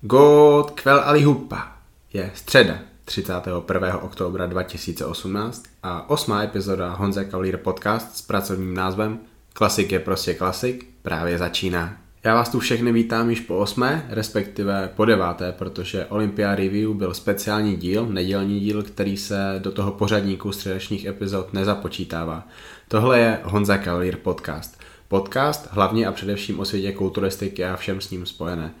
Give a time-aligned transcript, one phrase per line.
[0.00, 1.72] God kvel ali hupa.
[2.12, 3.98] Je středa 31.
[3.98, 9.18] oktobra 2018 a osmá epizoda Honza Kaulír podcast s pracovním názvem
[9.52, 11.96] Klasik je prostě klasik právě začíná.
[12.24, 17.14] Já vás tu všechny vítám již po osmé, respektive po deváté, protože Olympia Review byl
[17.14, 22.48] speciální díl, nedělní díl, který se do toho pořadníku středečních epizod nezapočítává.
[22.88, 24.80] Tohle je Honza Kaulír podcast.
[25.08, 28.74] Podcast hlavně a především o světě kulturistiky a všem s ním spojené.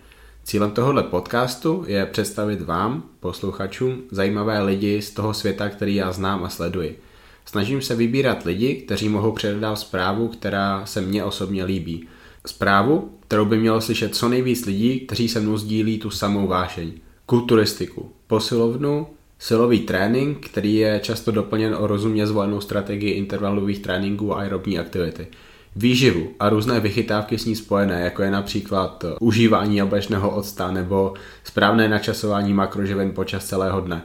[0.48, 6.44] Cílem tohohle podcastu je představit vám, posluchačům, zajímavé lidi z toho světa, který já znám
[6.44, 6.98] a sleduji.
[7.44, 12.08] Snažím se vybírat lidi, kteří mohou předat zprávu, která se mně osobně líbí.
[12.46, 16.92] Zprávu, kterou by mělo slyšet co nejvíc lidí, kteří se mnou sdílí tu samou vášeň.
[17.26, 19.06] Kulturistiku, posilovnu,
[19.38, 25.26] silový trénink, který je často doplněn o rozumně zvolenou strategii intervalových tréninků a aerobní aktivity–
[25.78, 31.14] výživu a různé vychytávky s ní spojené, jako je například eh, užívání jablečného octa nebo
[31.44, 34.02] správné načasování makroživin počas celého dne.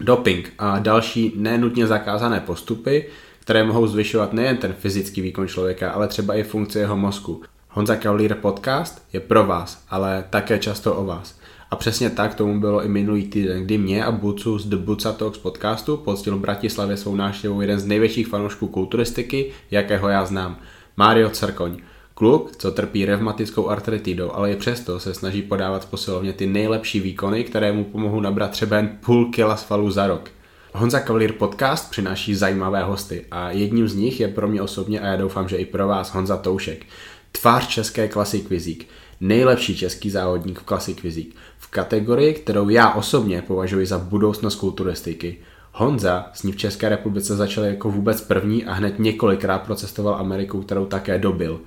[0.00, 3.06] Doping a další nenutně zakázané postupy,
[3.40, 7.42] které mohou zvyšovat nejen ten fyzický výkon člověka, ale třeba i funkci jeho mozku.
[7.68, 11.38] Honza Kaulír podcast je pro vás, ale také často o vás.
[11.70, 15.12] A přesně tak tomu bylo i minulý týden, kdy mě a Bucu z The Buca
[15.12, 20.56] Talks podcastu poctil v Bratislavě svou návštěvou jeden z největších fanoušků kulturistiky, jakého já znám–
[20.96, 21.76] Mario Cerkoň.
[22.14, 27.00] Kluk, co trpí revmatickou artritidou, ale i přesto se snaží podávat v posilovně ty nejlepší
[27.00, 30.30] výkony, které mu pomohou nabrat třeba jen půl kila svalů za rok.
[30.74, 35.06] Honza Kavalír podcast přináší zajímavé hosty a jedním z nich je pro mě osobně a
[35.06, 36.86] já doufám, že i pro vás Honza Toušek.
[37.32, 38.88] Tvář české Classic Vizík,
[39.20, 45.38] nejlepší český závodník v Classic Vizík, v kategorii, kterou já osobně považuji za budoucnost kulturistiky–
[45.76, 50.62] Honza s ní v České republice začal jako vůbec první a hned několikrát procestoval Ameriku,
[50.62, 51.60] kterou také dobil.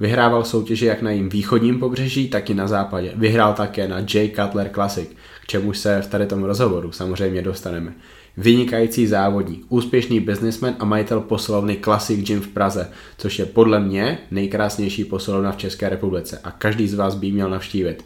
[0.00, 3.12] Vyhrával soutěže jak na jím východním pobřeží, tak i na západě.
[3.16, 4.28] Vyhrál také na J.
[4.28, 5.08] Cutler Classic,
[5.42, 7.94] k čemu se v tady tom rozhovoru samozřejmě dostaneme.
[8.36, 14.18] Vynikající závodník, úspěšný businessman a majitel posilovny Classic Gym v Praze, což je podle mě
[14.30, 18.04] nejkrásnější posilovna v České republice a každý z vás by měl navštívit.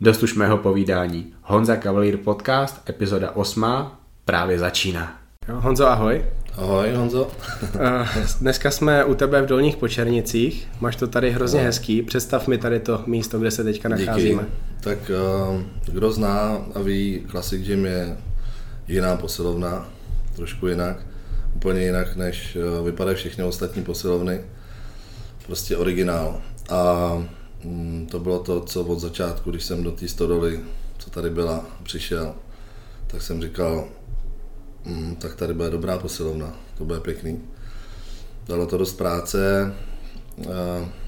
[0.00, 1.32] Dost už mého povídání.
[1.42, 3.64] Honza Cavalier Podcast, epizoda 8,
[4.30, 5.20] právě začíná.
[5.48, 6.24] Jo, Honzo, ahoj.
[6.56, 7.30] Ahoj, Honzo.
[7.80, 8.06] Eh,
[8.40, 10.68] dneska jsme u tebe v Dolních Počernicích.
[10.80, 11.66] Máš to tady hrozně no.
[11.66, 12.02] hezký.
[12.02, 14.42] Představ mi tady to místo, kde se teďka nacházíme.
[14.42, 14.54] Díky.
[14.80, 18.16] Tak eh, kdo zná a ví, Classic Gym je
[18.88, 19.88] jiná posilovna,
[20.36, 20.96] trošku jinak.
[21.54, 24.40] Úplně jinak, než eh, vypadají všechny ostatní posilovny.
[25.46, 26.40] Prostě originál.
[26.68, 27.12] A
[27.64, 30.60] mm, to bylo to, co od začátku, když jsem do té stodoly,
[30.98, 32.34] co tady byla, přišel,
[33.06, 33.88] tak jsem říkal,
[34.84, 37.40] mm, tak tady bude dobrá posilovna, to bude pěkný.
[38.48, 39.72] Dalo to dost práce,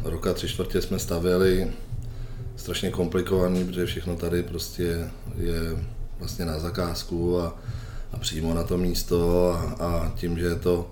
[0.05, 1.73] roka tři čtvrtě jsme stavěli,
[2.57, 5.85] strašně komplikovaný, protože všechno tady prostě je
[6.19, 7.59] vlastně na zakázku a,
[8.13, 9.51] a přímo na to místo.
[9.53, 10.91] A, a tím, že je to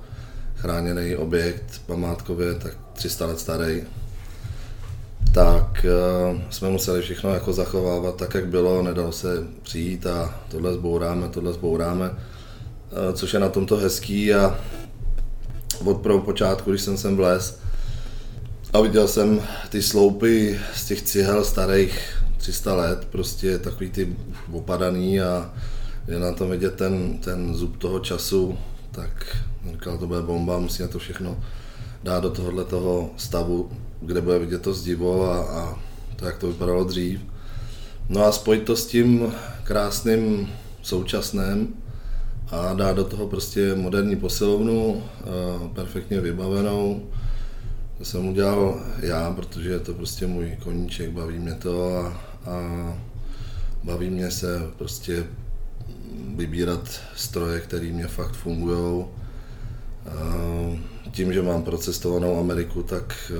[0.56, 3.82] chráněný objekt památkově, tak 300 let starý,
[5.34, 5.86] tak
[6.32, 9.28] uh, jsme museli všechno jako zachovávat tak, jak bylo, nedalo se
[9.62, 12.10] přijít a tohle zbouráme, tohle zbouráme.
[12.92, 14.58] Eh, což je na tomto hezký a
[15.84, 17.60] od počátku, když jsem sem vlez
[18.72, 24.16] a viděl jsem ty sloupy z těch cihel starých 300 let, prostě takový ty
[24.52, 25.54] opadaný a
[26.08, 28.58] je na tom vidět ten, ten zub toho času,
[28.90, 29.36] tak
[29.72, 31.44] říkal, to bude bomba, musíme to všechno
[32.02, 33.70] dát do tohohle toho stavu,
[34.00, 35.78] kde bude vidět to zdivo a, a
[36.16, 37.20] to, jak to vypadalo dřív.
[38.08, 39.32] No a spojit to s tím
[39.64, 40.48] krásným
[40.82, 41.74] současným,
[42.50, 45.02] a dát do toho prostě moderní posilovnu,
[45.74, 47.02] perfektně vybavenou.
[47.98, 52.06] To jsem udělal já, protože je to prostě můj koníček, baví mě to a,
[52.50, 52.98] a
[53.84, 55.26] baví mě se prostě
[56.36, 59.04] vybírat stroje, které mě fakt fungují.
[61.10, 63.32] Tím, že mám procestovanou Ameriku, tak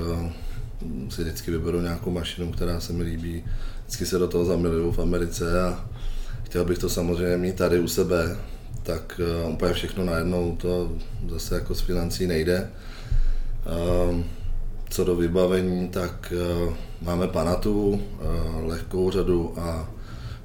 [1.09, 3.43] si vždycky vyberu nějakou mašinu, která se mi líbí.
[3.81, 5.89] Vždycky se do toho zamiluju v Americe a
[6.43, 8.37] chtěl bych to samozřejmě mít tady u sebe,
[8.83, 10.91] tak uh, úplně všechno najednou to
[11.29, 12.69] zase jako z financí nejde.
[14.09, 14.21] Uh,
[14.89, 16.33] co do vybavení, tak
[16.65, 18.01] uh, máme Panatu, uh,
[18.65, 19.89] lehkou řadu a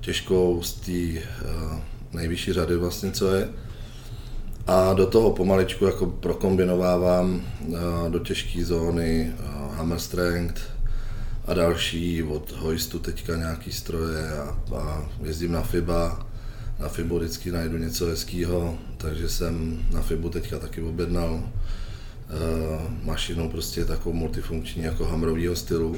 [0.01, 1.21] těžkou z té
[2.13, 3.49] nejvyšší řady vlastně, co je.
[4.67, 7.43] A do toho pomaličku jako prokombinovávám
[8.09, 9.33] do těžké zóny
[9.73, 10.63] Hammer Strength
[11.47, 16.27] a další od hoistu teďka nějaký stroje a, a jezdím na FIBA,
[16.79, 21.43] na Fibu vždycky najdu něco hezkého, takže jsem na Fibu teďka taky objednal uh,
[23.05, 25.97] mašinu prostě takovou multifunkční jako hamrovýho stylu.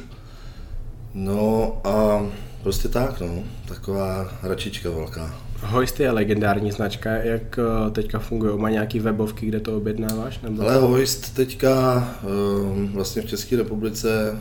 [1.14, 2.26] No a
[2.62, 3.42] prostě tak, no.
[3.68, 5.34] Taková hračička velká.
[5.60, 8.56] Hoist je legendární značka, jak eh, teďka funguje?
[8.56, 10.40] Má nějaký webovky, kde to objednáváš?
[10.40, 10.62] Nebo...
[10.62, 14.38] Ale Hoist teďka um, vlastně v České republice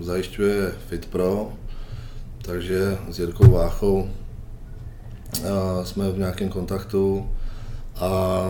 [0.00, 1.52] zajišťuje FitPro,
[2.42, 4.08] takže s Jirkou Váchou
[5.38, 7.30] uh, jsme v nějakém kontaktu
[7.96, 8.42] a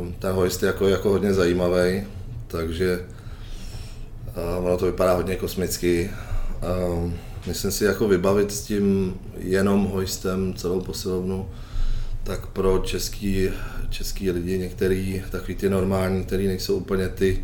[0.00, 2.02] um, ten Hoist je jako, jako hodně zajímavý,
[2.46, 3.04] takže
[4.58, 6.10] ono to vypadá hodně kosmicky.
[7.46, 11.48] Myslím si, jako vybavit s tím jenom hoistem celou posilovnu,
[12.22, 13.48] tak pro český,
[13.90, 17.42] český lidi, některý takový ty normální, který nejsou úplně ty,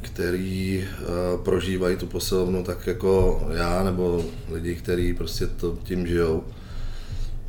[0.00, 6.44] který uh, prožívají tu posilovnu tak jako já, nebo lidi, kteří prostě to tím žijou,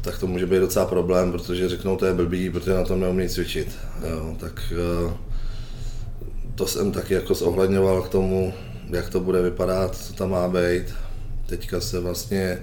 [0.01, 3.30] tak to může být docela problém, protože řeknou, to je blbý, protože na tom neumí
[3.30, 3.77] cvičit.
[4.09, 4.74] Jo, tak
[5.06, 5.13] uh,
[6.56, 8.53] to jsem taky jako zohledňoval k tomu,
[8.89, 10.94] jak to bude vypadat, co tam má být.
[11.45, 12.62] Teďka se vlastně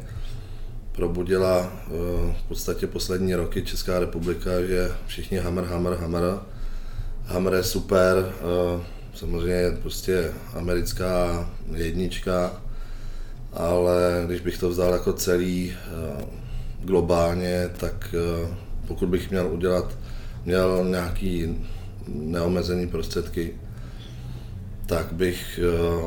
[0.92, 1.90] probudila eh,
[2.44, 6.22] v podstatě poslední roky Česká republika, že všichni hammer, hammer, hammer.
[7.24, 8.82] Hammer je super, eh,
[9.14, 12.62] samozřejmě prostě americká jednička,
[13.52, 16.24] ale když bych to vzal jako celý eh,
[16.84, 18.14] globálně, tak
[18.88, 19.98] pokud bych měl udělat,
[20.44, 21.58] měl nějaký
[22.08, 23.54] neomezený prostředky,
[24.86, 25.60] tak bych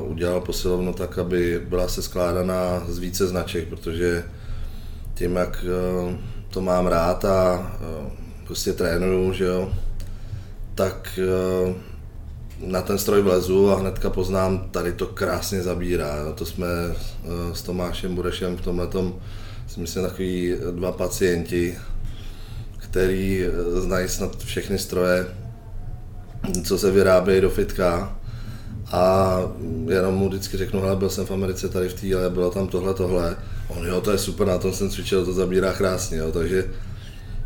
[0.05, 4.23] udělal posilovnu tak, aby byla se skládaná z více značek, protože
[5.21, 6.17] tím, jak eh,
[6.49, 8.09] to mám rád a eh,
[8.47, 9.73] prostě trénuju, že jo,
[10.75, 11.73] tak eh,
[12.65, 16.33] na ten stroj vlezu a hnedka poznám, tady to krásně zabírá.
[16.35, 16.65] To jsme
[17.53, 18.87] s Tomášem Burešem v tomhle
[19.71, 21.77] si myslím takový dva pacienti,
[22.77, 25.25] který znají snad všechny stroje,
[26.63, 28.17] co se vyrábějí do fitka.
[28.91, 29.37] A
[29.89, 32.93] jenom mu vždycky řeknu, hele, byl jsem v Americe tady v týle, bylo tam tohle,
[32.93, 33.35] tohle.
[33.67, 36.65] On, jo, to je super, na tom jsem cvičil, to zabírá krásně, jo, takže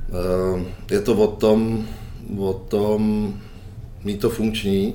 [0.09, 0.61] uh,
[0.91, 1.87] je to o tom,
[2.37, 3.33] o tom
[4.03, 4.93] mít to funkční.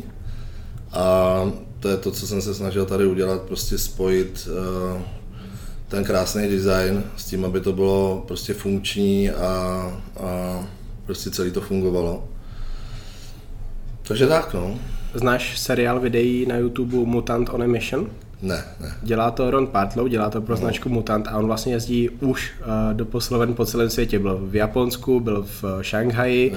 [0.92, 1.44] A
[1.80, 4.48] to je to, co jsem se snažil tady udělat, prostě spojit
[4.94, 5.00] uh,
[5.90, 9.46] ten krásný design s tím, aby to bylo prostě funkční a,
[10.20, 10.60] a
[11.06, 12.24] prostě celý to fungovalo.
[14.02, 14.78] Takže tak, no.
[15.14, 18.10] Znáš seriál videí na YouTube Mutant on a Mission?
[18.42, 18.94] Ne, ne.
[19.02, 20.60] Dělá to Ron Partlow, dělá to pro no.
[20.60, 24.18] značku Mutant a on vlastně jezdí už uh, do posloven po celém světě.
[24.18, 26.52] Byl v Japonsku, byl v uh, Šanghaji,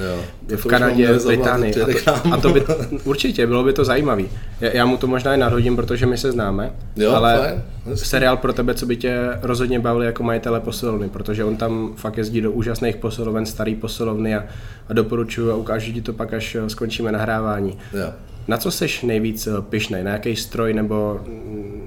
[0.50, 1.74] jo, v Kanadě, v Británii.
[1.82, 2.64] A to, a to by,
[3.04, 4.30] určitě, bylo by to zajímavý.
[4.64, 7.98] Já, já mu to možná i nadhodím, protože my se známe, jo, ale fajn.
[7.98, 12.18] seriál pro tebe, co by tě rozhodně bavil jako majitele posilovny, protože on tam fakt
[12.18, 14.44] jezdí do úžasných posiloven, starý posilovny a,
[14.90, 17.78] a doporučuju a ukážu ti to pak, až eh, skončíme nahrávání.
[17.94, 18.14] Jo.
[18.48, 20.04] Na co jsi nejvíc eh, pišnej?
[20.04, 21.22] Na jaký stroj nebo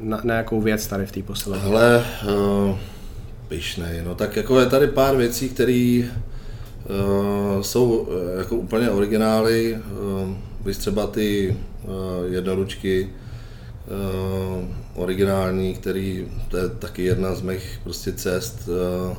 [0.02, 1.64] na, na jakou věc tady v té posilovně?
[1.64, 2.76] Hele, uh,
[3.48, 6.02] pišnej, no tak jako je tady pár věcí, které
[6.88, 8.08] uh, jsou
[8.38, 9.78] jako úplně originály,
[10.24, 10.34] uh,
[10.66, 11.92] víš třeba ty uh,
[12.32, 14.64] jednoručky uh,
[14.94, 19.16] originální, který, to je taky jedna z mých prostě cest uh,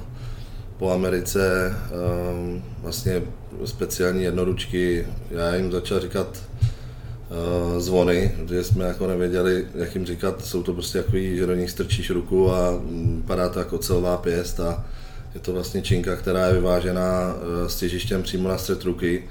[0.78, 3.24] po Americe, uh, vlastně
[3.66, 10.46] speciální jednoručky, já jim začal říkat uh, zvony, že jsme jako nevěděli, jak jim říkat,
[10.46, 12.82] jsou to prostě takový, že do nich strčíš ruku a
[13.26, 14.86] padá to jako celová pěst a
[15.34, 17.36] je to vlastně činka, která je vyvážená
[17.68, 19.24] s těžištěm přímo na střed ruky.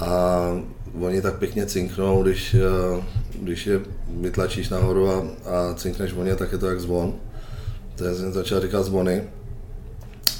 [0.00, 0.40] A
[1.00, 2.54] oni tak pěkně cinknou, když,
[2.94, 3.04] uh,
[3.40, 3.80] když je
[4.20, 7.14] vytlačíš nahoru a, a cinkneš voně, tak je to jak zvon.
[7.96, 9.22] To jsem začal říkat zvony.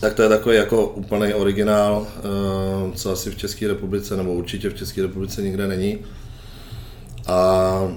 [0.00, 2.06] Tak to je takový jako úplný originál,
[2.94, 5.98] co asi v České republice, nebo určitě v České republice nikde není.
[7.26, 7.96] A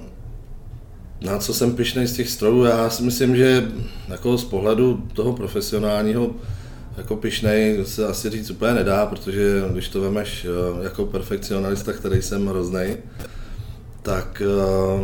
[1.21, 3.67] na co jsem pišnej z těch strojů, já si myslím, že
[4.07, 6.29] jako z pohledu toho profesionálního
[6.97, 12.21] jako pišnej se asi říct úplně nedá, protože když to vemeš eh, jako perfekcionalista, který
[12.21, 12.97] jsem hroznej,
[14.01, 15.01] tak uh,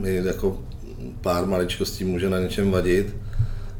[0.00, 0.58] mi jako
[1.20, 3.16] pár maličkostí může na něčem vadit,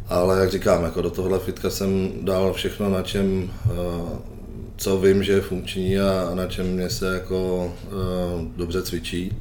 [0.09, 4.09] ale jak říkám, jako do tohle fitka jsem dal všechno, na čem, uh,
[4.77, 7.73] co vím, že je funkční a na čem mě se jako
[8.57, 9.37] dobře cvičí.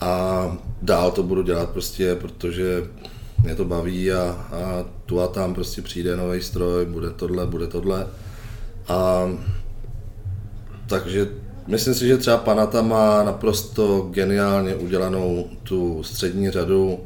[0.00, 2.82] A dál to budu dělat prostě, protože
[3.42, 7.66] mě to baví a, a tu a tam prostě přijde nový stroj, bude tohle, bude
[7.66, 8.06] tohle.
[8.88, 9.28] A
[10.86, 11.28] takže
[11.66, 17.00] myslím si, že třeba Panata má naprosto geniálně udělanou tu střední řadu,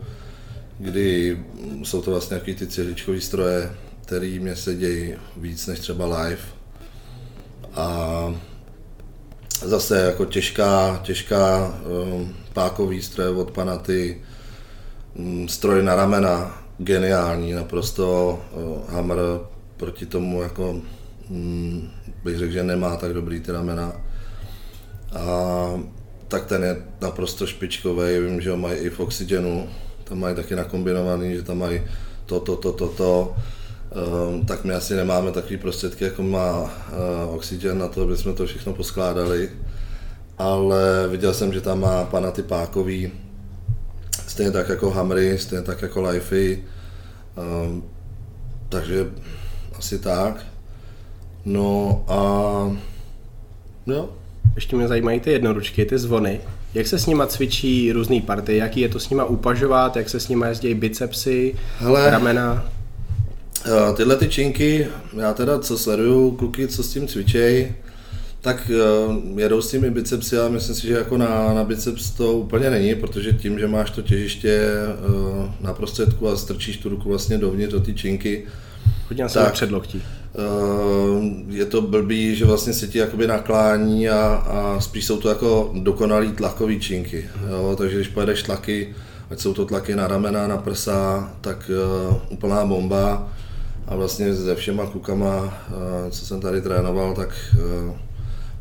[0.79, 1.38] kdy
[1.83, 3.71] jsou to vlastně nějaký ty cihličkový stroje,
[4.03, 6.43] který mě se dějí víc než třeba live.
[7.75, 8.35] A
[9.64, 11.75] zase jako těžká, těžká
[12.14, 14.21] um, pákový stroje od Panaty,
[15.47, 19.18] stroj na ramena, geniální, naprosto uh, Hammer
[19.76, 20.80] proti tomu jako
[21.30, 21.90] mm,
[22.25, 23.92] bych řekl, že nemá tak dobrý ty ramena.
[25.12, 25.26] A
[26.28, 29.68] tak ten je naprosto špičkový, vím, že ho mají i v Oxygenu,
[30.04, 31.83] tam mají taky nakombinovaný, že tam mají
[32.26, 33.37] to, to, to, to, to.
[33.94, 38.33] Um, tak my asi nemáme takové prostředky, jako má uh, Oxygen na to, aby jsme
[38.33, 39.50] to všechno poskládali.
[40.38, 43.12] Ale viděl jsem, že tam má pana Typákový,
[44.35, 46.62] stejně tak jako Hamry, stejně tak jako Lifey.
[47.67, 47.85] Um,
[48.69, 49.07] takže
[49.79, 50.47] asi tak.
[51.45, 52.19] No a
[53.87, 54.09] jo.
[54.55, 56.41] Ještě mě zajímají ty jednoručky, ty zvony.
[56.75, 58.57] Jak se s nima cvičí různé party?
[58.57, 59.97] Jaký je to s nima upažovat?
[59.97, 62.73] Jak se s nima jezdí bicepsy, Hele, ramena?
[63.67, 64.87] Eh, tyhle ty činky,
[65.17, 67.75] já teda co sleduju kluky, co s tím cvičej,
[68.45, 72.33] tak uh, jedou s těmi bicepsy a myslím si, že jako na, na biceps to
[72.33, 74.61] úplně není, protože tím, že máš to těžiště
[75.09, 78.45] uh, na prostředku a strčíš tu ruku vlastně dovnitř do ty činky,
[79.09, 80.03] Hodně se předloktí.
[80.35, 85.29] Uh, je to blbý, že vlastně se ti jakoby naklání a, a spíš jsou to
[85.29, 87.25] jako dokonalý tlakový činky.
[87.51, 87.75] Jo?
[87.79, 88.95] Takže když pojedeš tlaky,
[89.31, 91.71] ať jsou to tlaky na ramena, na prsa, tak
[92.09, 93.29] uh, úplná bomba.
[93.87, 97.95] A vlastně se všema klukama, uh, co jsem tady trénoval, tak uh,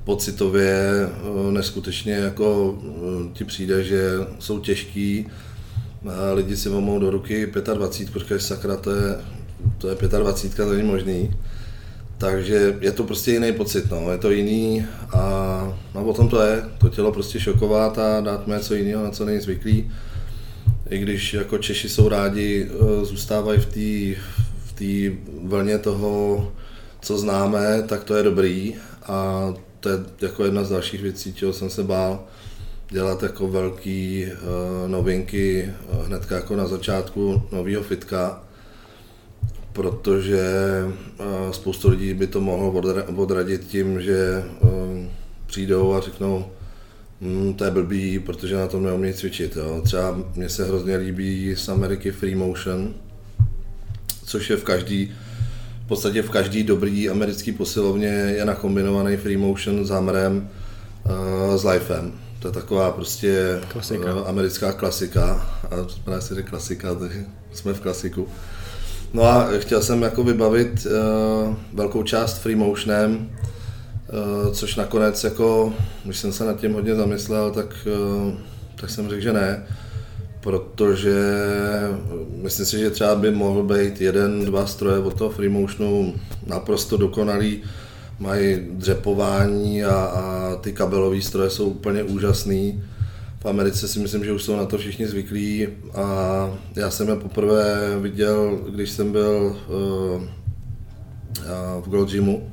[0.03, 4.03] pocitově uh, neskutečně jako uh, ti přijde, že
[4.39, 5.25] jsou těžký,
[6.10, 9.15] a lidi si vomou do ruky 25, protože sakra, to je,
[9.77, 11.31] to je 25, to není možný.
[12.17, 14.12] Takže je to prostě jiný pocit, no.
[14.12, 18.48] je to jiný a no, o tom to je, to tělo prostě šokovat a dát
[18.48, 19.91] mu něco jiného, na co není zvyklý.
[20.89, 24.22] I když jako Češi jsou rádi, eh, zůstávají v té
[24.65, 25.12] v tý
[25.43, 26.51] vlně toho,
[27.01, 29.48] co známe, tak to je dobrý a
[29.84, 32.24] to je jako jedna z dalších věcí, čeho jsem se bál,
[32.90, 38.44] dělat jako velký uh, novinky uh, hnedka jako na začátku nového fitka,
[39.74, 40.42] protože
[41.20, 42.82] eh, spoustu lidí by to mohlo
[43.16, 45.10] odradit tím, že eh,
[45.46, 46.46] přijdou a řeknou,
[47.22, 49.56] hm, to je blbý, protože na tom neumí cvičit.
[49.56, 49.82] Jo.
[49.84, 52.94] Třeba mně se hrozně líbí z Ameriky Free Motion,
[54.25, 55.12] což je v každý,
[55.86, 60.50] v podstatě v každý dobrý americký posilovně je nakombinovaný Free Motion s hammerem,
[61.06, 62.13] uh, s lifem.
[62.40, 64.16] To je taková prostě klasika.
[64.16, 65.50] Uh, americká klasika.
[65.72, 67.12] A si řekl klasika, tak
[67.54, 68.28] jsme v klasiku.
[69.13, 73.30] No a chtěl jsem jako vybavit uh, velkou část free motionem,
[74.46, 75.74] uh, což nakonec jako,
[76.04, 77.88] když jsem se nad tím hodně zamyslel, tak,
[78.25, 78.34] uh,
[78.75, 79.66] tak jsem řekl, že ne,
[80.43, 81.15] protože
[82.41, 86.15] myslím si, že třeba by mohl být jeden, dva stroje od toho free motionu
[86.47, 87.62] naprosto dokonalý,
[88.19, 92.83] mají dřepování a, a ty kabelové stroje jsou úplně úžasný.
[93.39, 97.15] V Americe si myslím, že už jsou na to všichni zvyklí a já jsem je
[97.15, 100.23] poprvé viděl, když jsem byl uh,
[101.81, 102.51] v Gold Gymu,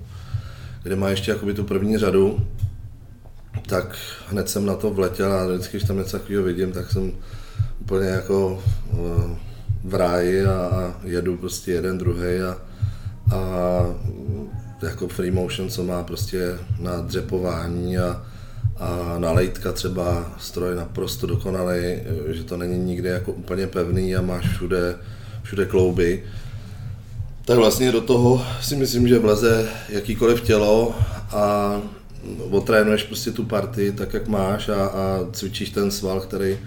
[0.82, 2.40] kde má ještě jakoby tu první řadu,
[3.66, 3.96] tak
[4.28, 7.12] hned jsem na to vletěl a vždycky, když tam něco takového vidím, tak jsem
[7.90, 9.30] úplně jako uh,
[9.84, 12.56] v ráji a, jedu prostě jeden, druhý a,
[13.36, 13.40] a
[14.82, 18.22] jako free motion, co má prostě na dřepování a,
[18.76, 21.82] a na lejtka třeba stroj naprosto dokonalý,
[22.28, 24.94] že to není nikde jako úplně pevný a máš všude,
[25.42, 26.24] všude klouby.
[27.44, 30.94] Tak vlastně do toho si myslím, že vleze jakýkoliv tělo
[31.30, 31.76] a
[32.50, 36.58] otrénuješ prostě tu party tak, jak máš a, a cvičíš ten sval, který,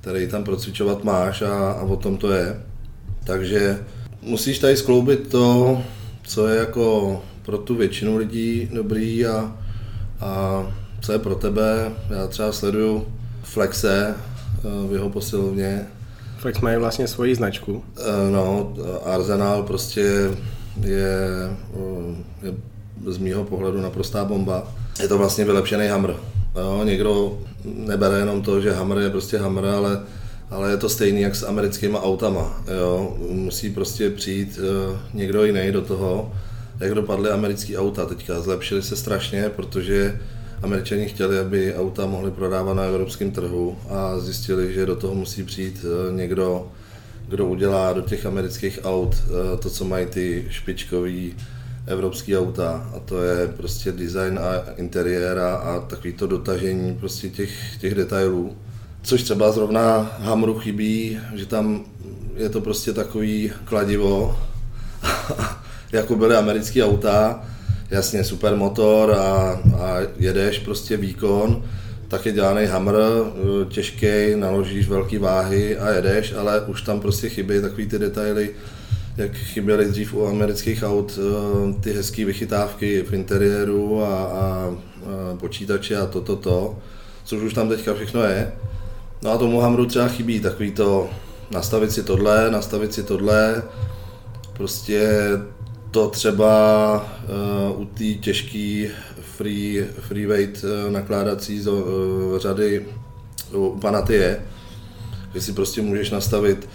[0.00, 2.62] který tam procvičovat máš a, a o tom to je.
[3.24, 3.78] Takže
[4.22, 5.82] musíš tady skloubit to,
[6.22, 9.56] co je jako pro tu většinu lidí dobrý a,
[10.20, 10.62] a
[11.00, 11.92] co je pro tebe.
[12.10, 13.06] Já třeba sleduju
[13.42, 15.86] Flexe eh, v jeho posilovně.
[16.38, 17.84] Flex mají vlastně svoji značku.
[17.98, 20.00] Eh, no, Arsenal prostě
[20.80, 22.54] je, eh, je
[23.06, 24.74] z mýho pohledu naprostá bomba.
[25.02, 26.16] Je to vlastně vylepšený Hammer.
[26.56, 30.02] Jo, někdo nebere jenom to, že Hammer je prostě Hammer, ale,
[30.50, 32.62] ale je to stejný jak s americkýma autama.
[32.80, 33.16] Jo.
[33.30, 34.58] Musí prostě přijít
[35.14, 36.32] někdo jiný do toho.
[36.80, 40.20] Jak dopadly americké auta teďka, zlepšily se strašně, protože
[40.62, 45.42] Američani chtěli, aby auta mohli prodávat na evropském trhu a zjistili, že do toho musí
[45.42, 46.68] přijít eh, někdo,
[47.28, 51.34] kdo udělá do těch amerických aut eh, to, co mají ty špičkový
[51.86, 57.50] evropský auta a to je prostě design a interiér a, takový to dotažení prostě těch,
[57.80, 58.56] těch detailů.
[59.02, 61.84] Což třeba zrovna Hamru chybí, že tam
[62.36, 64.38] je to prostě takový kladivo,
[65.92, 67.42] jako byly americké auta,
[67.90, 71.64] jasně super motor a, a jedeš prostě výkon,
[72.10, 77.28] tak je dělaný hammer, eh, těžký, naložíš velký váhy a jedeš, ale už tam prostě
[77.28, 78.50] chybí takový ty detaily,
[79.16, 84.76] jak chyběly dřív u amerických aut eh, ty hezké vychytávky v interiéru a, a, a
[85.36, 86.78] počítače a toto, to, to,
[87.24, 88.52] což už tam teďka všechno je.
[89.22, 91.10] No a tomu Hamru třeba chybí takový to
[91.50, 93.62] nastavit si tohle, nastavit si tohle,
[94.52, 95.08] prostě
[95.90, 96.94] to třeba
[97.74, 98.88] uh, u té těžké
[99.36, 101.82] free, free weight uh, nakládací z, uh,
[102.38, 102.86] řady
[103.52, 104.42] u Panaty je,
[105.34, 106.68] že si prostě můžeš nastavit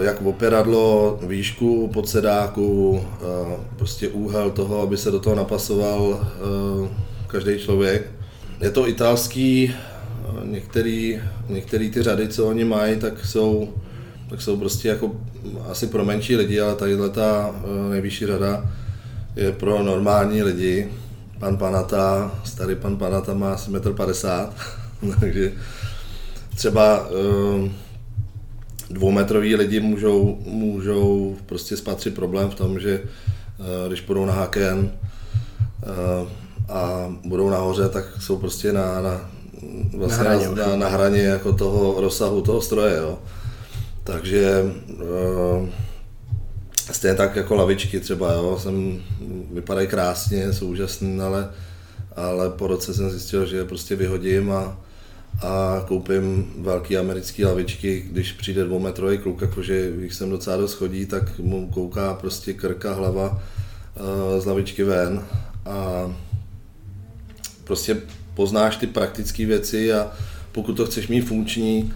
[0.00, 6.88] jak operadlo, výšku pod sedáku, uh, prostě úhel toho, aby se do toho napasoval uh,
[7.26, 8.10] každý člověk.
[8.60, 9.74] Je to italský,
[10.44, 13.68] některý, některý ty řady, co oni mají, tak jsou
[14.30, 15.16] tak jsou prostě jako
[15.70, 18.64] asi pro menší lidi, ale tadyhle ta eh, nejvyšší řada
[19.36, 20.88] je pro normální lidi.
[21.38, 24.48] Pan Panata, starý pan Panata má asi 1,50
[25.02, 25.52] m, takže
[26.56, 27.08] třeba
[28.90, 34.32] eh, dvoumetrový lidi můžou, můžou prostě spatřit problém v tom, že eh, když půjdou na
[34.32, 34.92] haken
[36.68, 39.30] a budou nahoře, tak jsou prostě na, na,
[39.96, 42.96] vlastně na, hraně, na, na hraně jako toho rozsahu toho stroje.
[42.96, 43.18] Jo.
[44.04, 45.68] Takže uh,
[46.92, 49.02] stejně tak jako lavičky třeba, jo, jsem,
[49.52, 51.50] vypadají krásně, jsou úžasné, ale,
[52.16, 54.78] ale po roce jsem zjistil, že je prostě vyhodím a,
[55.42, 61.06] a koupím velký americký lavičky, když přijde dvoumetrový kluk, jakože když jsem docela dost chodí,
[61.06, 65.24] tak mu kouká prostě krka, hlava uh, z lavičky ven
[65.66, 66.10] a
[67.64, 67.96] prostě
[68.34, 70.10] poznáš ty praktické věci a
[70.52, 71.92] pokud to chceš mít funkční,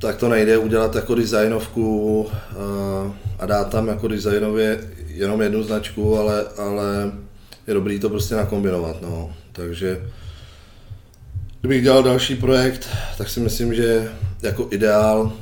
[0.00, 6.18] tak to nejde udělat jako designovku uh, a dát tam jako designově jenom jednu značku,
[6.18, 7.12] ale, ale
[7.66, 9.02] je dobrý to prostě nakombinovat.
[9.02, 9.32] No.
[9.52, 10.00] Takže
[11.68, 15.32] kdybych dělal další projekt, tak si myslím, že jako ideál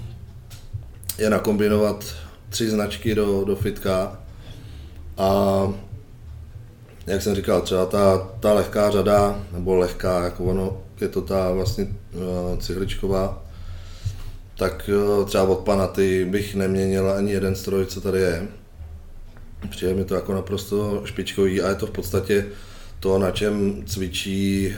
[1.18, 2.14] je nakombinovat
[2.48, 4.18] tři značky do, do fitka
[5.18, 5.28] a
[7.06, 11.52] jak jsem říkal, třeba ta, ta lehká řada, nebo lehká, jako ono, je to ta
[11.52, 13.44] vlastně uh, cihličková,
[14.58, 18.48] tak eh, třeba od Panaty bych neměnil ani jeden stroj, co tady je.
[19.70, 22.46] Přijde mi to jako naprosto špičkový a je to v podstatě
[23.00, 24.74] to, na čem cvičí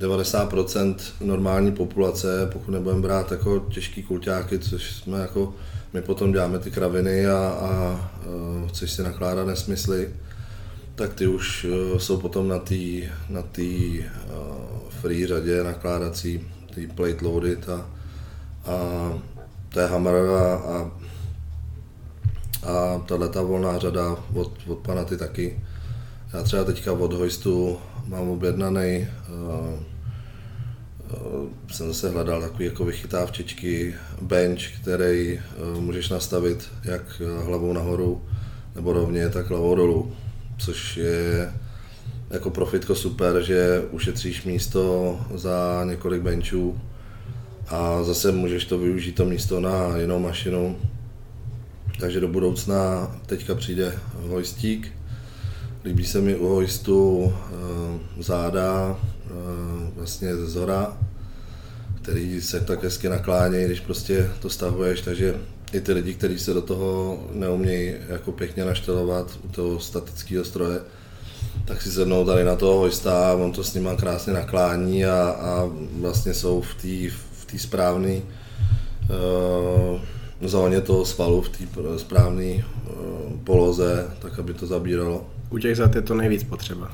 [0.00, 5.54] 90% eh, normální populace, pokud nebudeme brát jako těžký kulťáky, což jsme jako,
[5.92, 10.08] my potom děláme ty kraviny a, a, eh, chceš si nakládat nesmysly,
[10.94, 11.66] tak ty už
[11.98, 12.74] jsou potom na té
[13.28, 14.04] na tý,
[15.00, 16.40] free řadě nakládací
[16.74, 17.86] ty plate loaded a,
[18.66, 18.76] a
[19.68, 20.90] to je Hammer a, a,
[22.62, 25.60] a tahle ta volná řada od, od Panaty taky.
[26.32, 27.78] Já třeba teďka od Hoistu
[28.10, 29.80] mám objednaný, uh,
[31.22, 38.22] uh, jsem zase hledal takový jako vychytávčičky, bench, který uh, můžeš nastavit jak hlavou nahoru,
[38.74, 40.12] nebo rovně, tak hlavou dolů,
[40.58, 41.52] což je
[42.30, 46.80] jako profitko super, že ušetříš místo za několik benchů
[47.68, 50.76] a zase můžeš to využít to místo na jinou mašinu.
[52.00, 54.99] Takže do budoucna teďka přijde hojstík.
[55.84, 57.32] Líbí se mi u hojstu
[58.18, 59.32] e, záda e,
[59.96, 60.98] vlastně ze zora,
[62.02, 65.34] který se tak hezky naklání, když prostě to stahuješ, takže
[65.72, 70.80] i ty lidi, kteří se do toho neumějí jako pěkně naštelovat u toho statického stroje,
[71.64, 75.22] tak si sednou tady na toho hojsta a on to s nima krásně naklání a,
[75.22, 77.16] a vlastně jsou v té
[77.56, 80.00] v správné uh,
[80.48, 81.64] zóně toho svalu, v té
[81.96, 82.64] správné
[83.44, 85.26] poloze, tak aby to zabíralo.
[85.50, 86.90] U těch zad je to nejvíc potřeba.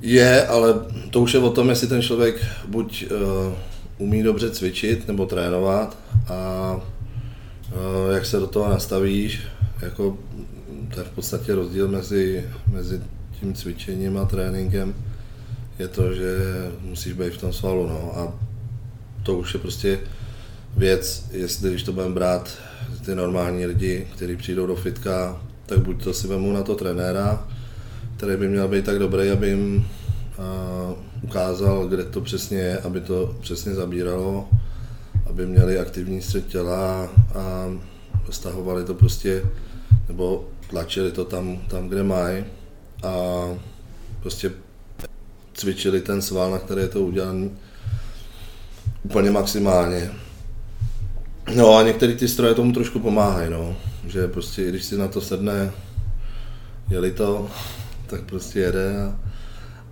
[0.00, 0.74] Je, ale
[1.10, 3.54] to už je o tom, jestli ten člověk buď uh,
[3.98, 5.96] umí dobře cvičit nebo trénovat
[6.28, 9.40] a uh, jak se do toho nastavíš,
[9.82, 10.18] jako
[10.94, 13.00] to je v podstatě rozdíl mezi, mezi
[13.40, 14.94] tím cvičením a tréninkem
[15.78, 16.36] je to, že
[16.82, 17.86] musíš být v tom svalu.
[17.86, 18.12] No.
[18.18, 18.32] A
[19.22, 19.98] to už je prostě
[20.76, 22.58] věc, jestli když to budeme brát
[23.04, 27.48] ty normální lidi, kteří přijdou do fitka, tak buď to si vemu na to trenéra,
[28.16, 33.00] který by měl být tak dobrý, aby jim uh, ukázal, kde to přesně je, aby
[33.00, 34.48] to přesně zabíralo,
[35.26, 37.66] aby měli aktivní střed těla a
[38.30, 39.42] stahovali to prostě,
[40.08, 42.44] nebo tlačili to tam, tam kde mají
[43.02, 43.44] a
[44.20, 44.52] prostě
[45.54, 47.48] cvičili ten sval, na který je to udělané
[49.02, 50.10] úplně maximálně.
[51.54, 53.76] No a některé ty stroje tomu trošku pomáhají, no.
[54.08, 55.70] Že prostě, když si na to sedne,
[56.90, 57.48] jeli to,
[58.06, 59.14] tak prostě jede a,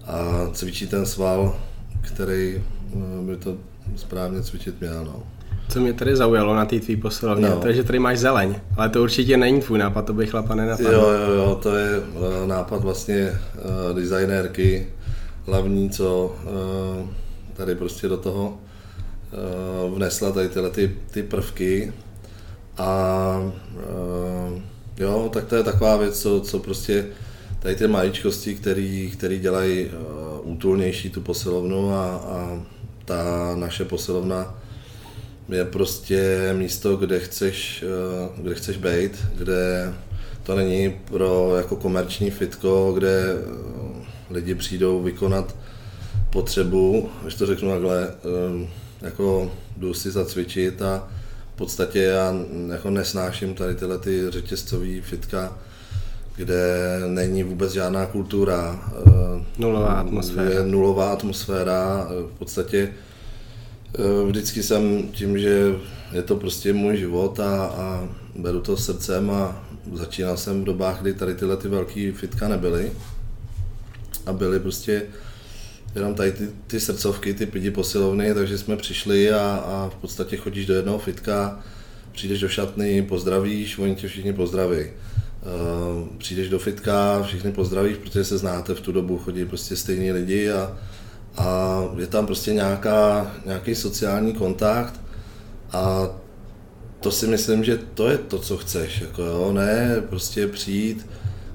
[0.07, 1.57] a cvičí ten sval,
[2.01, 2.63] který
[3.27, 3.57] by to
[3.97, 5.05] správně cvičit měl.
[5.05, 5.23] No.
[5.69, 7.57] Co mě tady zaujalo na té tvý posilovně, no.
[7.57, 10.55] to je, že tady máš zeleň, ale to určitě není tvůj nápad, to bych chlapa
[10.55, 10.93] nenapadl.
[10.93, 12.03] Jo, jo, jo, to je
[12.47, 13.31] nápad vlastně
[13.91, 14.87] uh, designérky,
[15.47, 16.37] hlavní, co
[17.01, 17.09] uh,
[17.55, 18.59] tady prostě do toho
[19.87, 21.93] uh, vnesla tady tyhle ty, ty prvky
[22.77, 24.61] a uh,
[24.99, 27.07] jo, tak to je taková věc, co, co prostě
[27.59, 32.63] tady ty maličkosti, který, který dělají uh, útulnější tu posilovnu a, a
[33.05, 34.55] ta naše posilovna
[35.49, 39.95] je prostě místo, kde chceš, uh, kde chceš být, kde
[40.43, 43.97] to není pro jako komerční fitko, kde uh,
[44.31, 45.57] lidi přijdou vykonat
[46.31, 48.15] potřebu, když to řeknu takhle,
[48.51, 48.69] um,
[49.03, 51.09] jako jdu si zacvičit a
[51.57, 52.35] v podstatě já
[52.73, 55.59] jako nesnáším tady tyhle ty řetězcový fitka,
[56.37, 58.91] kde není vůbec žádná kultura.
[59.07, 60.51] Eh, nulová atmosféra.
[60.51, 62.09] Je nulová atmosféra.
[62.35, 62.93] V podstatě
[63.99, 65.75] eh, vždycky jsem tím, že
[66.13, 71.03] je to prostě můj život a, a beru to srdcem a začínal jsem v dobách,
[71.03, 72.93] kdy tady tyhle ty velké fitka nebyly
[74.27, 75.03] a byly prostě
[75.97, 80.37] jenom tady ty, ty srdcovky, ty pidi posilovny, takže jsme přišli a, a v podstatě
[80.37, 81.61] chodíš do jednoho fitka,
[82.13, 84.79] přijdeš do šatny, pozdravíš, oni tě všichni pozdraví.
[84.81, 90.13] Uh, přijdeš do fitka, všichni pozdravíš, protože se znáte v tu dobu, chodí prostě stejní
[90.13, 90.77] lidi a,
[91.37, 95.01] a je tam prostě nějaká, nějaký sociální kontakt
[95.73, 96.09] a
[97.01, 101.07] to si myslím, že to je to, co chceš, jako jo, ne prostě přijít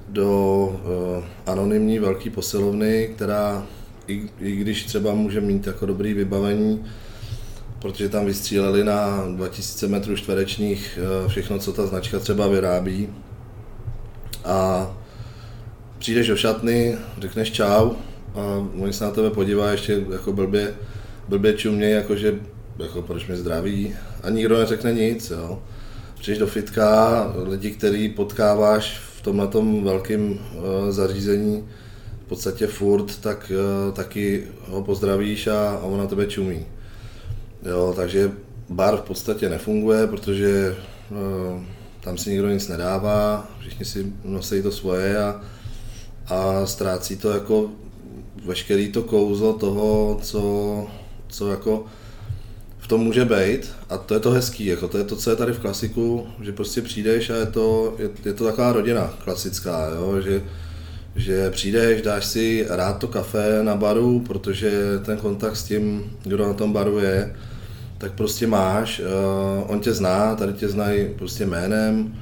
[0.08, 3.66] do uh, anonymní velké posilovny, která
[4.08, 6.84] i, i když třeba může mít jako dobrý vybavení,
[7.78, 13.08] protože tam vystříleli na 2000 metrů čtverečních eh, všechno, co ta značka třeba vyrábí.
[14.44, 14.90] A
[15.98, 17.90] přijdeš do šatny, řekneš čau
[18.34, 20.74] a oni se na tebe podívá ještě jako blbě,
[21.28, 22.34] blbě čuměj, jakože
[22.78, 25.62] jako proč mě zdraví a nikdo neřekne nic, jo.
[26.14, 29.48] Přijdeš do fitka, lidi, který potkáváš v tomhle
[29.82, 30.38] velkém uh,
[30.90, 31.68] zařízení,
[32.32, 36.66] podstatě furt, tak uh, taky ho pozdravíš a, a on na tebe čumí.
[37.62, 38.32] Jo, takže
[38.68, 40.76] bar v podstatě nefunguje, protože
[41.10, 41.62] uh,
[42.00, 45.40] tam si nikdo nic nedává, všichni si nosí to svoje a,
[46.26, 47.70] a ztrácí to jako
[48.44, 50.42] veškerý to kouzlo toho, co,
[51.28, 51.84] co jako
[52.78, 55.36] v tom může být a to je to hezký, jako to je to, co je
[55.36, 59.90] tady v klasiku, že prostě přijdeš a je to, je, je to taková rodina klasická,
[59.94, 60.42] jo, že
[61.16, 64.70] že přijdeš, dáš si rád to kafe na baru, protože
[65.04, 67.34] ten kontakt s tím, kdo na tom baru je,
[67.98, 72.14] tak prostě máš, uh, on tě zná, tady tě znají prostě jménem,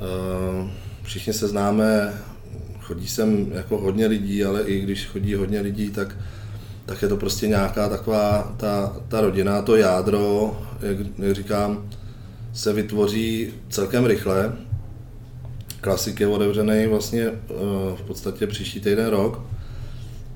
[0.00, 0.68] uh,
[1.02, 2.14] všichni se známe,
[2.80, 6.16] chodí sem jako hodně lidí, ale i když chodí hodně lidí, tak,
[6.86, 11.88] tak je to prostě nějaká taková ta, ta rodina, to jádro, jak, jak říkám,
[12.52, 14.52] se vytvoří celkem rychle,
[15.84, 17.34] Klasik je otevřený vlastně eh,
[17.96, 19.40] v podstatě příští týden rok.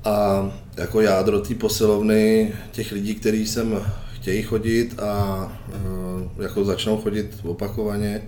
[0.05, 3.83] A jako jádro té posilovny, těch lidí, kteří sem
[4.13, 8.23] chtějí chodit a eh, jako začnou chodit opakovaně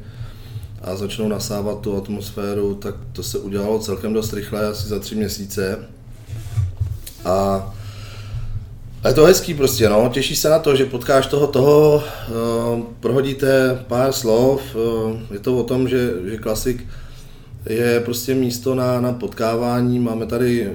[0.82, 5.14] a začnou nasávat tu atmosféru, tak to se udělalo celkem dost rychle, asi za tři
[5.14, 5.78] měsíce.
[7.24, 7.66] A
[9.02, 10.10] a je to hezký prostě, no.
[10.12, 12.04] Těší se na to, že potkáš toho, toho,
[12.74, 14.62] uh, prohodíte pár slov.
[14.74, 16.86] Uh, je to o tom, že, že klasik
[17.66, 19.98] je prostě místo na, na potkávání.
[19.98, 20.72] Máme tady eh,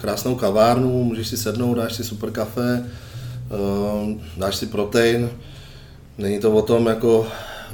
[0.00, 5.30] krásnou kavárnu, můžeš si sednout, dáš si super kafe, eh, dáš si protein.
[6.18, 7.26] Není to o tom jako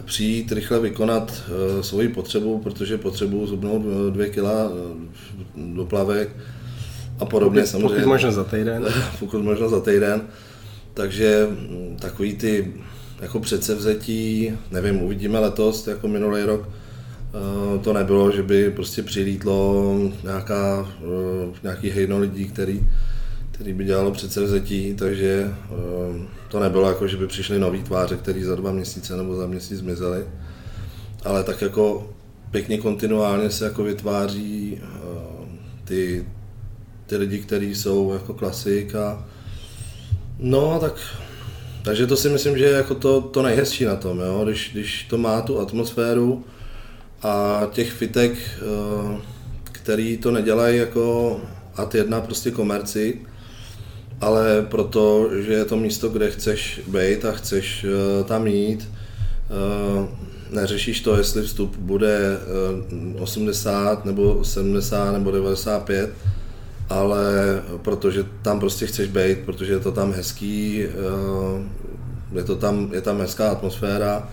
[0.05, 1.33] přijít, rychle vykonat
[1.77, 4.73] uh, svoji potřebu, protože potřebuji zubnout dvě kila
[5.57, 6.37] do plavek
[7.19, 7.95] a podobně pokud, samozřejmě.
[7.95, 8.87] Pokud možno za týden.
[9.19, 10.21] pokud možno za týden.
[10.95, 12.75] Takže hm, takový ty
[13.21, 16.88] jako předsevzetí, nevím, uvidíme letos, jako minulý rok, Eh,
[17.83, 22.89] to nebylo, že by prostě přilítlo nějaká, eh, nějaký hejno lidí, který,
[23.51, 28.45] který by dělalo předsevzetí, takže eh, to nebylo jako, že by přišly nový tváře, který
[28.45, 30.25] za dva měsíce nebo za měsíc zmizely,
[31.25, 32.11] ale tak jako
[32.51, 34.81] pěkně kontinuálně se jako vytváří
[35.85, 36.27] ty,
[37.07, 39.27] ty lidi, kteří jsou jako klasik a
[40.39, 40.95] no tak
[41.83, 44.45] takže to si myslím, že je jako to, to nejhezčí na tom, jo?
[44.45, 46.45] Když, když to má tu atmosféru,
[47.23, 49.21] a těch fitek, eh,
[49.63, 51.37] který to nedělají jako
[51.77, 53.21] ad jedna prostě komerci,
[54.21, 58.89] ale proto, že je to místo, kde chceš být a chceš eh, tam jít,
[59.51, 60.09] eh,
[60.51, 62.39] neřešíš to, jestli vstup bude
[63.19, 66.11] 80 nebo 70 nebo 95,
[66.89, 70.85] ale protože tam prostě chceš být, protože je to tam hezký,
[72.33, 74.29] je, to tam, je tam hezká atmosféra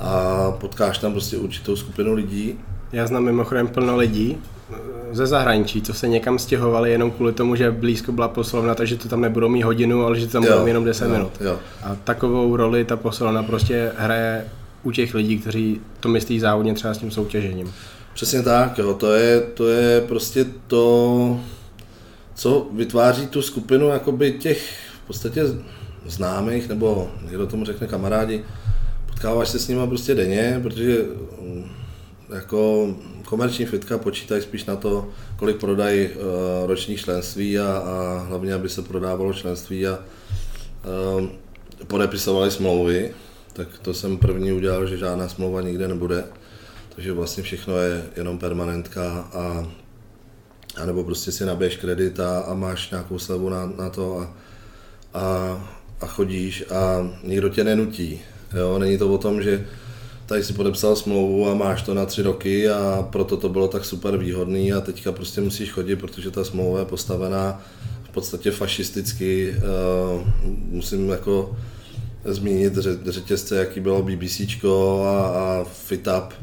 [0.00, 2.58] a potkáš tam prostě určitou skupinu lidí.
[2.92, 4.38] Já znám mimochodem plno lidí
[4.72, 4.76] eh,
[5.12, 9.08] ze zahraničí, co se někam stěhovali jenom kvůli tomu, že blízko byla poslovna, takže to
[9.08, 11.32] tam nebudou mít hodinu, ale že tam budou jenom 10 jo, minut.
[11.40, 11.58] Jo.
[11.82, 14.44] A takovou roli ta poslovna prostě hraje
[14.82, 17.72] u těch lidí, kteří to myslí závodně třeba s tím soutěžením.
[18.14, 18.94] Přesně tak, jo.
[18.94, 21.40] To, je, to je prostě to,
[22.34, 25.42] co vytváří tu skupinu jakoby těch v podstatě
[26.06, 28.44] známých, nebo někdo tomu řekne kamarádi,
[29.20, 30.98] potkáváš se s nimi prostě denně, protože
[31.40, 31.64] mm,
[32.34, 32.88] jako
[33.24, 36.14] komerční fitka počítají spíš na to, kolik prodají uh,
[36.66, 39.98] ročních členství a, a hlavně, aby se prodávalo členství a
[41.18, 41.26] uh,
[41.86, 43.10] podepisovali smlouvy,
[43.52, 46.24] tak to jsem první udělal, že žádná smlouva nikde nebude,
[46.94, 49.68] takže vlastně všechno je jenom permanentka a,
[50.76, 54.34] a nebo prostě si nabiješ kredit a, a máš nějakou slevu na, na to a,
[55.14, 55.24] a,
[56.00, 58.20] a chodíš a nikdo tě nenutí.
[58.54, 58.78] Jo?
[58.78, 59.66] Není to o tom, že
[60.26, 63.84] tady si podepsal smlouvu a máš to na tři roky a proto to bylo tak
[63.84, 67.62] super výhodný a teďka prostě musíš chodit, protože ta smlouva je postavená
[68.02, 69.54] v podstatě fašisticky.
[69.56, 70.26] Uh,
[70.70, 71.56] musím jako
[72.24, 76.34] zmínit řetězce, jaký bylo BBC a, a FitUp,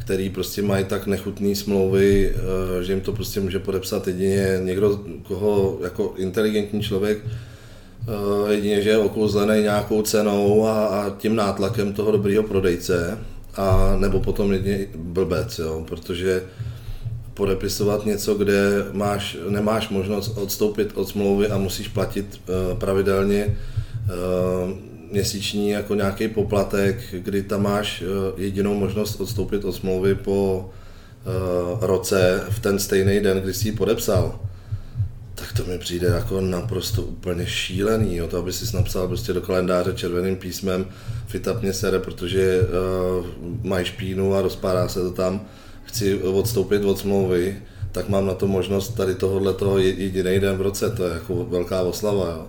[0.00, 5.00] který prostě mají tak nechutné smlouvy, eh, že jim to prostě může podepsat jedině někdo,
[5.22, 7.30] koho jako inteligentní člověk, eh,
[8.50, 13.18] jedině, že je okouzlený nějakou cenou a, a tím nátlakem toho dobrého prodejce,
[13.56, 16.42] a nebo potom jedině blbec, jo, protože
[17.34, 24.70] podepisovat něco, kde máš, nemáš možnost odstoupit od smlouvy a musíš platit uh, pravidelně uh,
[25.10, 28.02] měsíční jako nějaký poplatek, kdy tam máš
[28.36, 30.70] jedinou možnost odstoupit od smlouvy po
[31.80, 34.38] roce v ten stejný den, kdy jsi ji podepsal
[35.34, 39.40] tak to mi přijde jako naprosto úplně šílený, jo, to aby si napsal prostě do
[39.40, 40.86] kalendáře červeným písmem
[41.26, 43.26] Fitap mě sere, protože uh,
[43.62, 45.46] mají špínu a rozpárá se to tam,
[45.84, 50.62] chci odstoupit od smlouvy, tak mám na to možnost tady tohohle toho jediný den v
[50.62, 52.26] roce, to je jako velká oslava.
[52.26, 52.46] Jo.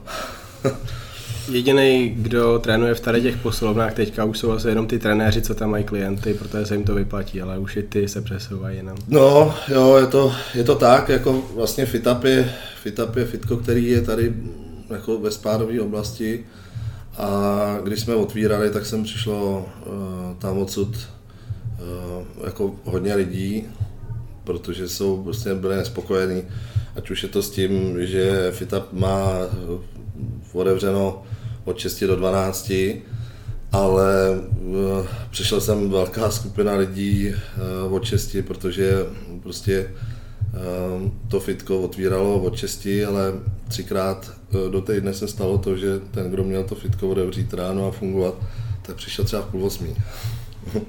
[1.52, 5.56] Jediný, kdo trénuje v tady těch posilovnách teďka, už jsou asi jenom ty trenéři, co
[5.56, 8.98] tam mají klienty, protože se jim to vyplatí, ale už i ty se přesouvají jenom.
[9.08, 13.86] No, jo, je to, je to tak, jako vlastně FitUp je, FitUp je fitko, který
[13.86, 14.34] je tady
[14.90, 16.46] jako ve spádové oblasti
[17.18, 19.94] a když jsme otvírali, tak jsem přišlo uh,
[20.40, 23.64] tam odsud uh, jako hodně lidí,
[24.44, 26.44] protože jsou prostě byli nespokojení,
[26.96, 29.30] ať už je to s tím, že FitUp má
[30.54, 31.24] otevřeno
[31.66, 32.72] od 6 do 12,
[33.72, 37.34] ale uh, přišel jsem velká skupina lidí
[37.88, 39.06] uh, od 6, protože
[39.44, 39.92] prostě
[40.54, 43.34] uh, to fitko otvíralo od 6, ale
[43.68, 44.32] třikrát
[44.72, 48.36] do týdne se stalo to, že ten, kdo měl to fitko otevřít ráno a fungovat,
[48.82, 49.96] tak přišel třeba v půl osmí.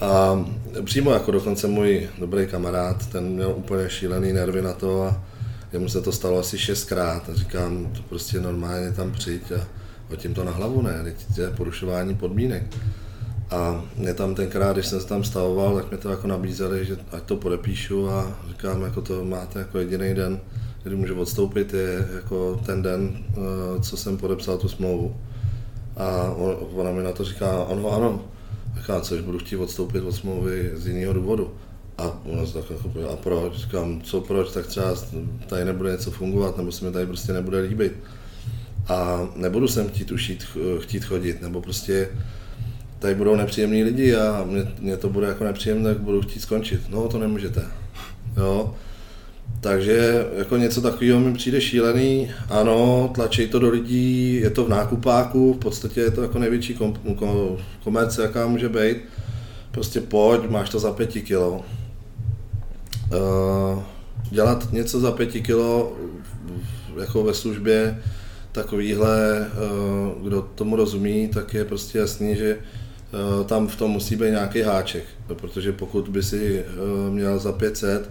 [0.00, 0.44] a
[0.84, 5.22] přímo jako dokonce můj dobrý kamarád, ten měl úplně šílený nervy na to a
[5.72, 9.79] jemu se to stalo asi šestkrát a říkám, to prostě normálně tam přijď a
[10.16, 12.62] tím to na hlavu, ne, teď je porušování podmínek.
[13.50, 16.96] A mě tam tenkrát, když jsem se tam stavoval, tak mi to jako nabízeli, že
[17.12, 20.40] ať to podepíšu a říkám, jako to máte jako jediný den,
[20.82, 25.16] kdy můžu odstoupit, je jako ten den, eh, co jsem podepsal tu smlouvu.
[25.96, 26.34] A
[26.74, 28.24] ona mi na to říká, ano, ano.
[28.80, 31.50] Říká, což budu chtít odstoupit od smlouvy z jiného důvodu.
[31.98, 33.52] A ona se tak jako, a proč?
[33.56, 34.94] Říkám, co proč, tak třeba
[35.46, 37.92] tady nebude něco fungovat, nebo se mi tady prostě nebude líbit
[38.88, 40.46] a nebudu sem chtít už jít,
[40.80, 42.08] chtít chodit, nebo prostě
[42.98, 46.80] tady budou nepříjemní lidi a mě, mě to bude jako nepříjemné, tak budu chtít skončit.
[46.88, 47.62] No to nemůžete.
[48.36, 48.74] Jo.
[49.60, 52.30] Takže jako něco takového mi přijde šílený.
[52.48, 56.74] Ano, tlačí to do lidí, je to v nákupáku, v podstatě je to jako největší
[56.74, 58.96] kom, kom, komerce, jaká může být.
[59.70, 61.64] Prostě pojď, máš to za pěti kilo.
[63.12, 63.82] Uh,
[64.30, 65.96] dělat něco za pěti kilo
[67.00, 68.02] jako ve službě
[68.52, 69.48] takovýhle, eh,
[70.22, 74.62] kdo tomu rozumí, tak je prostě jasný, že eh, tam v tom musí být nějaký
[74.62, 78.10] háček, protože pokud by si eh, měl za 500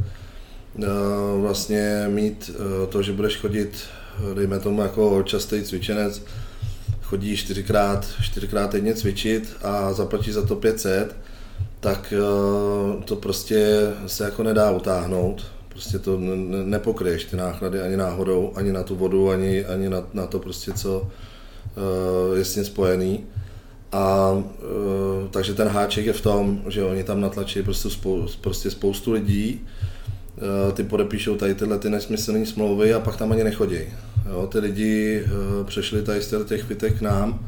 [1.41, 2.51] vlastně mít
[2.89, 3.83] to, že budeš chodit,
[4.33, 6.21] dejme tomu jako častý cvičenec,
[7.01, 11.15] chodí čtyřikrát, čtyřikrát týdně cvičit a zaplatí za to 500,
[11.79, 12.13] tak
[13.05, 15.45] to prostě se jako nedá utáhnout
[15.79, 16.19] prostě to
[16.65, 20.73] nepokryješ ty náklady ani náhodou, ani na tu vodu, ani, ani na, na to prostě,
[20.73, 23.23] co uh, je s tím spojený.
[23.91, 28.71] A uh, takže ten háček je v tom, že oni tam natlačí prostě, spou, prostě
[28.71, 29.61] spoustu lidí,
[30.73, 33.79] ty podepíšou tady tyhle ty nesmyslné smlouvy a pak tam ani nechodí.
[34.29, 35.23] Jo, ty lidi
[35.63, 37.39] přešli tady z těch fitek k nám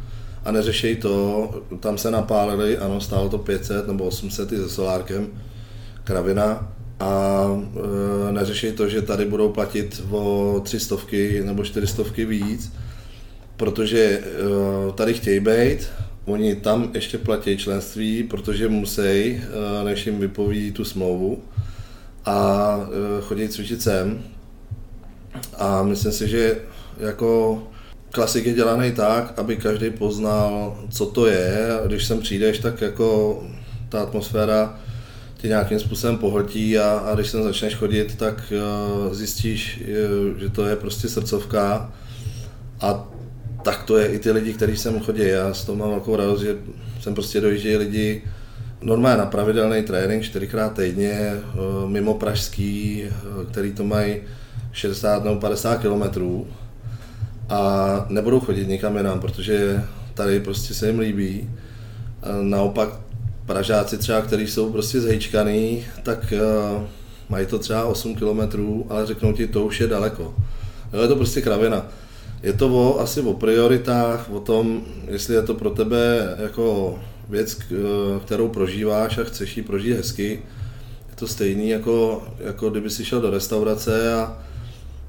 [0.45, 5.27] a neřešejí to, tam se napálili, ano, stálo to 500 nebo 800 i se solárkem,
[6.03, 7.45] kravina, a
[8.29, 12.73] e, neřeší to, že tady budou platit o tři stovky nebo čtyřistovky víc,
[13.57, 14.21] protože e,
[14.95, 15.87] tady chtějí být,
[16.25, 19.41] oni tam ještě platí členství, protože musí, e,
[19.83, 21.43] než jim vypoví tu smlouvu
[22.25, 24.23] a e, chodí cvičit sem.
[25.57, 26.57] A myslím si, že
[26.97, 27.63] jako
[28.11, 31.67] klasik je dělaný tak, aby každý poznal, co to je.
[31.85, 33.43] Když sem přijdeš, tak jako
[33.89, 34.80] ta atmosféra
[35.41, 38.53] tě nějakým způsobem pohltí a, a když sem začneš chodit, tak
[39.07, 39.83] uh, zjistíš,
[40.37, 41.91] že to je prostě srdcovka
[42.81, 43.07] a
[43.63, 45.21] tak to je i ty lidi, kteří sem chodí.
[45.27, 46.57] Já s toho mám velkou radost, že
[47.01, 48.23] sem prostě dojíždějí lidi
[48.81, 54.15] normálně na pravidelný trénink čtyřikrát týdně, uh, mimo pražský, uh, který to mají
[54.71, 56.47] 60 nebo 50 kilometrů
[57.49, 61.49] a nebudou chodit nikam jinam, protože tady prostě se jim líbí.
[62.41, 62.89] Naopak
[63.51, 66.83] Pražáci třeba, kteří jsou prostě zhejčkaný, tak uh,
[67.29, 70.35] mají to třeba 8 kilometrů, ale řeknou ti, to už je daleko.
[70.93, 71.87] Jo, je to prostě kravina.
[72.43, 77.57] Je to o, asi o prioritách, o tom, jestli je to pro tebe jako věc,
[78.25, 80.41] kterou prožíváš a chceš ji prožít hezky.
[81.09, 84.37] Je to stejný, jako, jako kdyby si šel do restaurace a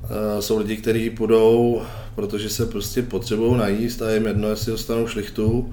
[0.02, 1.83] uh, jsou lidi, kteří půjdou,
[2.14, 5.70] protože se prostě potřebují najíst a jim jedno, jestli dostanou šlichtu,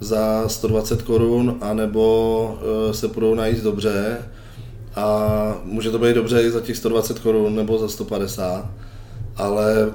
[0.00, 4.18] za 120 korun, anebo eh, se budou najíst dobře.
[4.96, 8.70] A může to být dobře i za těch 120 korun nebo za 150,
[9.36, 9.92] ale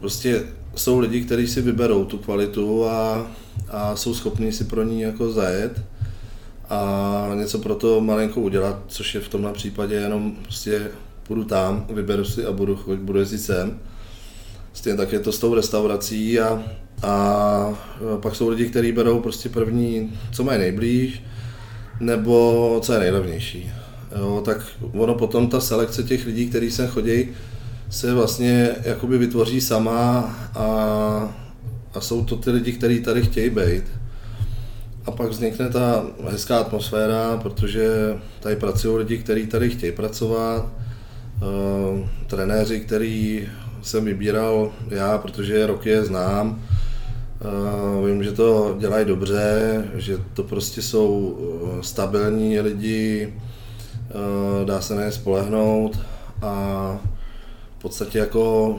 [0.00, 0.42] prostě
[0.74, 3.26] jsou lidi, kteří si vyberou tu kvalitu a,
[3.68, 5.82] a jsou schopní si pro ní jako zajet.
[6.70, 10.90] A něco pro to malinko udělat, což je v tomhle případě jenom prostě
[11.22, 13.78] půjdu tam, vyberu si a budu, budu jezdit sem.
[14.72, 16.62] Stejně tak je to s tou restaurací a
[17.02, 17.78] a
[18.16, 21.22] e, pak jsou lidi, kteří berou prostě první, co mají nejblíž,
[22.00, 23.72] nebo co je nejlevnější.
[24.18, 27.28] Jo, tak ono potom ta selekce těch lidí, kteří sem chodí,
[27.90, 30.66] se vlastně jakoby vytvoří sama a,
[31.94, 33.84] a jsou to ty lidi, kteří tady chtějí být.
[35.06, 37.88] A pak vznikne ta hezká atmosféra, protože
[38.40, 43.48] tady pracují lidi, kteří tady chtějí pracovat, uh, trenéři, který
[43.82, 46.62] jsem vybíral já, protože roky je znám,
[47.44, 51.38] Uh, vím, že to dělají dobře, že to prostě jsou
[51.78, 55.98] eh, stabilní lidi, uh, dá se na ně spolehnout
[56.42, 56.98] a
[57.78, 58.76] v podstatě jako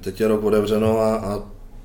[0.00, 1.42] teď je rok otevřeno a, a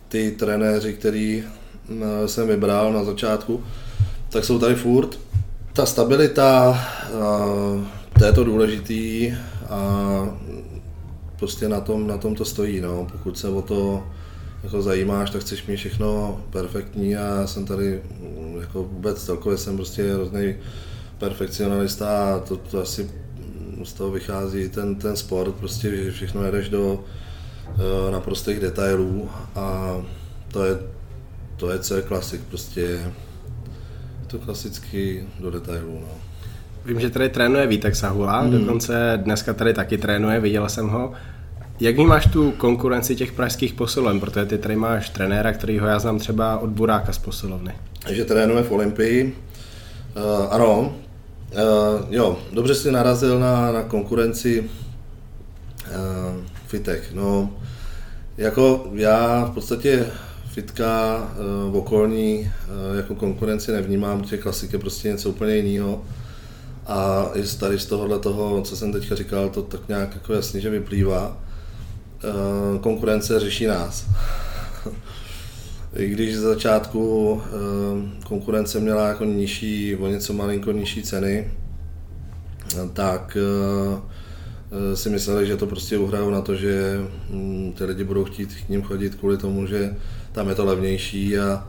[0.07, 1.43] ty trenéři, který
[1.89, 3.63] uh, jsem vybral na začátku,
[4.29, 5.19] tak jsou tady furt.
[5.73, 6.79] Ta stabilita,
[8.19, 9.33] to je to důležitý
[9.69, 9.79] a
[11.39, 13.07] prostě na tom, na tom to stojí, no.
[13.11, 14.03] pokud se o to
[14.65, 19.57] jako zajímáš, tak chceš mít všechno perfektní a já jsem tady mm, jako vůbec celkově
[19.57, 20.55] jsem prostě hrozný
[21.17, 23.09] perfekcionalista a to, to asi
[23.83, 29.97] z toho vychází ten, ten sport, prostě že všechno jedeš do uh, naprostých detailů a
[30.51, 30.77] to je,
[31.57, 33.11] to je co je klasik, prostě je
[34.27, 35.99] to klasicky do detailů.
[36.01, 36.07] No.
[36.85, 38.51] Vím, že tady trénuje Vítek Sahula, hmm.
[38.51, 41.13] dokonce dneska tady taky trénuje, viděl jsem ho.
[41.79, 46.19] Jak máš tu konkurenci těch pražských posiloven, protože ty tady máš trenéra, kterýho já znám
[46.19, 47.71] třeba od Buráka z posilovny.
[48.09, 49.35] Že trénuje v Olympii.
[50.15, 51.59] Uh, ano, uh,
[52.09, 54.67] jo, dobře jsi narazil na, na konkurenci uh,
[56.67, 57.03] fitek.
[57.13, 57.53] No,
[58.37, 60.05] jako já v podstatě
[60.49, 66.01] fitka uh, v okolní uh, jako konkurenci nevnímám, protože klasik je prostě něco úplně jiného.
[66.87, 70.61] A i tady z tohohle toho, co jsem teďka říkal, to tak nějak jako jasně,
[70.61, 71.37] že vyplývá.
[72.25, 74.05] Eh, konkurence řeší nás.
[75.95, 81.51] I když z začátku eh, konkurence měla jako nižší, o něco malinko nižší ceny,
[82.93, 88.23] tak eh, si mysleli, že to prostě uhrajou na to, že hm, ty lidi budou
[88.25, 89.95] chtít k ním chodit kvůli tomu, že
[90.31, 91.67] tam je to levnější a,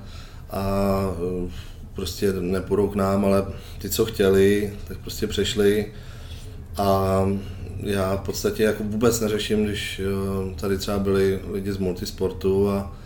[0.51, 1.01] a
[1.95, 3.47] prostě nepůjdou k nám, ale
[3.79, 5.93] ty, co chtěli, tak prostě přešli
[6.77, 7.21] a
[7.83, 12.97] já v podstatě jako vůbec neřeším, když eh, tady třeba byli lidi z multisportu a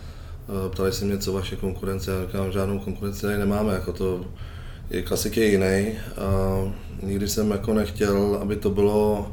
[0.49, 4.25] eh, ptali se mě, co vaše konkurence, já říkám, žádnou konkurenci tady nemáme, jako to
[4.89, 5.93] je klasik je jiný.
[6.17, 9.31] A nikdy jsem jako nechtěl, aby to bylo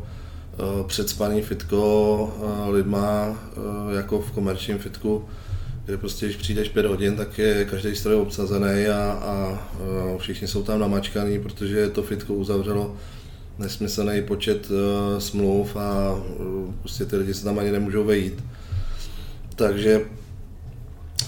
[0.52, 2.34] eh, předspaný fitko
[2.68, 3.38] lidma
[3.96, 5.24] jako v komerčním fitku,
[5.84, 9.58] kde prostě, když přijdeš pět hodin, tak je každý stroj obsazený a, a
[10.18, 12.96] všichni jsou tam namačkaný, protože to fitko uzavřelo
[13.58, 18.44] nesmyslný počet uh, smluv a uh, prostě ty lidi se tam ani nemůžou vejít.
[19.54, 20.00] Takže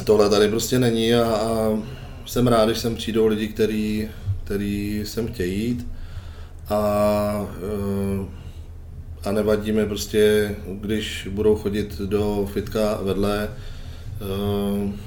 [0.05, 1.79] tohle tady prostě není a, a
[2.27, 4.09] jsem rád, když sem přijdou lidi, který,
[4.45, 5.87] který sem chtějí jít
[6.69, 7.47] a,
[8.21, 8.27] uh,
[9.25, 13.49] a nevadí mi prostě, když budou chodit do fitka vedle,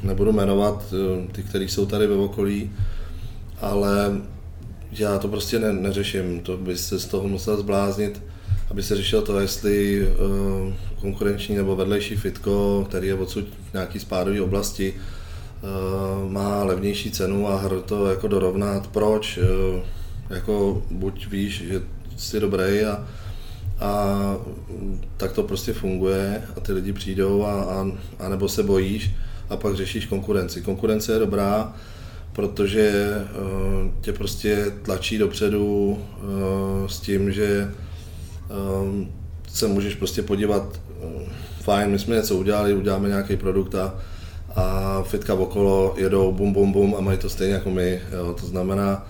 [0.04, 0.94] nebudu jmenovat
[1.32, 2.72] ty, kteří jsou tady ve okolí,
[3.62, 4.22] ale
[5.00, 8.22] já to prostě ne, neřeším, to by se z toho musel zbláznit,
[8.72, 14.00] aby se řešilo to, jestli uh, konkurenční nebo vedlejší fitko, který je odsud v nějaký
[14.00, 18.88] spádové oblasti, uh, má levnější cenu a hr to jako dorovnat.
[18.88, 19.38] Proč?
[19.38, 19.80] Uh,
[20.30, 21.82] jako buď víš, že
[22.18, 23.08] jsi dobrý a,
[23.80, 24.38] a
[25.18, 29.12] tak to prostě funguje a ty lidi přijdou a, a, a nebo se bojíš
[29.50, 30.62] a pak řešíš konkurenci.
[30.62, 31.74] Konkurence je dobrá,
[32.34, 37.72] protože uh, tě prostě tlačí dopředu uh, s tím, že
[38.82, 39.12] um,
[39.48, 40.80] se můžeš prostě podívat,
[41.62, 43.96] fajn, my jsme něco udělali, uděláme nějaký produkt a,
[44.56, 48.02] a fitka okolo jedou bum bum bum a mají to stejně jako my.
[48.12, 48.36] Jo.
[48.40, 49.08] To znamená,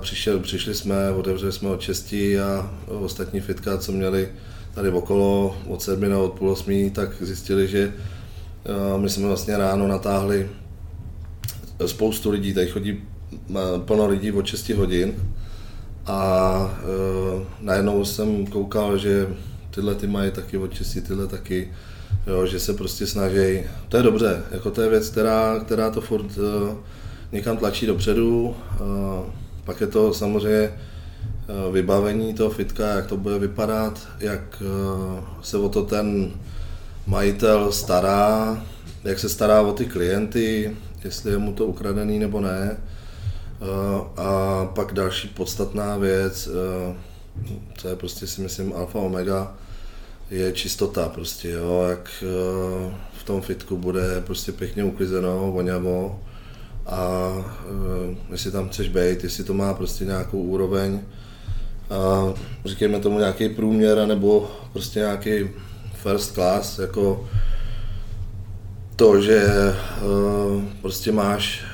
[0.00, 4.28] přišel, přišli jsme, otevřeli jsme od 6 a ostatní fitka, co měli
[4.74, 7.92] tady okolo od 7 na od půl 8, tak zjistili, že
[8.96, 10.48] my jsme vlastně ráno natáhli
[11.88, 13.02] spoustu lidí, tady chodí
[13.84, 15.14] plno lidí od 6 hodin
[16.06, 19.28] a e, najednou jsem koukal, že
[19.70, 21.70] tyhle ty mají taky od 6, tyhle taky,
[22.26, 23.60] jo, že se prostě snaží.
[23.88, 26.76] To je dobře, jako to je věc, která, která to furt e,
[27.32, 28.54] někam tlačí dopředu.
[28.56, 28.78] E,
[29.64, 30.72] pak je to samozřejmě e,
[31.72, 34.62] vybavení toho fitka, jak to bude vypadat, jak
[35.42, 36.30] se o to ten
[37.06, 38.62] majitel stará,
[39.04, 42.76] jak se stará o ty klienty, jestli je mu to ukradený nebo ne.
[42.76, 46.96] Eh, a pak další podstatná věc, eh,
[47.76, 49.54] co je prostě si myslím alfa omega,
[50.30, 56.20] je čistota prostě, jo, jak eh, v tom fitku bude prostě pěkně uklizeno, voňavo.
[56.86, 57.32] A
[58.30, 61.00] jestli tam chceš být, jestli to má prostě nějakou úroveň,
[61.90, 62.32] a
[62.64, 65.50] říkejme tomu nějaký průměr, nebo prostě nějaký
[65.94, 67.28] first class, jako
[68.96, 69.46] to, že
[70.02, 71.64] uh, prostě máš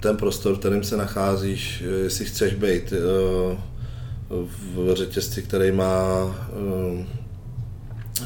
[0.00, 3.58] ten prostor, v kterém se nacházíš, jestli chceš být uh,
[4.74, 6.34] v řetězci, který má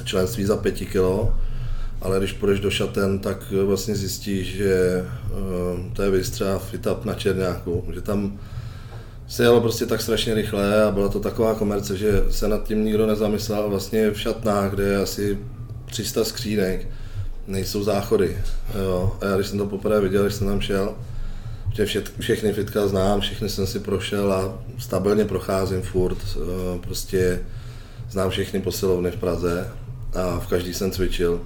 [0.05, 1.35] členství za 5 kilo,
[2.01, 5.05] ale když půjdeš do šaten, tak vlastně zjistíš, že
[5.93, 8.39] to je vystřela fit up na Černáku, že tam
[9.27, 12.85] se jelo prostě tak strašně rychle a byla to taková komerce, že se nad tím
[12.85, 13.71] nikdo nezamyslel.
[13.71, 15.39] Vlastně v šatnách, kde je asi
[15.87, 16.89] 300 skřínek,
[17.47, 18.39] nejsou záchody.
[18.85, 19.17] Jo.
[19.21, 20.95] A já když jsem to poprvé viděl, když jsem tam šel,
[21.75, 26.19] že vše, všechny fitka znám, všechny jsem si prošel a stabilně procházím furt.
[26.81, 27.41] Prostě
[28.11, 29.71] znám všechny posilovny v Praze
[30.15, 31.41] a v každý jsem cvičil.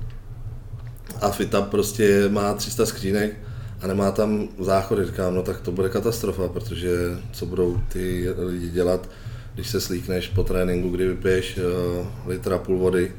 [1.20, 3.32] A Fita prostě má 300 skřínek
[3.80, 5.06] a nemá tam záchody.
[5.06, 6.90] Říkám, no tak to bude katastrofa, protože
[7.32, 9.08] co budou ty lidi dělat,
[9.54, 13.12] když se slíkneš po tréninku, kdy vypiješ uh, litra půl vody,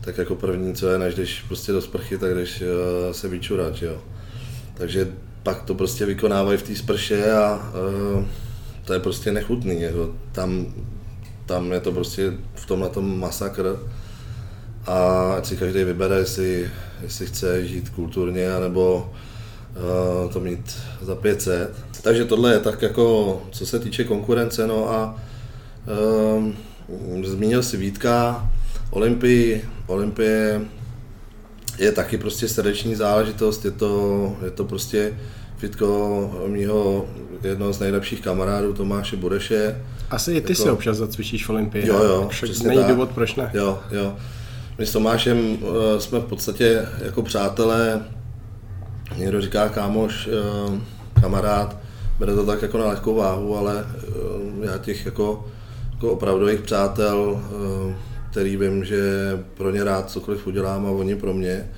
[0.00, 3.82] tak jako první, co je, než jdeš prostě do sprchy, tak jdeš uh, se vyčurat,
[3.82, 4.02] jo.
[4.74, 5.08] Takže
[5.42, 7.72] pak to prostě vykonávají v té sprše a
[8.16, 8.24] uh,
[8.84, 10.66] to je prostě nechutný, jako tam,
[11.46, 13.78] tam je to prostě v tomhle tom masakr
[14.86, 16.70] a ať si každý vybere, jestli,
[17.02, 19.12] jestli chce žít kulturně, anebo
[20.24, 21.70] uh, to mít za 500.
[22.02, 25.20] Takže tohle je tak jako, co se týče konkurence, no a
[26.36, 28.50] uh, zmínil si Vítka,
[28.90, 30.60] Olympii, Olympie
[31.78, 35.18] je taky prostě srdeční záležitost, je to, je to prostě
[35.56, 37.06] fitko mýho
[37.42, 39.82] jednoho z nejlepších kamarádů Tomáše Bureše.
[40.10, 41.86] Asi i ty jako, si občas zacvičíš v Olympii.
[41.86, 42.90] Jo, jo, přesně není tak.
[42.90, 43.50] důvod, proč ne.
[43.54, 44.16] Jo, jo.
[44.78, 45.58] My s Tomášem uh,
[45.98, 48.04] jsme v podstatě jako přátelé,
[49.16, 50.28] někdo říká kámoš,
[50.68, 50.78] uh,
[51.20, 51.76] kamarád,
[52.18, 55.46] bere to tak jako na lehkou váhu, ale uh, já těch jako,
[55.92, 57.92] jako opravdových přátel uh,
[58.30, 59.00] který vím, že
[59.54, 61.70] pro ně rád cokoliv udělám a oni pro mě.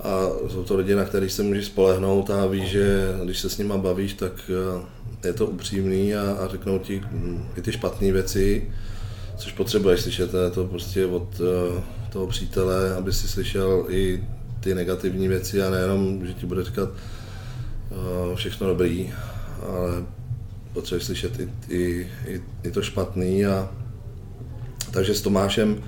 [0.00, 3.58] A jsou to lidi, na kterých se můžeš spolehnout a víš, že když se s
[3.58, 8.12] nima bavíš, tak eh, je to upřímný a, a řeknou ti hm, i ty špatné
[8.12, 8.70] věci,
[9.36, 10.34] což potřebuješ slyšet.
[10.44, 14.24] Je to prostě od eh, toho přítele, aby si slyšel i
[14.60, 19.12] ty negativní věci a nejenom, že ti bude říkat uh, všechno dobrý,
[19.68, 20.04] ale
[20.72, 23.70] potřebuješ slyšet i, i, i, i to špatný a
[24.92, 25.82] takže s Tomášem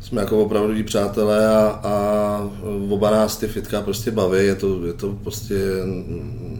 [0.00, 2.50] jsme jako opravdu přátelé a, a
[2.88, 5.54] oba nás ty fitka prostě baví, je to, je to prostě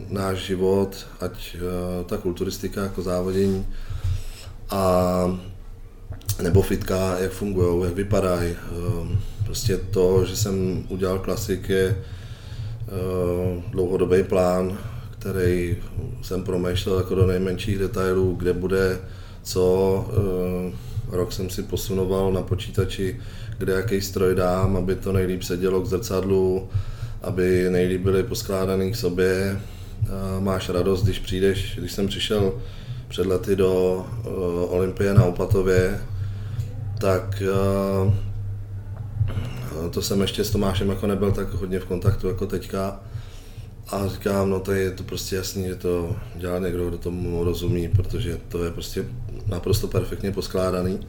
[0.09, 3.65] náš život, ať uh, ta kulturistika jako závodění.
[4.69, 5.39] A
[6.41, 8.55] nebo fitka, jak fungují, jak vypadají.
[8.55, 14.77] Ehm, prostě to, že jsem udělal klasik, je ehm, dlouhodobý plán,
[15.19, 15.77] který
[16.21, 18.99] jsem promýšlel jako do nejmenších detailů, kde bude
[19.43, 20.05] co.
[21.11, 23.19] Rok jsem si posunoval na počítači,
[23.57, 26.69] kde jaký stroj dám, aby to nejlíp sedělo k zrcadlu,
[27.21, 29.61] aby nejlíp byly poskládaný k sobě.
[30.39, 32.53] Máš radost, když přijdeš, když jsem přišel
[33.07, 34.05] před lety do
[34.69, 36.01] Olympie na Opatově,
[36.99, 37.43] tak
[38.05, 38.13] uh,
[39.89, 42.99] to jsem ještě s Tomášem jako nebyl tak hodně v kontaktu jako teďka.
[43.89, 47.87] A říkám, no to je to prostě jasný, že to dělá někdo, kdo tomu rozumí,
[47.87, 49.05] protože to je prostě
[49.47, 50.99] naprosto perfektně poskládaný.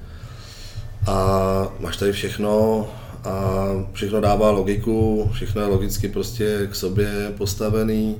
[1.06, 2.86] A máš tady všechno
[3.24, 8.16] a všechno dává logiku, všechno je logicky prostě k sobě postavený.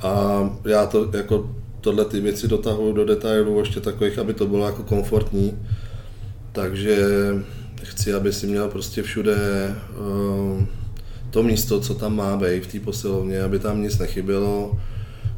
[0.00, 4.66] A já to jako tohle ty věci dotahuju do detailů ještě takových, aby to bylo
[4.66, 5.58] jako komfortní
[6.56, 6.98] takže
[7.82, 9.36] chci, aby si měl prostě všude
[9.98, 10.62] uh,
[11.30, 14.80] to místo, co tam má být v té posilovně, aby tam nic nechybělo,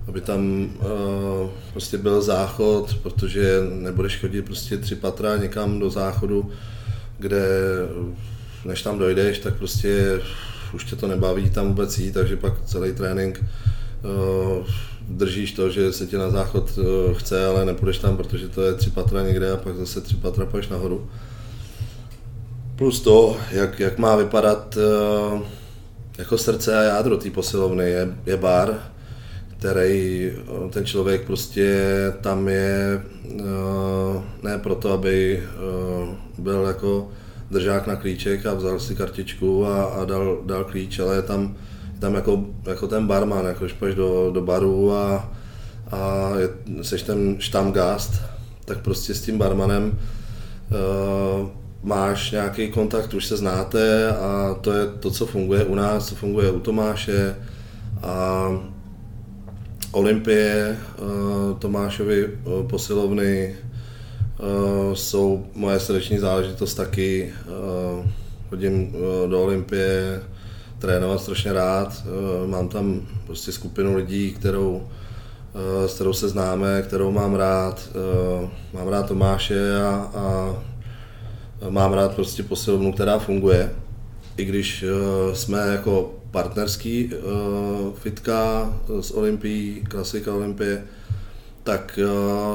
[0.09, 6.51] aby tam uh, prostě byl záchod, protože nebudeš chodit prostě tři patra někam do záchodu,
[7.19, 7.47] kde
[8.65, 10.21] než tam dojdeš, tak prostě
[10.75, 13.45] už tě to nebaví tam vůbec jít, takže pak celý trénink
[14.05, 14.67] uh,
[15.09, 18.75] držíš to, že se ti na záchod eh, chce, ale nepůjdeš tam, protože to je
[18.75, 21.09] tři patra někde a pak zase tři patra půjdeš nahoru.
[22.77, 25.43] Plus to, jak, jak má vypadat eh,
[26.19, 28.91] jako srdce a jádro té posilovny, je, je bar,
[29.59, 31.85] který eh, ten člověk prostě
[32.21, 33.03] tam je
[34.43, 35.43] ne proto, aby
[36.39, 37.09] byl jako
[37.51, 41.57] držák na klíček a vzal si kartičku a, a dal, dal klíč, ale je tam
[41.99, 45.33] tam jako, jako ten barman, jako když půjdeš do, do baru a,
[45.91, 46.49] a je,
[46.83, 48.13] seš ten štamgast,
[48.65, 51.49] tak prostě s tím barmanem uh,
[51.83, 56.15] máš nějaký kontakt, už se znáte a to je to, co funguje u nás, co
[56.15, 57.37] funguje u Tomáše
[58.03, 58.49] a
[59.93, 63.57] Olympie, uh, Tomášovi uh, posilovny
[64.39, 67.33] uh, jsou moje srdeční záležitost taky.
[68.51, 68.93] Chodím
[69.29, 70.21] do Olympie,
[70.79, 72.03] trénovat strašně rád.
[72.05, 74.89] Eh, mám tam prostě skupinu lidí, kterou,
[75.85, 77.89] eh, s kterou se známe, kterou mám rád.
[77.91, 80.57] Eh, mám rád Tomáše a, a
[81.69, 83.71] mám rád prostě posilovnu, která funguje.
[84.37, 84.85] I když
[85.33, 87.11] jsme jako partnerský
[87.95, 90.85] fitka z Olympií, klasika Olympie,
[91.63, 91.99] tak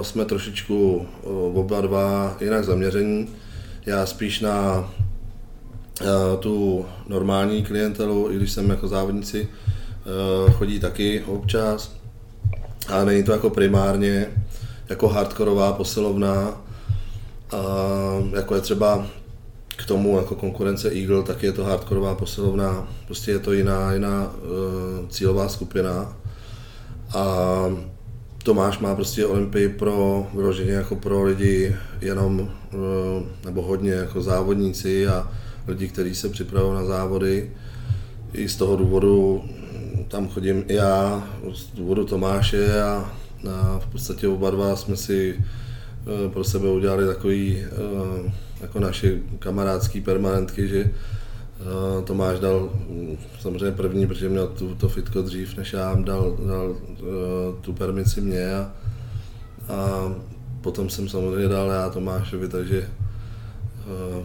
[0.02, 1.08] jsme trošičku
[1.54, 3.28] oba dva jinak zaměření.
[3.86, 4.90] Já spíš na
[6.02, 11.92] Eh, tu normální klientelu, i když jsem jako závodníci eh, chodí taky občas,
[12.88, 14.28] a není to jako primárně
[14.90, 16.62] jako hardkorová posilovna,
[18.36, 19.08] jako je třeba
[19.78, 24.32] k tomu jako konkurence Eagle, tak je to hardkorová posilovna, prostě je to jiná, jiná
[24.34, 26.18] uh, cílová skupina.
[27.14, 27.26] A
[28.44, 32.48] Tomáš má prostě Olympii pro vyloženě jako pro lidi jenom, uh,
[33.46, 35.32] nebo hodně jako závodníci a
[35.68, 37.52] lidi, kteří se připravují na závody.
[38.34, 39.44] I z toho důvodu
[40.08, 43.14] tam chodím i já, z důvodu Tomáše a,
[43.50, 45.40] a v podstatě oba dva jsme si
[46.34, 48.32] pro sebe udělali takový eh,
[48.62, 54.90] jako naše kamarádský permanentky, že eh, Tomáš dal mm, samozřejmě první, protože měl tu, to
[54.90, 56.76] fitko dřív než já, dal, dal
[57.62, 58.72] tu permici mě a,
[59.70, 60.12] a
[60.62, 62.90] potom jsem samozřejmě dal já Tomášovi, takže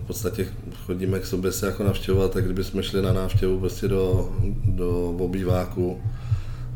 [0.02, 0.46] v podstatě
[0.86, 4.32] chodíme k sobě se jako navštěvovat, tak kdyby jsme šli na návštěvu prostě do,
[4.64, 6.00] do obýváku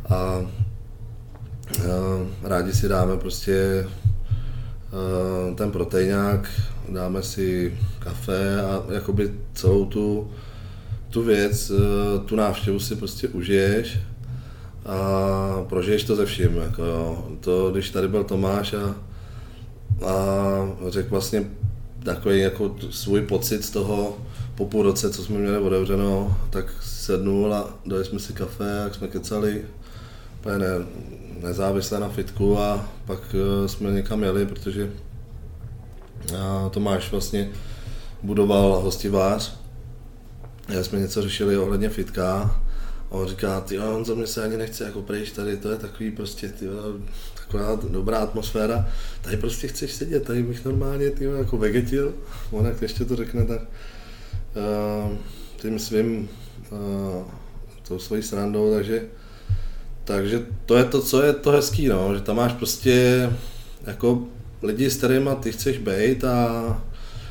[0.09, 0.45] a, a
[2.43, 3.87] rádi si dáme prostě
[5.55, 6.51] ten proteinák,
[6.89, 10.31] dáme si kafe a jakoby celou tu,
[11.11, 11.73] tu věc,
[12.27, 13.99] tu návštěvu si prostě užiješ
[14.87, 16.57] a prožiješ to ze vším.
[16.57, 17.29] Jako jo.
[17.41, 18.95] To, když tady byl Tomáš a,
[20.07, 20.17] a
[20.89, 21.45] řekl vlastně
[22.05, 24.19] takový jako svůj pocit z toho
[24.55, 28.95] po půl roce, co jsme měli otevřeno, tak sednul a dali jsme si kafe, jak
[28.95, 29.65] jsme kecali,
[30.41, 30.67] úplně ne,
[31.43, 34.91] nezávisle na fitku a pak eh, jsme někam jeli, protože
[36.33, 36.37] eh,
[36.71, 37.51] Tomáš vlastně
[38.23, 39.59] budoval hostivář,
[40.69, 42.61] já jsme něco řešili ohledně fitka
[43.11, 45.77] a on říká, ty on za mě se ani nechce jako prejš tady, to je
[45.77, 46.67] takový prostě, ty
[47.53, 48.89] taková dobrá atmosféra.
[49.23, 52.15] Tady prostě chceš sedět, tady bych normálně ty jako vegetil,
[52.51, 55.17] on jak ještě to řekne, tak uh,
[55.57, 56.29] tím svým
[56.71, 56.79] uh,
[57.89, 59.03] tou svojí srandou, takže
[60.05, 63.31] takže to je to, co je to hezký, no, že tam máš prostě
[63.87, 64.23] jako
[64.63, 66.81] lidi, s kterými ty chceš být a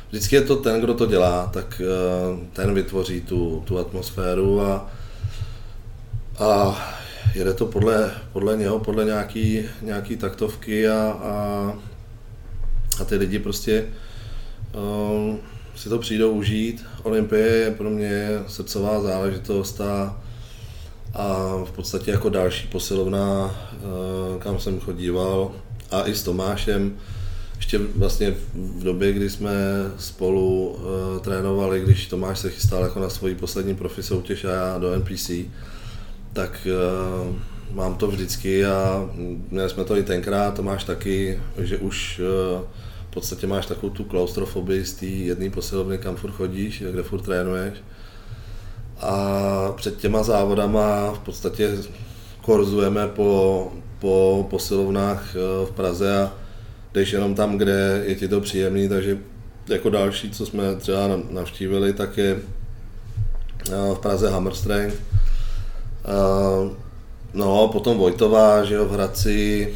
[0.08, 4.90] vždycky je to ten, kdo to dělá, tak eh, ten vytvoří tu, tu atmosféru a,
[6.38, 6.78] a
[7.34, 11.72] jede to podle, podle něho, podle nějaký, nějaký taktovky a, a,
[13.00, 13.84] a ty lidi prostě
[14.74, 15.40] um,
[15.76, 16.84] si to přijdou užít.
[17.02, 20.22] Olympie je pro mě srdcová záležitost a,
[21.14, 23.44] a v podstatě jako další posilovna,
[23.74, 25.52] uh, kam jsem chodíval
[25.90, 26.96] a i s Tomášem,
[27.56, 29.52] ještě vlastně v době, kdy jsme
[29.98, 34.78] spolu uh, trénovali, když Tomáš se chystal jako na svoji poslední profi soutěž a já
[34.78, 35.30] do NPC,
[36.32, 37.36] tak uh,
[37.74, 39.10] mám to vždycky a
[39.50, 42.20] měli jsme to i tenkrát, Tomáš taky, že už
[43.10, 47.22] v podstatě máš takovou tu klaustrofobii z té jedné posilovny, kam furt chodíš, kde furt
[47.22, 47.74] trénuješ.
[49.02, 51.70] A před těma závodama v podstatě
[52.42, 55.34] korzujeme po, po posilovnách
[55.64, 56.32] v Praze a
[56.94, 59.18] jdeš jenom tam, kde je ti to příjemný, takže
[59.68, 62.38] jako další, co jsme třeba navštívili, tak je
[63.94, 64.96] v Praze Hammer Strength.
[67.34, 69.74] No, potom Vojtová, že jo, v Hradci,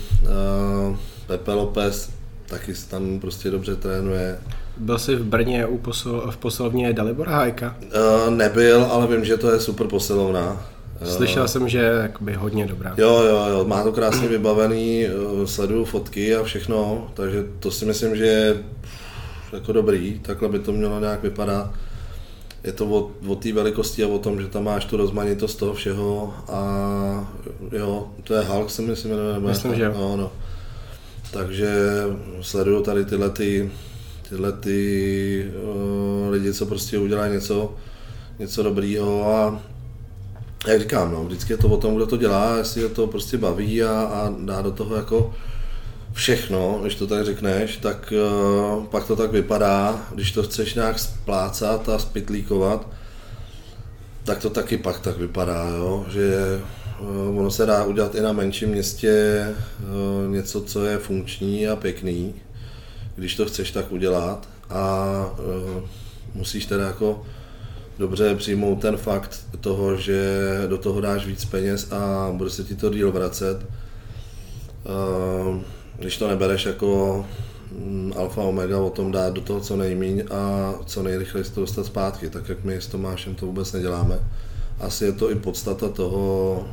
[1.26, 2.10] Pepe Lopez,
[2.46, 4.38] taky tam prostě dobře trénuje.
[4.76, 7.76] Byl jsi v Brně u posol, v posilovně Dalibora Hajka?
[8.30, 10.66] Nebyl, ale vím, že to je super posilovna.
[11.04, 12.94] Slyšel jsem, že je jakoby hodně dobrá.
[12.96, 15.06] Jo, jo, jo, má to krásně vybavený,
[15.44, 18.56] sleduju fotky a všechno, takže to si myslím, že je
[19.52, 21.70] jako dobrý, takhle by to mělo nějak vypadat.
[22.64, 25.74] Je to o, o té velikosti a o tom, že tam máš tu rozmanitost toho
[25.74, 27.34] všeho a
[27.72, 29.92] jo, to je Hulk, si myslím, nebo Myslím, že jo.
[29.96, 30.32] No, no.
[31.32, 31.70] Takže
[32.40, 33.70] sleduju tady tyhle ty,
[34.28, 37.74] tyhle ty uh, lidi, co prostě udělají něco,
[38.38, 39.62] něco dobrýho a
[40.66, 43.38] jak říkám, no, vždycky je to o tom, kdo to dělá, jestli je to prostě
[43.38, 45.34] baví a, a dá do toho jako
[46.12, 50.98] všechno, když to tak řekneš, tak uh, pak to tak vypadá, když to chceš nějak
[50.98, 52.88] splácat a spitlíkovat,
[54.24, 56.06] tak to taky pak tak vypadá, jo?
[56.10, 56.34] že
[57.00, 59.44] uh, ono se dá udělat i na menším městě
[59.80, 62.34] uh, něco, co je funkční a pěkný,
[63.16, 65.04] když to chceš tak udělat a
[65.38, 65.82] uh,
[66.34, 67.22] musíš teda jako
[67.98, 72.76] dobře přijmout ten fakt toho, že do toho dáš víc peněz a bude se ti
[72.76, 73.66] to díl vracet.
[75.98, 77.26] Když to nebereš jako
[77.72, 81.86] mm, alfa omega o tom dát do toho co nejmíň a co nejrychleji to dostat
[81.86, 84.18] zpátky, tak jak my s Tomášem to vůbec neděláme.
[84.80, 86.66] Asi je to i podstata toho,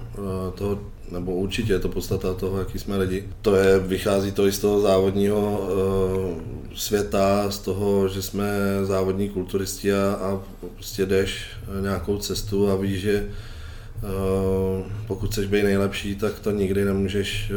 [0.55, 0.79] toho
[1.11, 3.29] nebo určitě je to podstata toho, jaký jsme lidi.
[3.41, 8.47] To je, vychází to i z toho závodního uh, světa, z toho, že jsme
[8.83, 10.39] závodní kulturisti a, a
[10.75, 11.45] prostě jdeš
[11.81, 13.25] nějakou cestu a víš, že
[14.03, 17.51] uh, pokud chceš být nejlepší, tak to nikdy nemůžeš,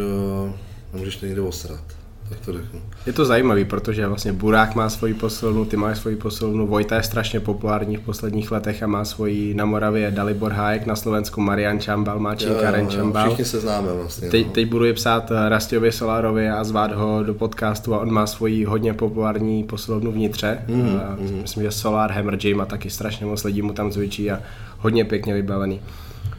[0.44, 0.50] uh,
[0.92, 2.80] nemůžeš to nikdy osrat tak to řeknu.
[3.06, 7.02] Je to zajímavý, protože vlastně Burák má svoji posilnu, ty máš svoji posilnu, Vojta je
[7.02, 11.80] strašně populární v posledních letech a má svoji na Moravě Dalibor Hájek, na Slovensku Marian
[11.80, 13.26] Čambal, má Karen Čambal.
[13.26, 14.30] Všichni se známe vlastně.
[14.30, 14.52] Teď, no.
[14.52, 18.26] teď budu je psát eh, Rastiovi Solarovi a zvát ho do podcastu a on má
[18.26, 20.58] svoji hodně populární posilovnu vnitře.
[20.68, 21.38] Mm, a mm.
[21.42, 24.40] Myslím, že Solar Hammer Gym a taky strašně moc lidí mu tam cvičí a
[24.78, 25.80] hodně pěkně vybavený.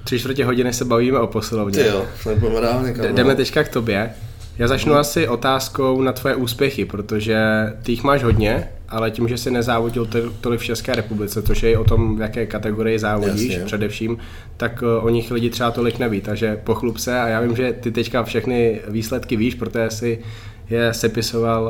[0.04, 1.84] Tři čtvrtě hodiny se bavíme o posilovně.
[1.84, 2.06] Ty jo,
[3.12, 4.14] Jdeme teďka k tobě.
[4.60, 5.02] Já začnu hmm.
[5.02, 7.38] asi otázkou na tvoje úspěchy, protože
[7.84, 10.08] ty jich máš hodně, ale tím, že jsi nezávodil
[10.42, 13.66] tolik v České republice, což je i o tom, v jaké kategorii závodíš Jasně.
[13.66, 14.18] především,
[14.58, 17.74] tak eh, o nich lidi třeba tolik neví, takže pochlup se a já vím, že
[17.74, 20.20] ty teďka všechny výsledky víš, protože jsi
[20.70, 21.64] je sepisoval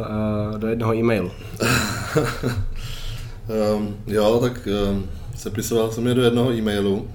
[0.53, 1.31] uh, do jednoho e-mailu.
[3.77, 7.07] um, jo, tak um, sepisoval jsem je do jednoho e-mailu.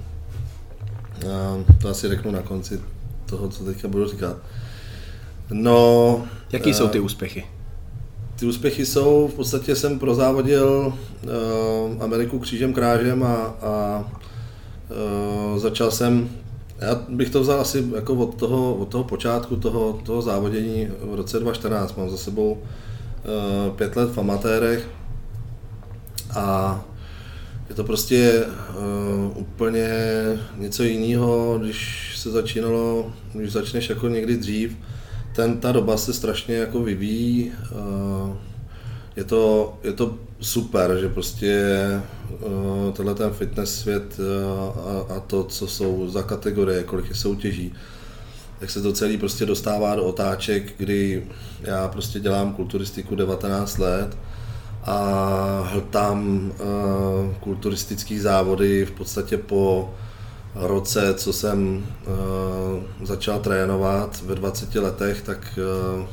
[1.25, 2.79] Um, to asi řeknu na konci
[3.25, 4.37] toho, co teďka budu říkat.
[5.53, 6.23] No...
[6.51, 7.45] Jaký uh, jsou ty úspěchy?
[8.39, 10.93] Ty úspěchy jsou, v podstatě jsem prozávodil
[11.23, 14.03] uh, Ameriku křížem krážem a, a
[15.53, 16.29] uh, začal jsem,
[16.79, 21.15] já bych to vzal asi jako od toho, od toho počátku toho, toho závodění v
[21.15, 24.89] roce 2014, mám za sebou uh, pět let v amatérech
[26.35, 26.81] a
[27.69, 29.89] je to prostě uh, úplně
[30.57, 34.77] něco jiného, když se začínalo, když začneš jako někdy dřív,
[35.35, 37.51] ten, ta doba se strašně jako vyvíjí.
[39.15, 41.77] Je to, je to super, že prostě
[42.93, 44.19] tenhle ten fitness svět
[45.09, 47.73] a, a to, co jsou za kategorie, kolik je soutěží,
[48.59, 51.27] tak se to celý prostě dostává do otáček, kdy
[51.61, 54.17] já prostě dělám kulturistiku 19 let
[54.83, 56.51] a hltám
[57.39, 59.93] kulturistické závody v podstatě po
[60.55, 65.59] roce, co jsem uh, začal trénovat ve 20 letech, tak
[65.97, 66.05] uh,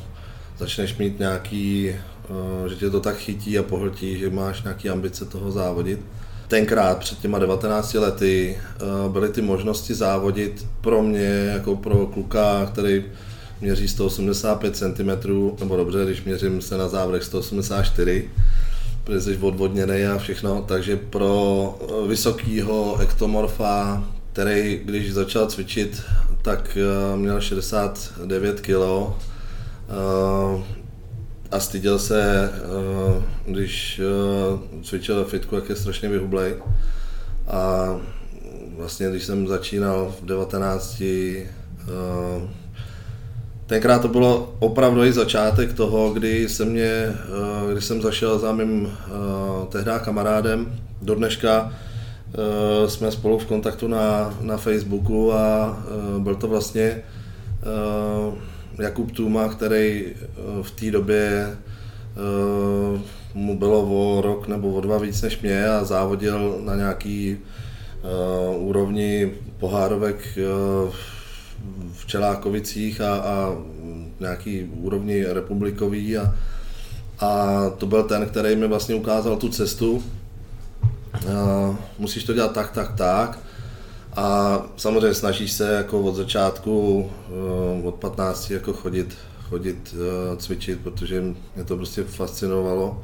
[0.57, 1.95] začneš mít nějaký,
[2.29, 5.99] uh, že tě to tak chytí a pohltí, že máš nějaký ambice toho závodit.
[6.47, 8.57] Tenkrát před těma 19 lety
[9.05, 13.05] uh, byly ty možnosti závodit pro mě, jako pro kluka, který
[13.61, 15.09] měří 185 cm,
[15.59, 18.29] nebo dobře, když měřím se na závodech 184
[19.03, 26.01] protože jsi odvodněný a všechno, takže pro vysokýho ektomorfa, který když začal cvičit,
[26.41, 30.63] tak eh, měl 69 kg eh,
[31.51, 34.01] a styděl se, eh, když
[34.83, 36.55] cvičil ve fitku, jak je strašně vyhublej.
[37.47, 37.87] A
[38.77, 41.03] vlastně když jsem začínal v 19,
[43.71, 47.15] Tenkrát to bylo opravdu i začátek toho, kdy, se mě,
[47.71, 49.09] kdy jsem zašel za mým eh,
[49.69, 50.79] tehdy kamarádem.
[51.01, 51.73] Do dneška
[52.87, 55.77] jsme spolu v kontaktu na, na Facebooku a
[56.17, 57.01] byl to vlastně
[58.79, 60.05] Jakub Tuma, který
[60.61, 61.57] v té době
[63.33, 67.37] mu bylo o rok nebo o dva víc než mě a závodil na nějaký
[68.57, 70.37] úrovni pohárovek
[71.93, 73.55] v Čelákovicích a, a
[74.19, 76.35] nějaký úrovni republikový a,
[77.19, 80.03] a to byl ten, který mi vlastně ukázal tu cestu.
[81.97, 83.39] Musíš to dělat tak, tak, tak.
[84.15, 89.17] A samozřejmě snažíš se jako od začátku, eh, od 15 jako chodit,
[89.49, 91.21] chodit eh, cvičit, protože
[91.55, 93.03] mě to prostě fascinovalo.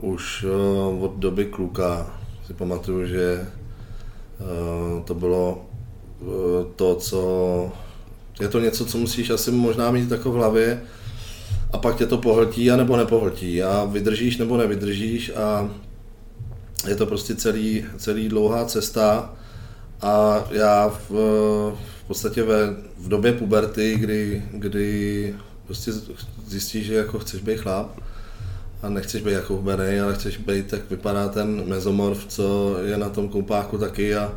[0.00, 3.46] Už eh, od doby kluka si pamatuju, že
[5.04, 5.64] to bylo
[6.76, 7.72] to, co
[8.40, 10.82] je to něco, co musíš asi možná mít tako v hlavě
[11.72, 15.70] a pak tě to pohltí a nebo nepohltí a vydržíš nebo nevydržíš a
[16.86, 19.32] je to prostě celý, celý dlouhá cesta
[20.02, 21.10] a já v,
[22.02, 25.34] v podstatě ve, v době puberty, kdy, kdy
[25.66, 25.92] prostě
[26.46, 27.98] zjistíš, že jako chceš být chlap
[28.82, 33.08] a nechceš být jako hubený, ale chceš být, tak vypadá ten mezomorf, co je na
[33.08, 34.32] tom koupáku taky a,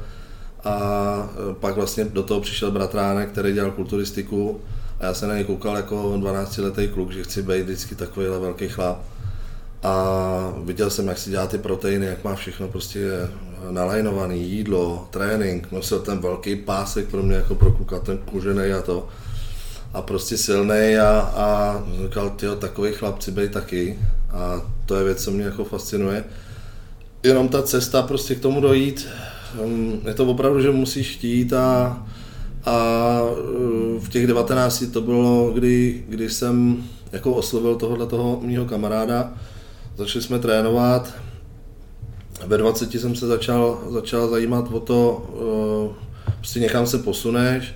[0.64, 1.30] a
[1.60, 4.62] pak vlastně do toho přišel bratránek, který dělal kulturistiku
[5.00, 8.68] a já se na něj koukal jako 12-letý kluk, že chci být vždycky takovýhle velký
[8.68, 9.06] chlap.
[9.84, 13.10] A viděl jsem, jak si dělá ty proteiny, jak má všechno prostě
[13.72, 18.82] nalajnovaný, jídlo, trénink, nosil ten velký pásek pro mě jako pro kluka, ten kužený a
[18.82, 19.08] to.
[19.94, 24.00] A prostě silný a, a říkal, tyjo, takový chlapci bej taky.
[24.32, 26.24] A to je věc, co mě jako fascinuje.
[27.24, 29.08] Jenom ta cesta prostě k tomu dojít,
[29.56, 31.98] Hm, je to opravdu, že musíš chtít a,
[32.66, 38.66] a eh, v těch 19 to bylo, kdy, kdy jsem jako oslovil tohohle toho mýho
[38.66, 39.34] kamaráda,
[40.00, 41.14] začali jsme trénovat,
[42.46, 45.26] ve 20 jsem se začal, začal zajímat o to,
[45.92, 47.76] eh, prostě někam se posuneš.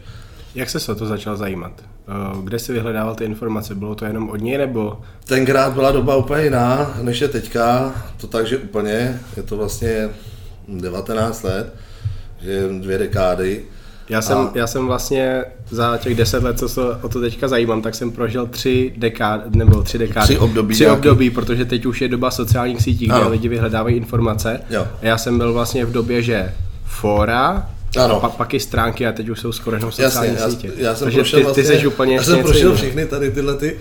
[0.56, 1.72] Jak se o to začal zajímat?
[1.82, 3.76] Eh, kde jsi vyhledával ty informace?
[3.76, 5.02] Bylo to jenom od něj nebo?
[5.26, 7.96] Tenkrát byla doba úplně jiná, než je teďka.
[8.18, 10.10] To takže úplně, je to vlastně
[10.68, 11.76] 19 let,
[12.42, 13.66] že dvě dekády.
[14.10, 14.52] Já jsem, a...
[14.56, 18.12] já jsem vlastně za těch deset let, co se o to teďka zajímám, tak jsem
[18.12, 20.26] prožil tři dekády, nebo tři dekády.
[20.26, 20.74] Tři období.
[20.74, 23.30] Tři období, protože teď už je doba sociálních sítí, kde ano.
[23.30, 24.60] lidi vyhledávají informace.
[24.70, 24.88] Jo.
[25.02, 26.54] A já jsem byl vlastně v době, že
[26.86, 28.20] fora, ano.
[28.20, 30.72] Pak, pak i stránky a teď už jsou skoro jenom sociální Jasně, sítě.
[30.78, 33.32] Já, já jsem Takže prošel ty, vlastně, ty jsi úplně Já jsem prošel všechny tady
[33.32, 33.78] tyhle ty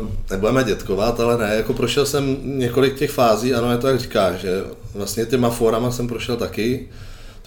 [0.00, 4.00] Uh, nebudeme dětkovat, ale ne, jako prošel jsem několik těch fází, ano, je to jak
[4.00, 4.62] říkáš, že
[4.94, 6.88] vlastně těma fórama jsem prošel taky,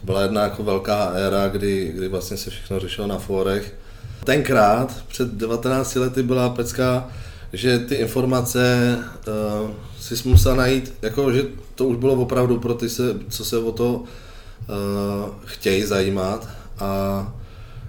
[0.01, 3.75] to byla jedna jako velká éra, kdy, kdy vlastně se všechno řešilo na fórech.
[4.23, 7.09] Tenkrát, před 19 lety byla pecka,
[7.53, 8.97] že ty informace
[9.63, 11.43] uh, si musel najít, jako že
[11.75, 14.05] to už bylo opravdu pro ty, se, co se o to uh,
[15.45, 16.49] chtějí zajímat
[16.79, 17.33] a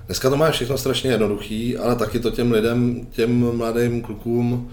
[0.06, 4.70] Dneska to má všechno strašně jednoduchý, ale taky to těm lidem, těm mladým klukům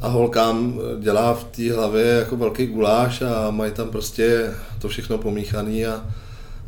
[0.00, 5.18] a holkám dělá v té hlavě jako velký guláš a mají tam prostě to všechno
[5.18, 6.04] pomíchaný a,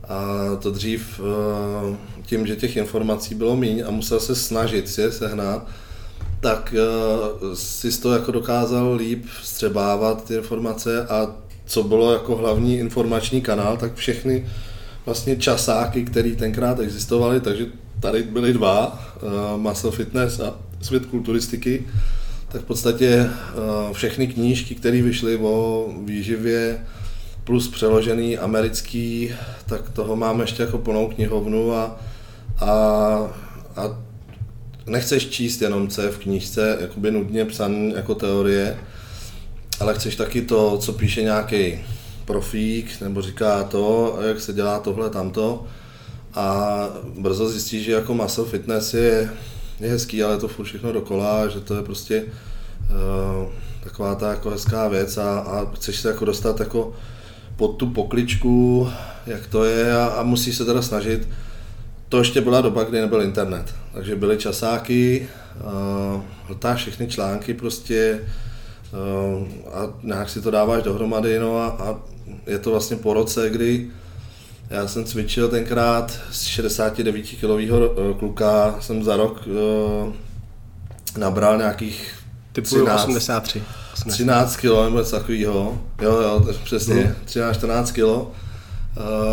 [0.08, 1.96] a to dřív eh,
[2.26, 5.68] tím, že těch informací bylo míň a musel se snažit si je sehnat,
[6.40, 11.34] tak eh, si to jako dokázal líp střebávat ty informace a
[11.66, 14.46] co bylo jako hlavní informační kanál, tak všechny
[15.06, 17.66] vlastně časáky, které tenkrát existovaly, takže
[18.00, 21.86] tady byly dva, uh, Muscle Fitness a Svět kulturistiky,
[22.48, 23.30] tak v podstatě
[23.92, 26.78] všechny knížky, které vyšly o výživě,
[27.46, 29.34] plus přeložený americký,
[29.66, 32.00] tak toho máme ještě jako plnou knihovnu a,
[32.60, 32.70] a,
[33.76, 34.02] a
[34.86, 38.78] nechceš číst jenom, co je v knížce, jakoby nudně psaný jako teorie,
[39.80, 41.78] ale chceš taky to, co píše nějaký
[42.24, 45.64] profík, nebo říká to, jak se dělá tohle, tamto.
[46.34, 46.88] A
[47.18, 49.30] brzo zjistíš, že jako muscle fitness je
[49.80, 53.48] je hezký, ale je to furt všechno dokola, že to je prostě uh,
[53.84, 56.94] taková ta jako hezká věc a, a chceš se jako dostat jako
[57.56, 58.88] pod tu pokličku,
[59.26, 61.28] jak to je a, a musíš se teda snažit.
[62.08, 65.28] To ještě byla doba, kdy nebyl internet, takže byly časáky,
[65.60, 68.20] uh, hltáš všechny články prostě
[68.92, 71.96] uh, a nějak si to dáváš dohromady, no a, a
[72.46, 73.90] je to vlastně po roce, kdy
[74.70, 80.12] já jsem cvičil tenkrát z 69 kilového kluka, jsem za rok uh,
[81.18, 82.16] nabral nějakých
[82.52, 83.62] Typu 13, 83.
[84.08, 85.78] 13 kg nebo něco takového.
[86.02, 88.28] Jo, jo, přesně, 13-14 kg.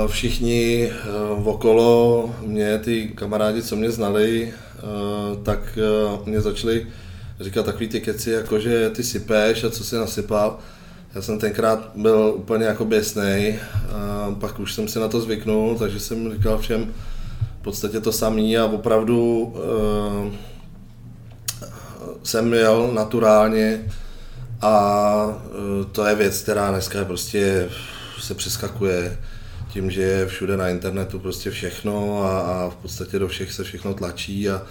[0.08, 0.92] Všichni
[1.40, 4.54] uh, okolo mě, ty kamarádi, co mě znali,
[4.84, 5.80] uh, tak
[6.26, 6.88] mě začali
[7.40, 10.58] říkat takový ty keci, jako že ty sypeš a co si nasypal.
[11.16, 13.60] Já jsem tenkrát byl úplně jako běsnej,
[14.40, 16.94] pak už jsem si na to zvyknul, takže jsem říkal všem
[17.60, 19.54] v podstatě to samý a opravdu
[22.24, 23.86] jsem jel naturálně
[24.62, 27.70] a uh, to je věc, která dneska prostě
[28.20, 29.18] se přeskakuje
[29.70, 33.64] tím, že je všude na internetu prostě všechno a, a v podstatě do všech se
[33.64, 34.62] všechno tlačí a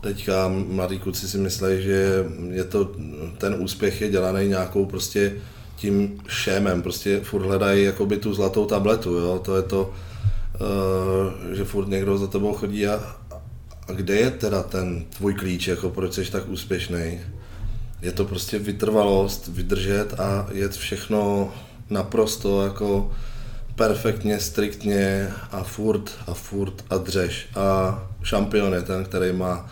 [0.00, 2.92] teďka mladí kluci si myslí, že je to,
[3.38, 5.32] ten úspěch je dělaný nějakou prostě
[5.76, 9.40] tím šémem, prostě furt hledají jakoby tu zlatou tabletu, jo?
[9.44, 13.16] to je to, uh, že furt někdo za tebou chodí a,
[13.88, 17.20] a kde je teda ten tvůj klíč, jako proč jsi tak úspěšný?
[18.04, 21.52] Je to prostě vytrvalost, vydržet a jet všechno
[21.90, 23.12] naprosto jako
[23.74, 27.46] perfektně, striktně a furt a furt a dřeš.
[27.56, 29.70] A šampion je ten, který má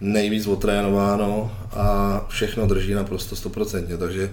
[0.00, 4.30] nejvíc otrénováno a všechno drží naprosto stoprocentně, takže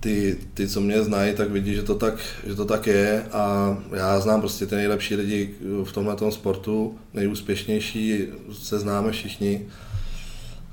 [0.00, 2.14] ty, ty, co mě znají, tak vidí, že to tak,
[2.46, 5.54] že to tak je a já znám prostě ty nejlepší lidi
[5.84, 9.66] v tomhle sportu, nejúspěšnější se známe všichni.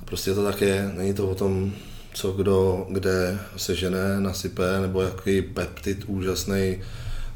[0.05, 1.73] Prostě to tak je, není to o tom,
[2.13, 6.77] co kdo kde se žene, nasype, nebo jaký peptid úžasný,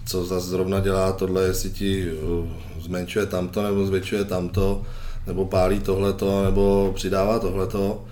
[0.06, 2.48] co zase zrovna dělá tohle, jestli ti uh,
[2.80, 4.82] zmenšuje tamto nebo zvětšuje tamto,
[5.28, 8.06] nebo pálí tohleto, nebo přidává tohleto.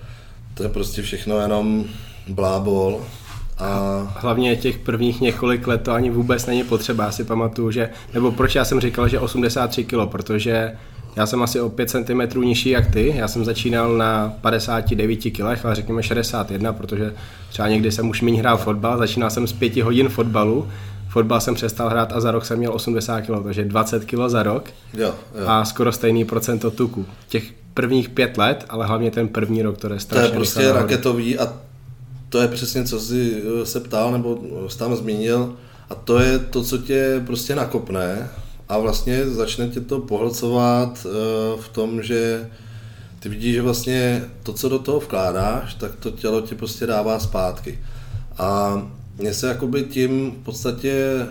[0.53, 1.85] To je prostě všechno jenom
[2.27, 3.01] blábol
[3.61, 7.03] a hlavně těch prvních několik let to ani vůbec není potřeba.
[7.03, 10.71] Já si pamatuju, že, nebo proč já jsem říkal, že 83 kg, protože
[11.15, 13.13] já jsem asi o 5 cm nižší jak ty.
[13.15, 17.13] Já jsem začínal na 59 kg, ale řekněme 61, protože
[17.49, 18.97] třeba někdy jsem už méně hrál fotbal.
[18.97, 20.67] Začínal jsem z 5 hodin fotbalu.
[21.09, 24.43] Fotbal jsem přestal hrát a za rok jsem měl 80 kg, takže 20 kg za
[24.43, 24.69] rok.
[24.93, 25.47] Jo, jo.
[25.47, 27.05] A skoro stejný procento tuku.
[27.27, 27.43] Těch
[27.73, 31.39] prvních pět let, ale hlavně ten první rok, to je strašně To je prostě raketový
[31.39, 31.53] a
[32.29, 35.55] to je přesně, co jsi eh, se ptal nebo jsi tam zmínil
[35.89, 38.29] a to je to, co tě prostě nakopne
[38.71, 41.09] a vlastně začne tě to pohlcovat eh,
[41.61, 42.49] v tom, že
[43.19, 47.19] ty vidíš, že vlastně to, co do toho vkládáš, tak to tělo ti prostě dává
[47.19, 47.79] zpátky.
[48.37, 48.81] A
[49.17, 51.25] mě se jakoby tím v podstatě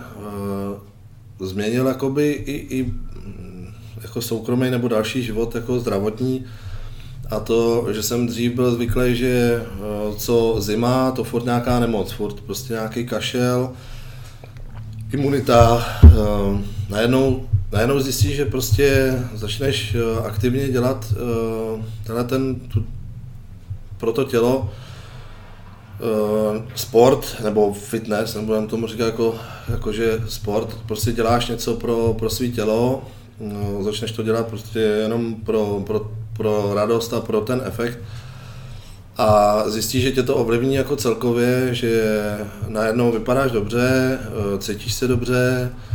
[1.39, 3.67] uh, změnil jakoby i, i mm,
[4.01, 6.45] jako soukromý nebo další život jako zdravotní,
[7.29, 12.11] a to, že jsem dřív byl zvyklý, že eh, co zima, to furt nějaká nemoc,
[12.11, 13.71] furt prostě nějaký kašel,
[15.13, 15.85] imunita.
[16.91, 21.13] Najednou, najednou zjistíš, že prostě začneš eh, aktivně dělat
[22.05, 22.85] tenhle ten, tu,
[23.97, 24.69] pro to tělo
[26.75, 29.35] sport nebo fitness, nebo tomu říkat jako,
[29.69, 33.03] jako, že sport, prostě děláš něco pro, pro svý tělo,
[33.81, 36.11] začneš to dělat prostě jenom pro, pro
[36.41, 37.99] pro radost a pro ten efekt.
[39.17, 42.03] A zjistíš, že tě to ovlivní jako celkově, že
[42.67, 45.90] najednou vypadáš dobře, eh, cítíš se dobře, eh,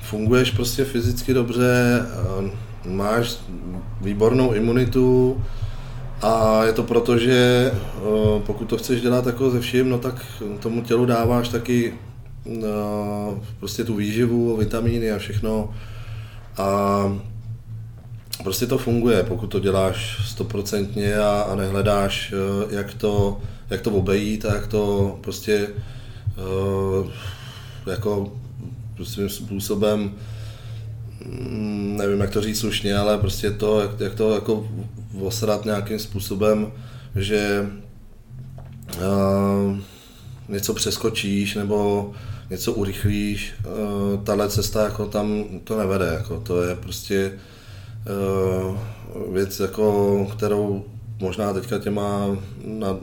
[0.00, 3.36] funguješ prostě fyzicky dobře, eh, máš
[4.00, 5.42] výbornou imunitu
[6.22, 7.72] a je to proto, že
[8.46, 10.14] pokud to chceš dělat jako ze vším, no tak
[10.60, 11.94] tomu tělu dáváš taky
[13.58, 15.74] prostě tu výživu, vitamíny a všechno.
[16.56, 16.98] A
[18.42, 23.90] prostě to funguje, pokud to děláš stoprocentně a, a nehledáš, eh, jak to, jak to
[23.90, 25.68] obejít a jak to prostě
[27.86, 28.32] jako
[28.98, 30.12] prostě způsobem,
[31.24, 34.68] mm, nevím jak to říct slušně, ale prostě to, jak, jak to jako
[35.20, 36.72] osrat nějakým způsobem,
[37.16, 37.70] že
[38.96, 39.76] uh,
[40.48, 42.10] něco přeskočíš nebo
[42.50, 47.32] něco urychlíš, uh, tahle cesta jako tam to nevede, jako to je prostě
[48.08, 48.78] Eh,
[49.32, 50.84] věc, jako, kterou
[51.20, 52.36] možná teďka těma,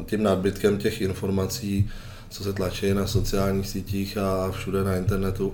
[0.06, 1.90] tím nadbytkem těch informací,
[2.30, 5.54] co se tlačí na sociálních sítích a všude na internetu,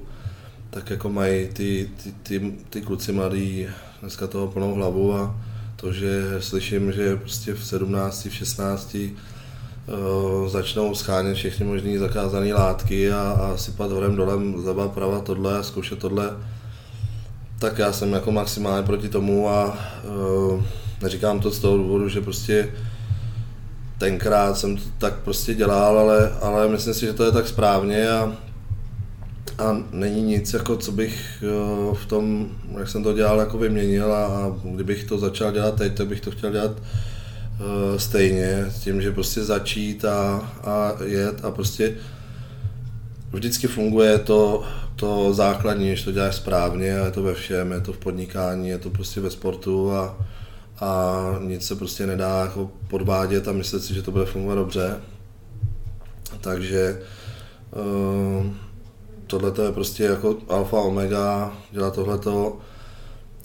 [0.72, 3.68] tak jako mají ty, ty, ty, ty kluci mladí
[4.02, 5.36] dneska toho plnou hlavu a
[5.76, 12.54] to, že slyším, že prostě v 17, v 16 uh, začnou schánět všechny možné zakázané
[12.54, 16.30] látky a, a sypat horem dolem, zaba prava tohle a zkoušet tohle,
[17.60, 20.64] tak já jsem jako maximálně proti tomu a uh,
[21.02, 22.74] neříkám to z toho důvodu, že prostě
[23.98, 28.10] tenkrát jsem to tak prostě dělal, ale, ale myslím si, že to je tak správně
[28.10, 28.38] a,
[29.62, 34.14] a není nic, jako co bych uh, v tom, jak jsem to dělal, jako vyměnil
[34.14, 39.02] a, kdybych to začal dělat teď, tak bych to chtěl dělat uh, stejně, s tím,
[39.02, 41.96] že prostě začít a, a jet a prostě
[43.32, 44.64] vždycky funguje to,
[44.96, 48.70] to základní, když to děláš správně a je to ve všem, je to v podnikání,
[48.70, 50.18] je to prostě ve sportu a,
[50.80, 54.96] a nic se prostě nedá jako podvádět a myslet si, že to bude fungovat dobře.
[56.42, 57.02] Takže
[57.72, 58.46] uh,
[59.32, 62.58] tohle je prostě jako alfa omega, dělat tohleto.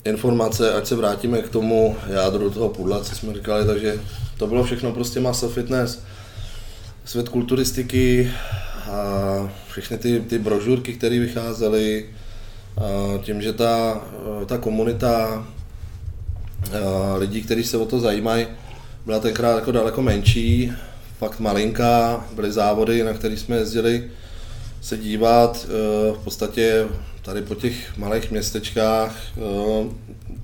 [0.03, 3.99] Informace, ať se vrátíme k tomu jádru toho pudla, co jsme říkali, takže
[4.37, 6.03] to bylo všechno prostě masa fitness,
[7.05, 8.31] svět kulturistiky
[8.91, 12.05] a všechny ty, ty brožurky, které vycházely,
[13.21, 14.01] tím, že ta,
[14.45, 15.47] ta komunita
[17.17, 18.47] lidí, kteří se o to zajímají,
[19.05, 20.71] byla tenkrát jako daleko menší,
[21.19, 24.11] fakt malinká, byly závody, na které jsme jezdili
[24.81, 26.87] se dívat, e, v podstatě
[27.21, 29.41] tady po těch malých městečkách, e,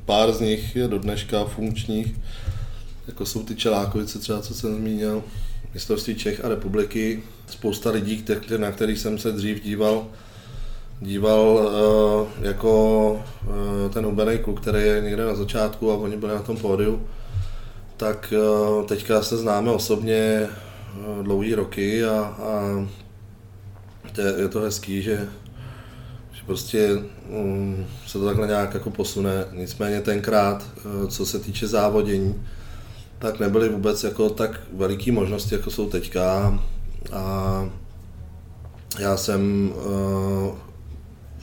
[0.05, 2.15] pár z nich je do dneška funkčních,
[3.07, 5.23] jako jsou ty Čelákovice třeba, co jsem zmínil,
[5.73, 8.25] mistrovství Čech a republiky, spousta lidí,
[8.57, 10.07] na kterých jsem se dřív díval,
[11.01, 13.25] díval uh, jako
[13.93, 17.07] ten ubený kluk, který je někde na začátku a oni byli na tom pódiu,
[17.97, 18.33] tak
[18.87, 20.47] teďka se známe osobně
[20.97, 22.87] uh, dlouhý roky a, a
[24.17, 25.27] je, je to hezký, že,
[26.31, 26.89] že prostě
[27.29, 29.45] um, se to takhle nějak jako posune.
[29.51, 32.35] Nicméně tenkrát, uh, co se týče závodění,
[33.19, 36.59] tak nebyly vůbec jako tak veliký možnosti, jako jsou teďka.
[37.11, 37.69] A
[38.99, 40.55] já jsem uh,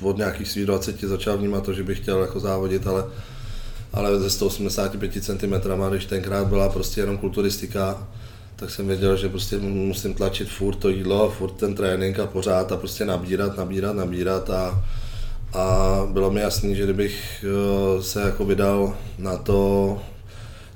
[0.03, 3.05] od nějakých svých 20 začal vnímat to, že bych chtěl jako závodit, ale,
[3.93, 5.55] ale ze 185 cm,
[5.91, 8.09] když tenkrát byla prostě jenom kulturistika,
[8.61, 12.73] tak jsem věděl, že prostě musím tlačit furt to jídlo, furt ten trénink a pořád
[12.73, 14.85] a prostě nabírat, nabírat, nabírat a,
[15.53, 19.99] a bylo mi jasný, že kdybych eh, se jako vydal na to,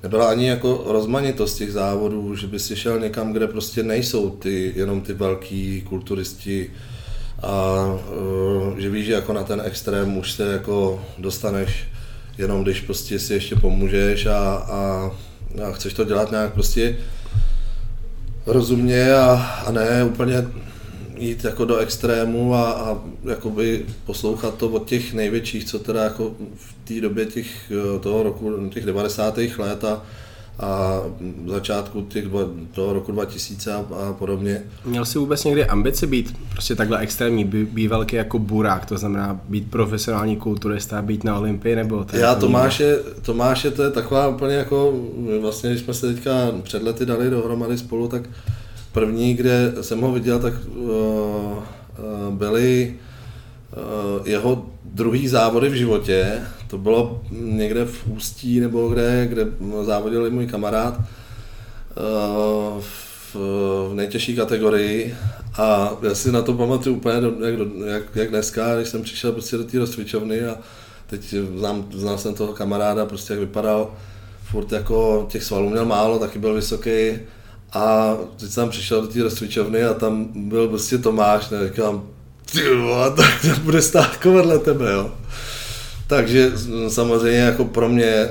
[0.02, 4.72] nebyla ani jako rozmanitost těch závodů, že by si šel někam, kde prostě nejsou ty,
[4.76, 6.70] jenom ty velký kulturisti,
[7.42, 7.84] a
[8.66, 11.84] uh, že víš, že jako na ten extrém už se jako dostaneš
[12.38, 15.10] jenom když prostě si ještě pomůžeš a, a,
[15.68, 16.96] a chceš to dělat nějak prostě
[18.46, 19.32] rozumně a,
[19.66, 20.46] a ne úplně
[21.16, 26.34] jít jako do extrému a, a jakoby poslouchat to od těch největších, co teda jako
[26.56, 29.38] v té době těch, toho roku, těch 90.
[29.58, 30.02] let a,
[30.60, 31.00] a
[31.46, 32.40] začátku těch dva,
[32.74, 34.62] toho roku 2000 a, a podobně.
[34.84, 39.40] Měl jsi vůbec někdy ambice být prostě takhle extrémní, být velký jako burák, to znamená
[39.48, 44.54] být profesionální kulturista, být na Olympii nebo to Já Tomáše, Tomáše, to je taková úplně
[44.54, 44.92] jako,
[45.40, 46.32] vlastně když jsme se teďka
[46.62, 48.22] před lety dali dohromady spolu, tak
[48.92, 51.58] první, kde jsem ho viděl, tak uh, uh,
[52.30, 52.94] byly
[53.76, 56.40] uh, jeho druhý závody v životě,
[56.74, 59.46] to bylo někde v Ústí nebo kde, kde
[59.82, 61.04] závodil můj kamarád eh,
[62.80, 63.34] v,
[63.90, 65.16] v nejtěžší kategorii.
[65.58, 67.54] A já si na to pamatuju úplně jak,
[67.86, 70.58] jak, jak dneska, když jsem přišel prostě do té rozcvičovny a
[71.06, 73.94] teď znám, znal jsem toho kamaráda, prostě jak vypadal,
[74.50, 77.18] furt jako těch svalů měl málo, taky byl vysoký.
[77.72, 82.02] A teď jsem přišel do té rozcvičovny a tam byl prostě Tomáš, ne, říkám,
[82.52, 82.60] ty
[83.16, 85.10] tak to bude stát vedle tebe, jo.
[86.06, 86.52] Takže
[86.88, 88.30] samozřejmě jako pro mě eh,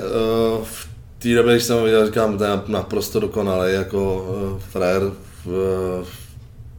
[0.62, 5.02] v té době, když jsem ho viděl, říkám, to je naprosto dokonalý jako uh, frér,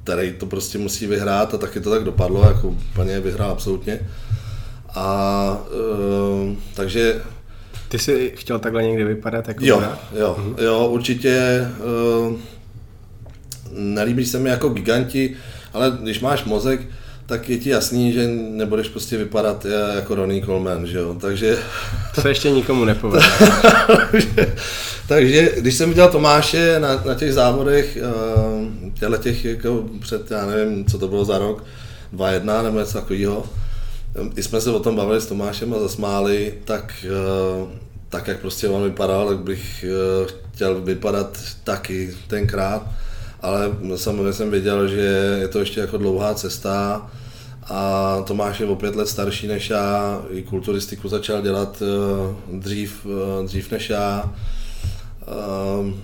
[0.03, 3.99] který to prostě musí vyhrát a taky to tak dopadlo, jako úplně vyhrál absolutně.
[4.95, 5.57] A
[6.41, 7.21] uh, takže
[7.89, 9.83] ty jsi chtěl takhle někdy vypadat jako Jo,
[10.19, 10.55] jo, mhm.
[10.59, 11.67] jo, určitě
[12.27, 12.37] uh,
[13.71, 15.35] nelíbí se mi jako giganti,
[15.73, 16.81] ale když máš mozek,
[17.25, 21.57] tak je ti jasný, že nebudeš prostě vypadat eh, jako Ronnie Coleman, že jo, takže...
[22.15, 23.25] To se ještě nikomu nepovede.
[25.07, 30.45] takže když jsem viděl Tomáše na, na těch závodech, uh, těchto těch jako před, já
[30.45, 31.63] nevím, co to bylo za rok,
[32.13, 33.45] 2-1 nebo něco takového,
[34.35, 37.05] i jsme se o tom bavili s Tomášem a zasmáli, tak,
[38.09, 39.85] tak jak prostě on vypadal, tak bych
[40.53, 42.87] chtěl vypadat taky tenkrát
[43.41, 47.07] ale samozřejmě jsem věděl, že je to ještě jako dlouhá cesta
[47.69, 53.07] a Tomáš je o pět let starší než já, i kulturistiku začal dělat eh, dřív,
[53.09, 54.33] eh, dřív než já.
[55.79, 56.01] Um,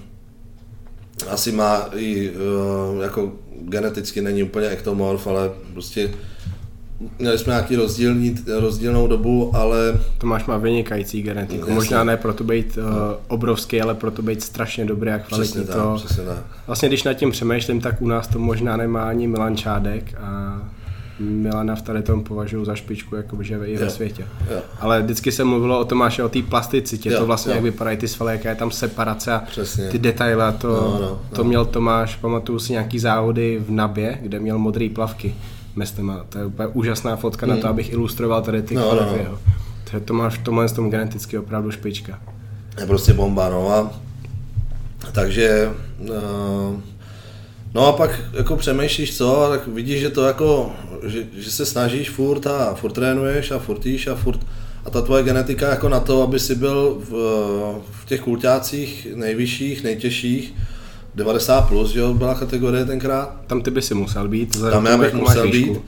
[1.30, 6.14] asi má i uh, jako geneticky není úplně ektomorf, ale prostě
[7.20, 9.99] měli jsme nějaký rozdílný, rozdílnou dobu, ale...
[10.18, 11.60] Tomáš má vynikající genetiku.
[11.60, 11.74] Jasně.
[11.74, 12.84] Možná ne proto být uh,
[13.28, 15.52] obrovský, ale proto být strašně dobrý a kvalitní.
[15.52, 16.38] Přesně to, tak, přesně tak.
[16.68, 20.62] Vlastně když nad tím přemýšlím, tak u nás to možná nemá ani Milan Čádek a
[21.22, 24.26] Milana v tady tom považuji za špičku, jakože i ve světě.
[24.52, 24.62] Jo.
[24.80, 27.56] Ale vždycky se mluvilo o Tomáše, o té plasticitě, jo, to vlastně, jo.
[27.56, 29.89] jak vypadají ty svaly, jaká je tam separace a Přesně.
[29.89, 31.20] ty detaily, to, no, no, no.
[31.36, 35.36] to měl Tomáš, pamatuju si nějaký závody v Nabě, kde měl modré plavky
[35.76, 36.26] meslima.
[36.30, 37.55] To je úplně úžasná fotka hmm.
[37.55, 37.74] na to, hmm.
[37.74, 39.39] abych ilustroval tady ty no, no, no.
[39.91, 42.19] To je Tomáš v tomhle tom geneticky opravdu špička.
[42.80, 43.91] Je prostě bomba, no a
[45.11, 46.80] takže uh,
[47.74, 50.72] No a pak jako přemýšlíš co, tak vidíš, že to jako,
[51.03, 54.39] že, že se snažíš furt a furt trénuješ a furt jíš a furt
[54.86, 57.11] a ta tvoje genetika jako na to, aby si byl v,
[57.91, 60.53] v těch kulťácích nejvyšších, nejtěžších,
[61.16, 63.36] 90 plus, jo, byla kategorie tenkrát.
[63.47, 64.62] Tam ty by si musel být.
[64.72, 65.80] Tam já bych musel být.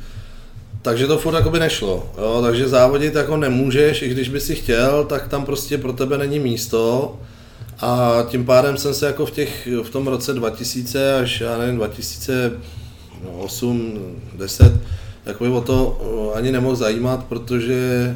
[0.82, 5.03] Takže to furt by nešlo, jo, takže závodit jako nemůžeš, i když by si chtěl,
[5.03, 7.15] tak tam prostě pro tebe není místo.
[7.80, 11.76] A tím pádem jsem se jako v, těch, v tom roce 2000 až, já nevím,
[11.76, 13.99] 2008,
[14.38, 14.74] 10,
[15.39, 18.15] by o to eh, ani nemohl zajímat, protože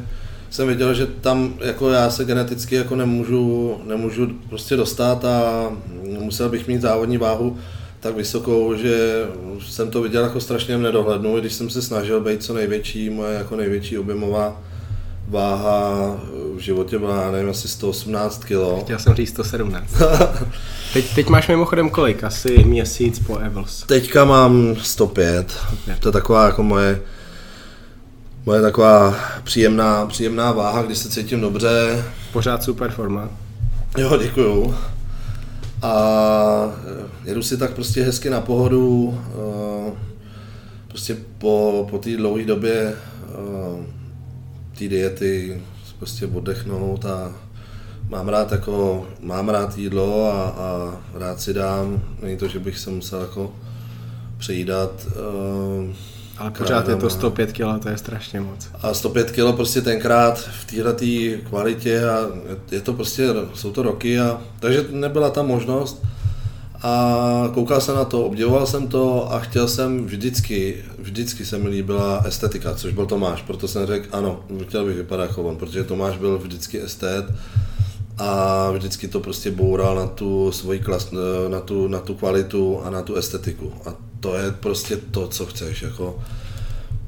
[0.50, 5.70] jsem věděl, že tam jako já se geneticky jako nemůžu, nemůžu prostě dostat a
[6.20, 7.56] musel bych mít závodní váhu
[8.00, 9.24] tak vysokou, že
[9.68, 13.34] jsem to viděl jako strašně v nedohlednu, když jsem se snažil být co největší, moje
[13.34, 14.60] jako největší objemová
[15.28, 16.16] váha
[16.56, 18.82] v životě byla, nevím, asi 118 kg.
[18.82, 19.86] Chtěl jsem říct 117.
[20.92, 22.24] teď, teď máš mimochodem kolik?
[22.24, 23.84] Asi měsíc po Evels.
[23.86, 25.50] Teďka mám 105.
[25.50, 25.98] 105.
[26.00, 27.00] To je taková jako moje
[28.46, 29.14] moje taková
[29.44, 32.04] příjemná, příjemná váha, kdy se cítím dobře.
[32.32, 33.28] Pořád super forma.
[33.98, 34.74] Jo, děkuju.
[35.82, 35.92] A
[37.24, 39.18] jedu si tak prostě hezky na pohodu,
[40.88, 42.94] prostě po, po té dlouhé době
[44.78, 45.62] té diety
[45.98, 47.34] prostě oddechnout a
[48.08, 52.78] mám rád jako, mám rád jídlo a, a rád si dám, není to, že bych
[52.78, 53.54] se musel jako
[54.38, 55.06] přejídat.
[56.38, 58.68] Ale pořád je to 105 kg, to je strašně moc.
[58.82, 62.26] A 105 kg prostě tenkrát v této kvalitě a
[62.70, 66.02] je to prostě, jsou to roky a takže nebyla ta možnost
[66.82, 71.68] a koukal jsem na to, obdivoval jsem to a chtěl jsem vždycky, vždycky se mi
[71.68, 75.84] líbila estetika, což byl Tomáš, proto jsem řekl, ano, chtěl bych vypadat jako on, protože
[75.84, 77.24] Tomáš byl vždycky estet
[78.18, 81.10] a vždycky to prostě boural na tu svoji klas,
[81.48, 83.72] na tu, na tu kvalitu a na tu estetiku.
[83.86, 86.18] A to je prostě to, co chceš, jako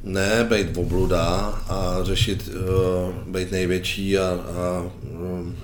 [0.05, 1.27] ne být obluda
[1.69, 5.57] a řešit, uh, být největší a, a um,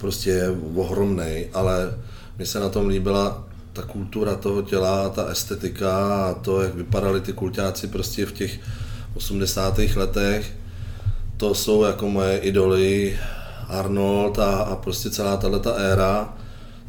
[0.00, 0.44] prostě
[0.74, 1.94] ohromnej, ale
[2.38, 7.20] mně se na tom líbila ta kultura toho těla, ta estetika a to, jak vypadali
[7.20, 8.60] ty kultáci prostě v těch
[9.14, 9.78] 80.
[9.96, 10.52] letech.
[11.36, 13.18] To jsou jako moje idoly,
[13.68, 16.34] Arnold a, a prostě celá tato éra,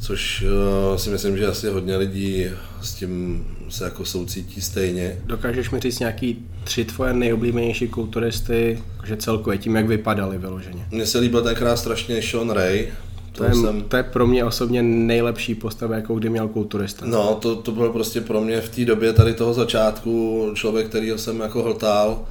[0.04, 0.44] což
[0.90, 2.46] uh, si myslím, že asi hodně lidí
[2.82, 5.18] s tím se jako soucítí stejně.
[5.26, 10.86] Dokážeš mi říct nějaký tři tvoje nejoblíbenější kulturisty, že celkově tím, jak vypadali vyloženě?
[10.90, 12.88] Mně se líbil tenkrát strašně Sean Ray,
[13.32, 13.82] to, je, jsem...
[13.82, 17.06] to je pro mě osobně nejlepší postava, jakou kdy měl kulturista.
[17.06, 21.18] No, to, to bylo prostě pro mě v té době tady toho začátku člověk, kterýho
[21.18, 22.24] jsem jako hltal.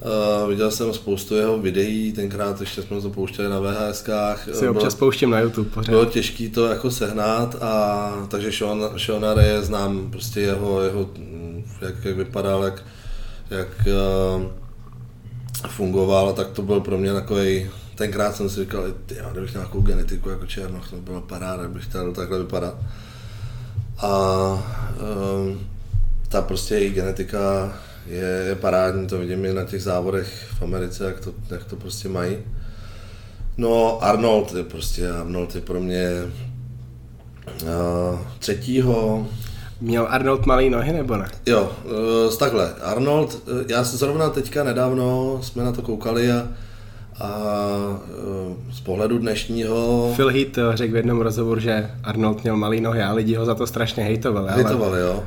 [0.00, 4.48] Uh, viděl jsem spoustu jeho videí, tenkrát ještě jsme to pouštěli na VHSkách.
[4.52, 5.90] Si občas pouštím na YouTube pořád.
[5.90, 11.10] Bylo těžké to jako sehnat, a, takže Sean, Sean Reye znám prostě jeho, jeho
[11.80, 12.82] jak, jak vypadal, jak,
[13.50, 13.68] jak
[14.36, 14.42] uh,
[15.68, 19.80] fungoval, tak to byl pro mě takový tenkrát jsem si říkal, ty, já kdybych nějakou
[19.80, 22.74] genetiku jako Černoch, to bylo paráda, bych chtěl takhle vypadat.
[23.98, 24.08] A
[25.40, 25.66] um,
[26.28, 27.72] ta prostě její genetika
[28.06, 31.76] je, je parádní, to vidím i na těch závodech v Americe, jak to, jak to
[31.76, 32.36] prostě mají.
[33.56, 36.10] No Arnold je prostě, Arnold je pro mě
[37.62, 39.28] uh, třetího.
[39.80, 41.28] Měl Arnold malý nohy nebo ne?
[41.46, 42.74] Jo, uh, takhle.
[42.74, 46.48] Arnold, uh, já se zrovna teďka nedávno jsme na to koukali a
[47.20, 47.30] a
[48.70, 50.12] e, z pohledu dnešního...
[50.16, 53.44] Phil Heath e, řekl v jednom rozhovoru, že Arnold měl malý nohy a lidi ho
[53.44, 54.48] za to strašně hejtovali.
[54.50, 55.00] Hejtovali, ale...
[55.00, 55.24] jo.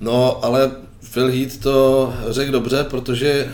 [0.00, 0.70] No, ale
[1.12, 3.48] Phil Heath to řekl dobře, protože e,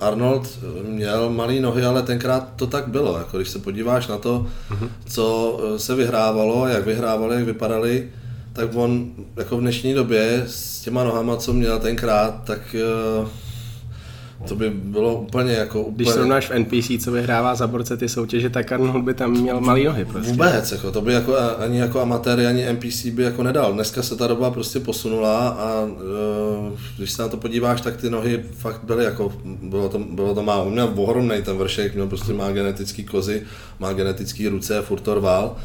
[0.00, 3.18] Arnold měl malý nohy, ale tenkrát to tak bylo.
[3.18, 4.88] Jako když se podíváš na to, uh-huh.
[5.06, 8.08] co se vyhrávalo, jak vyhrávali, jak vypadali,
[8.52, 12.76] tak on jako v dnešní době s těma nohama, co měl tenkrát, tak
[14.48, 15.96] to by bylo úplně jako úplně...
[15.96, 19.60] Když srovnáš v NPC, co vyhrává za borce ty soutěže, tak Arnold by tam měl
[19.60, 20.30] malý nohy prostě.
[20.30, 23.72] Vůbec, jako, to by jako ani jako amatéry, ani NPC by jako nedal.
[23.72, 28.10] Dneska se ta doba prostě posunula a uh, když se na to podíváš, tak ty
[28.10, 30.64] nohy fakt byly jako, bylo to, bylo to málo.
[30.64, 33.42] On měl ohromný ten vršek, měl prostě má genetický kozy,
[33.78, 35.56] má genetický ruce, furt to rval.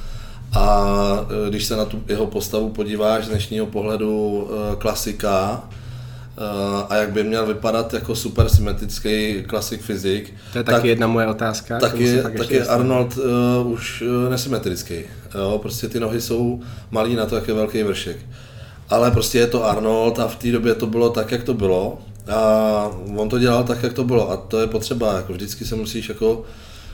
[0.53, 0.81] A
[1.22, 5.85] uh, když se na tu jeho postavu podíváš z dnešního pohledu uh, klasika, Eh,
[6.90, 10.34] a jak by měl vypadat jako super symetrický klasik fyzik.
[10.52, 11.80] To je taky tak, jedna moje otázka.
[11.80, 14.95] Tak je, tak je Arnold uh, už uh, nesymetrický.
[15.36, 15.60] Jo?
[15.62, 18.18] Prostě ty nohy jsou malý na to, jak je velký vršek.
[18.90, 21.98] Ale prostě je to Arnold a v té době to bylo tak, jak to bylo.
[22.28, 24.32] A on to dělal tak, jak to bylo.
[24.32, 25.14] A to je potřeba.
[25.14, 26.44] Jako vždycky se musíš jako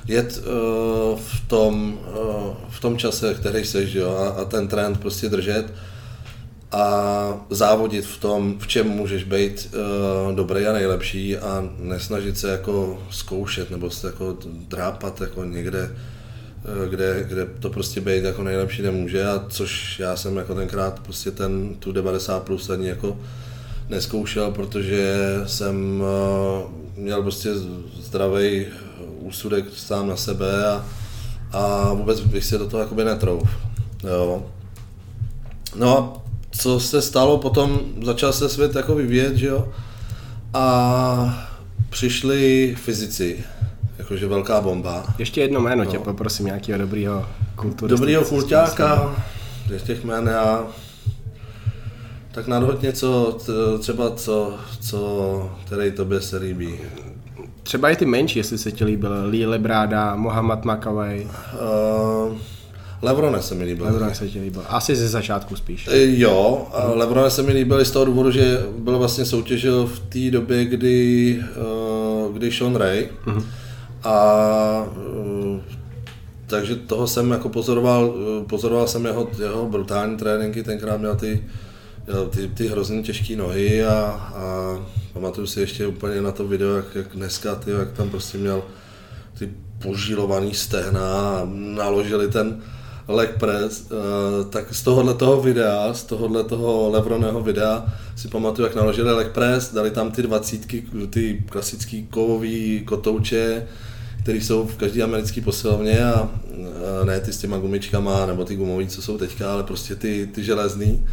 [0.08, 4.18] jet uh, v, tom, uh, v tom čase, který seš, jo?
[4.18, 5.66] A, a ten trend prostě držet
[6.72, 12.52] a závodit v tom, v čem můžeš být uh, dobrý a nejlepší a nesnažit se
[12.52, 14.38] jako zkoušet nebo se jako
[14.68, 20.16] drápat jako někde, uh, kde, kde to prostě být jako nejlepší nemůže a což já
[20.16, 23.20] jsem jako tenkrát prostě ten tu 90 plus ani jako
[23.90, 27.50] neskoušel, protože jsem uh, měl prostě
[28.00, 28.66] zdravý
[29.20, 30.86] úsudek sám na sebe a,
[31.52, 33.50] a vůbec bych si do toho jakoby netrouf.
[34.04, 34.46] Jo.
[35.76, 36.21] No a
[36.52, 39.68] co se stalo, potom začal se svět jako vyvíjet, že jo?
[40.54, 41.48] A
[41.90, 43.44] přišli fyzici,
[43.98, 45.04] jakože velká bomba.
[45.18, 45.92] Ještě jedno jméno no.
[45.92, 47.26] tě poprosím, nějakého dobrýho
[47.56, 47.98] kulturistického.
[47.98, 49.16] Dobrýho kulťáka,
[49.78, 50.68] z těch jmén já
[52.32, 53.38] tak nadhoď něco,
[53.80, 56.80] třeba co, co, který tobě se líbí.
[57.64, 59.12] Třeba i ty menší, jestli se ti líbil.
[59.26, 61.28] Lee Lebráda, Mohamed Makaway.
[62.24, 62.38] Uh,
[63.02, 63.86] Levrone se mi líbil.
[63.86, 64.64] Levrone se ti líbil.
[64.68, 65.88] Asi ze začátku spíš.
[65.88, 70.00] E, jo, a Levrone se mi líbil z toho důvodu, že byl vlastně soutěžil v
[70.00, 71.40] té době, kdy,
[72.26, 73.10] uh, kdy Sean Ray.
[73.26, 73.44] Uh-huh.
[74.04, 75.60] A uh,
[76.48, 78.14] takže toho jsem jako pozoroval,
[78.50, 81.44] pozoroval jsem jeho, jeho brutální tréninky, tenkrát měl ty,
[82.30, 83.94] ty, ty hrozně těžké nohy a,
[84.36, 84.80] a
[85.14, 88.64] pamatuju si ještě úplně na to video, jak, jak dneska, ty, jak tam prostě měl
[89.40, 89.50] ty
[89.80, 92.62] požilovaný stehna a naložili ten,
[93.08, 98.68] leg press, uh, tak z tohohle toho videa, z tohohle toho Levroného videa si pamatuju,
[98.68, 103.68] jak naložili leg press, dali tam ty dvacítky, ty klasický kovový kotouče,
[104.24, 108.56] které jsou v každé americké posilovně a uh, ne ty s těma gumičkama nebo ty
[108.56, 111.06] gumový, co jsou teďka, ale prostě ty, ty železný.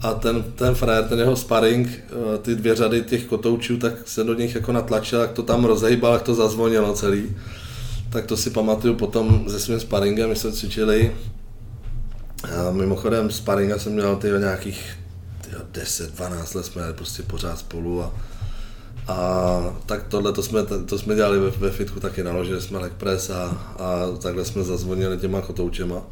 [0.00, 4.24] A ten, ten frajer, ten jeho sparring, uh, ty dvě řady těch kotoučů, tak se
[4.24, 7.30] do nich jako natlačil, jak to tam rozhejbal, jak to zazvonilo celý
[8.14, 11.16] tak to si pamatuju potom se svým sparingem, my jsme cvičili.
[12.44, 14.98] A mimochodem sparinga jsem měl tyho nějakých
[15.72, 18.14] 10-12 let jsme prostě pořád spolu a,
[19.08, 22.92] a tak tohle to jsme, to jsme dělali ve, ve fitku taky, naložili jsme leg
[22.92, 23.44] press a,
[23.78, 26.02] a takhle jsme zazvonili těma kotoučema.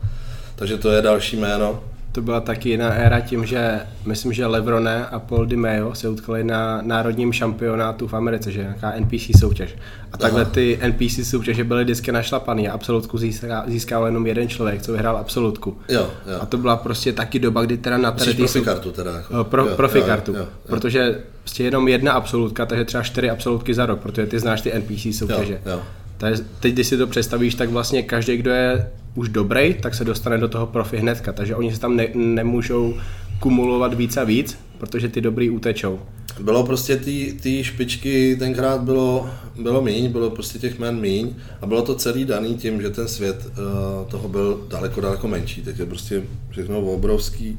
[0.56, 5.06] Takže to je další jméno to byla taky jiná éra tím, že myslím, že Levrone
[5.06, 9.76] a Paul Di Mayo se utkali na národním šampionátu v Americe, že nějaká NPC soutěž.
[10.12, 14.82] A takhle ty NPC soutěže byly vždycky našlapaný a absolutku získal, získal jenom jeden člověk,
[14.82, 15.78] co vyhrál absolutku.
[15.88, 16.38] Jo, jo.
[16.40, 19.12] A to byla prostě taky doba, kdy teda na tady profi kartu teda.
[19.16, 19.44] Jako.
[19.44, 23.30] Pro, jo, profi jo, kartu, jo, jo, protože prostě jenom jedna absolutka, takže třeba čtyři
[23.30, 25.60] absolutky za rok, protože ty znáš ty NPC soutěže.
[25.66, 25.82] Jo, jo.
[26.16, 30.04] Takže teď, když si to představíš, tak vlastně každý, kdo je už dobrý, tak se
[30.04, 32.94] dostane do toho profi hnedka, takže oni se tam ne, nemůžou
[33.40, 36.00] kumulovat víc a víc, protože ty dobrý utečou.
[36.40, 36.96] Bylo prostě
[37.42, 39.30] ty, špičky tenkrát bylo,
[39.62, 43.08] bylo míň, bylo prostě těch men míň a bylo to celý daný tím, že ten
[43.08, 47.58] svět uh, toho byl daleko, daleko menší, teď je prostě všechno obrovský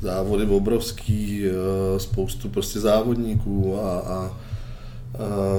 [0.00, 4.36] závody, obrovský, uh, spoustu prostě závodníků a, a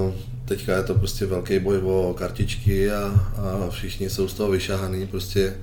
[0.05, 0.11] uh,
[0.55, 3.03] teďka je to prostě velký boj o kartičky a,
[3.37, 5.53] a všichni jsou z toho vyšahaný prostě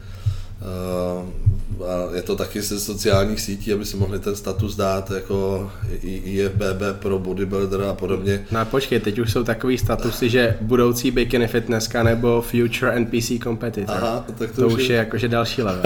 [1.86, 5.70] a je to taky ze sociálních sítí, aby si mohli ten status dát jako
[6.02, 8.44] IFBB pro bodybuilder a podobně.
[8.50, 13.96] No počkej, teď už jsou takový statusy, že budoucí bikini fitnesska nebo future NPC competitor.
[13.96, 15.82] Aha, tak to, to už je, je jakože další level.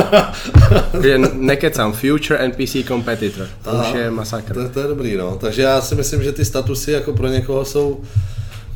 [1.03, 3.49] že nekecám, future NPC competitor.
[3.65, 4.55] To Aha, už je masakr.
[4.55, 5.39] To, to, je dobrý, no.
[5.41, 8.01] Takže já si myslím, že ty statusy jako pro někoho jsou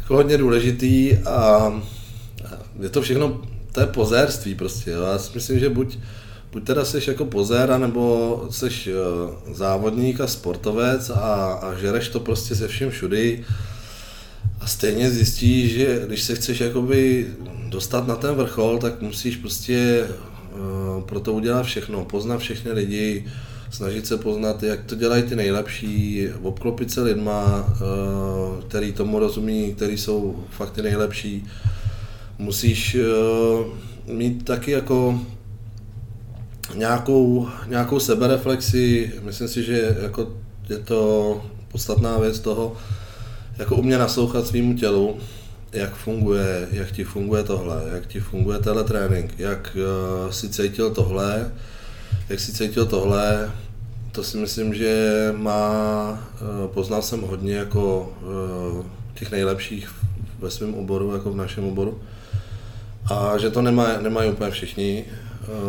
[0.07, 1.73] jako hodně důležitý a
[2.81, 3.43] je to všechno,
[3.73, 4.91] to je pozérství prostě.
[4.91, 5.03] Jo.
[5.03, 5.99] Já si myslím, že buď,
[6.53, 12.21] buď teda jsi jako pozér, nebo jsi uh, závodník a sportovec a, a žereš to
[12.21, 13.45] prostě se vším všudy.
[14.61, 17.27] A stejně zjistíš, že když se chceš jakoby
[17.69, 20.09] dostat na ten vrchol, tak musíš prostě
[20.53, 23.25] uh, pro to udělat všechno, poznat všechny lidi,
[23.77, 29.75] snažit se poznat, jak to dělají ty nejlepší, obklopit se lidma, eh, který tomu rozumí,
[29.75, 31.47] který jsou fakt ty nejlepší.
[32.39, 35.21] Musíš eh, mít taky jako
[36.75, 40.33] nějakou, nějakou sebereflexi, myslím si, že jako
[40.69, 42.73] je to podstatná věc toho,
[43.59, 45.17] jako umě naslouchat svýmu tělu,
[45.73, 51.53] jak funguje, jak ti funguje tohle, jak ti funguje teletrénink, jak uh, si cítil tohle,
[52.29, 53.51] jak si cítil tohle,
[54.17, 58.13] to si myslím, že má, uh, poznal jsem hodně jako
[58.79, 59.95] uh, těch nejlepších
[60.39, 62.01] ve svém oboru, jako v našem oboru.
[63.11, 65.05] A že to nemá, nemají úplně všichni.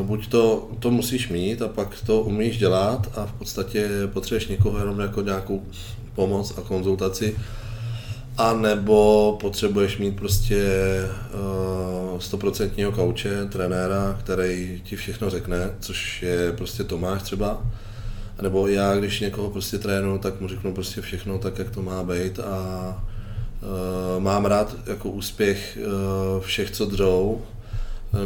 [0.02, 4.80] Buď to, to musíš mít a pak to umíš dělat a v podstatě potřebuješ někoho
[4.80, 5.64] jenom jako nějakou
[6.16, 7.36] pomoc a konzultaci
[8.38, 10.64] a nebo potřebuješ mít prostě
[12.20, 17.62] stoprocentního kauče, trenéra, který ti všechno řekne, což je prostě Tomáš třeba.
[18.42, 22.04] Nebo já, když někoho prostě trénu, tak mu řeknu prostě všechno tak, jak to má
[22.04, 23.04] být a
[24.18, 27.42] uh, mám rád jako úspěch uh, všech, co dřou.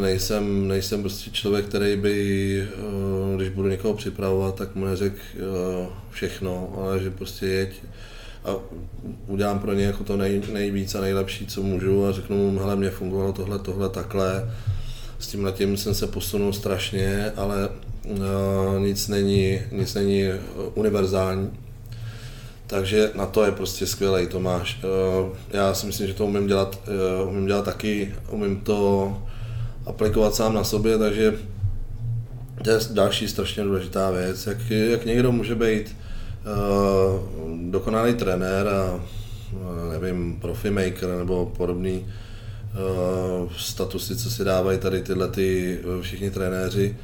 [0.00, 5.86] Nejsem, nejsem prostě člověk, který by, uh, když budu někoho připravovat, tak mu neřekl uh,
[6.10, 7.82] všechno, ale že prostě jeď,
[8.44, 8.50] a
[9.26, 12.76] udělám pro ně jako to nej, nejvíc a nejlepší, co můžu a řeknu mu, hele,
[12.76, 14.50] mě fungovalo tohle, tohle, takhle.
[15.18, 17.68] S tím tím jsem se posunul strašně, ale
[18.78, 20.24] nic, není, nic není
[20.74, 21.50] univerzální.
[22.66, 24.80] Takže na to je prostě skvělý Tomáš.
[24.84, 26.78] Uh, já si myslím, že to umím dělat,
[27.28, 29.18] umím dělat taky, umím to
[29.86, 31.34] aplikovat sám na sobě, takže
[32.64, 35.96] to je další strašně důležitá věc, jak, jak někdo může být
[37.70, 39.00] dokonalý trenér a
[39.90, 42.06] nevím, profi maker nebo podobný
[43.58, 46.96] statusy, co si dávají tady tyhle ty všichni trenéři,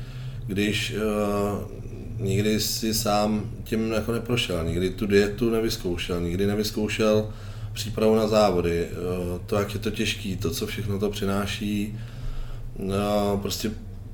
[0.49, 7.31] když uh, nikdy si sám tím jako neprošel, nikdy tu dietu nevyzkoušel, nikdy nevyzkoušel
[7.73, 11.99] přípravu na závody, uh, to, jak je to těžký, to, co všechno to přináší,
[12.77, 13.71] uh, prostě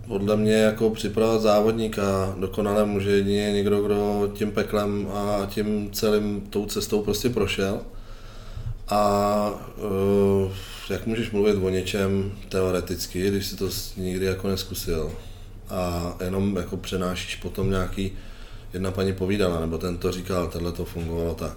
[0.06, 6.40] podle mě jako připravovat závodníka dokonale může jedině někdo, kdo tím peklem a tím celým
[6.40, 7.81] tou cestou prostě prošel.
[8.89, 10.52] A uh,
[10.90, 15.12] jak můžeš mluvit o něčem teoreticky, když si to nikdy jako neskusil
[15.70, 18.12] a jenom jako přenášíš potom nějaký,
[18.72, 21.56] jedna paní povídala, nebo ten to říkal, tenhle to fungovalo tak.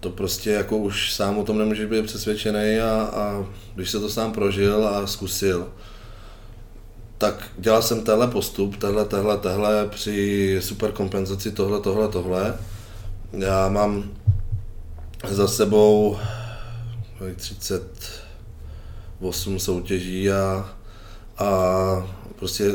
[0.00, 4.08] To prostě jako už sám o tom nemůžeš být přesvědčený a, a když se to
[4.08, 5.68] sám prožil a zkusil,
[7.18, 12.54] tak dělal jsem tenhle postup, tenhle, tenhle, tenhle při superkompenzaci tohle, tohle, tohle.
[13.32, 14.10] Já mám
[15.28, 16.18] za sebou
[17.36, 20.68] 38 soutěží a,
[21.38, 21.48] a
[22.36, 22.72] prostě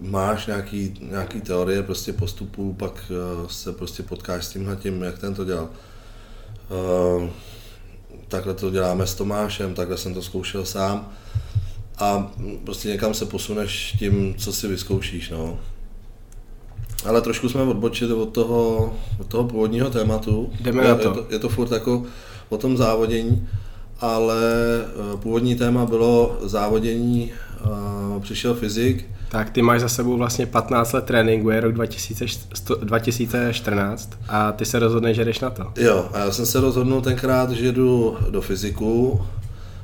[0.00, 5.18] máš nějaký, nějaký teorie prostě postupů, pak eh, se prostě potkáš s tímhle tím, jak
[5.18, 5.68] ten to dělal.
[7.18, 7.28] Uh,
[8.28, 11.12] takhle to děláme s Tomášem, takhle jsem to zkoušel sám
[11.98, 12.32] a
[12.64, 15.30] prostě někam se posuneš tím, co si vyzkoušíš.
[15.30, 15.58] No.
[17.04, 20.50] Ale trošku jsme odbočili od toho, od toho původního tématu.
[20.60, 21.08] Jdeme je, na to.
[21.08, 21.26] Je to.
[21.30, 22.02] Je to furt jako
[22.48, 23.48] o tom závodění,
[24.00, 24.42] ale
[24.84, 27.32] eh, původní téma bylo závodění,
[28.20, 29.06] přišel fyzik.
[29.28, 34.78] Tak ty máš za sebou vlastně 15 let tréninku, je rok 2014 a ty se
[34.78, 35.72] rozhodneš, že jdeš na to.
[35.76, 39.20] Jo, a já jsem se rozhodnul tenkrát, že jdu do fyziku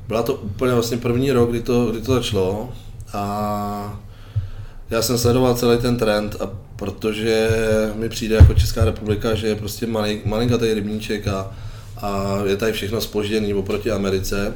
[0.09, 2.73] byla to úplně vlastně první rok, kdy to, kdy to začalo
[3.13, 4.01] a
[4.91, 7.49] já jsem sledoval celý ten trend a protože
[7.95, 11.51] mi přijde jako Česká republika, že je prostě malý, malinkatý rybníček a,
[11.97, 14.55] a je tady všechno spožděný oproti Americe.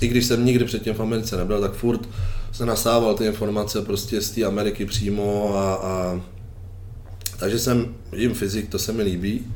[0.00, 2.08] I když jsem nikdy předtím v Americe nebyl, tak furt
[2.52, 6.20] se nasával ty informace prostě z té Ameriky přímo a, a
[7.38, 9.54] takže jsem, vidím fyzik, to se mi líbí.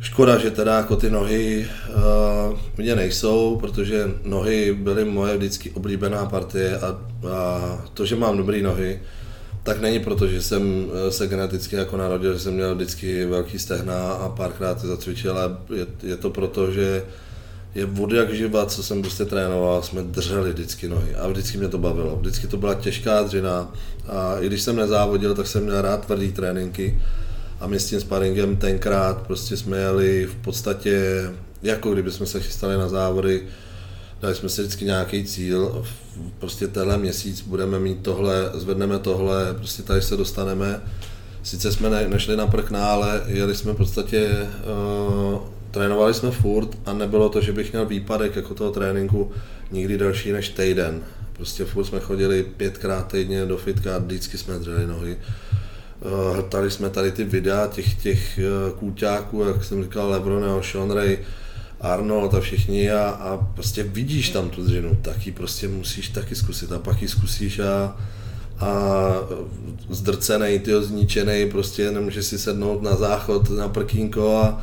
[0.00, 6.26] Škoda, že teda jako ty nohy uh, mě nejsou, protože nohy byly moje vždycky oblíbená
[6.26, 6.86] partie a,
[7.32, 9.00] a to, že mám dobré nohy,
[9.64, 13.58] tak není proto, že jsem eh, se geneticky jako narodil, že jsem měl vždycky velký
[13.58, 17.02] stehna a párkrát je zacvičil, ale je, je to proto, že
[17.74, 21.14] je vody jak živa, co jsem prostě trénoval, jsme drželi vždycky nohy.
[21.14, 22.16] A vždycky mě to bavilo.
[22.16, 23.72] Vždycky to byla těžká dřina.
[24.08, 27.00] A i když jsem nezávodil, tak jsem měl rád tvrdý tréninky.
[27.60, 31.24] A my s tím sparingem tenkrát prostě jsme jeli v podstatě,
[31.62, 33.42] jako kdyby jsme se chystali na závody,
[34.20, 35.84] dali jsme si vždycky nějaký cíl,
[36.38, 40.80] prostě tenhle měsíc budeme mít tohle, zvedneme tohle, prostě tady se dostaneme.
[41.42, 44.48] Sice jsme ne, nešli na prkná, ale jeli jsme v podstatě,
[45.32, 49.32] uh, trénovali jsme furt a nebylo to, že bych měl výpadek jako toho tréninku
[49.72, 51.00] nikdy další než týden.
[51.32, 55.16] Prostě furt jsme chodili pětkrát týdně do fitka vždycky jsme dřeli nohy.
[56.34, 58.40] Hltali jsme tady ty videa těch, těch
[58.78, 61.18] kůťáků, jak jsem říkal, Lebron, Sean Ray,
[61.80, 66.34] Arnold a všichni a, a prostě vidíš tam tu dřinu, tak ji prostě musíš taky
[66.34, 67.96] zkusit a pak ji zkusíš a,
[68.58, 69.14] a
[69.90, 74.62] zdrcený, tyjo, zničený, prostě nemůžeš si sednout na záchod, na prkínko a,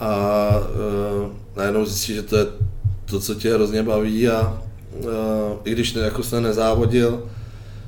[0.00, 2.46] a uh, najednou zjistíš, že to je
[3.04, 4.62] to, co tě hrozně baví a
[4.98, 5.08] uh,
[5.64, 7.22] i když ne, jako se nezávodil,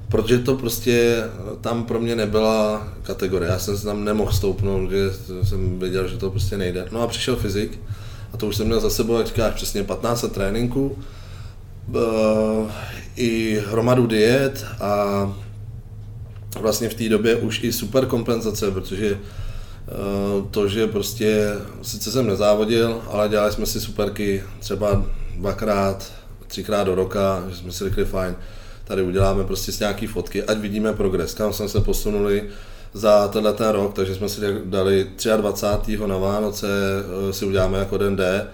[0.08, 1.24] protože to prostě
[1.60, 3.50] tam pro mě nebyla kategorie.
[3.50, 5.10] Já jsem se tam nemohl stoupnout, že
[5.42, 6.88] jsem věděl, že to prostě nejde.
[6.92, 7.80] No a přišel fyzik
[8.32, 10.98] a to už jsem měl za sebou, jak říkáš, přesně 15 tréninků,
[11.88, 12.70] uh,
[13.16, 15.32] i hromadu diet a
[16.60, 19.18] vlastně v té době už i super kompenzace, protože
[20.50, 25.04] to, že prostě, sice jsem nezávodil, ale dělali jsme si superky třeba
[25.36, 26.12] dvakrát,
[26.46, 28.36] třikrát do roka, že jsme si řekli fajn,
[28.84, 32.44] tady uděláme prostě s nějaký fotky, ať vidíme progres, kam jsme se posunuli
[32.92, 35.06] za tenhle ten rok, takže jsme si dali
[35.36, 36.06] 23.
[36.06, 38.46] na Vánoce, eh, si uděláme jako den D,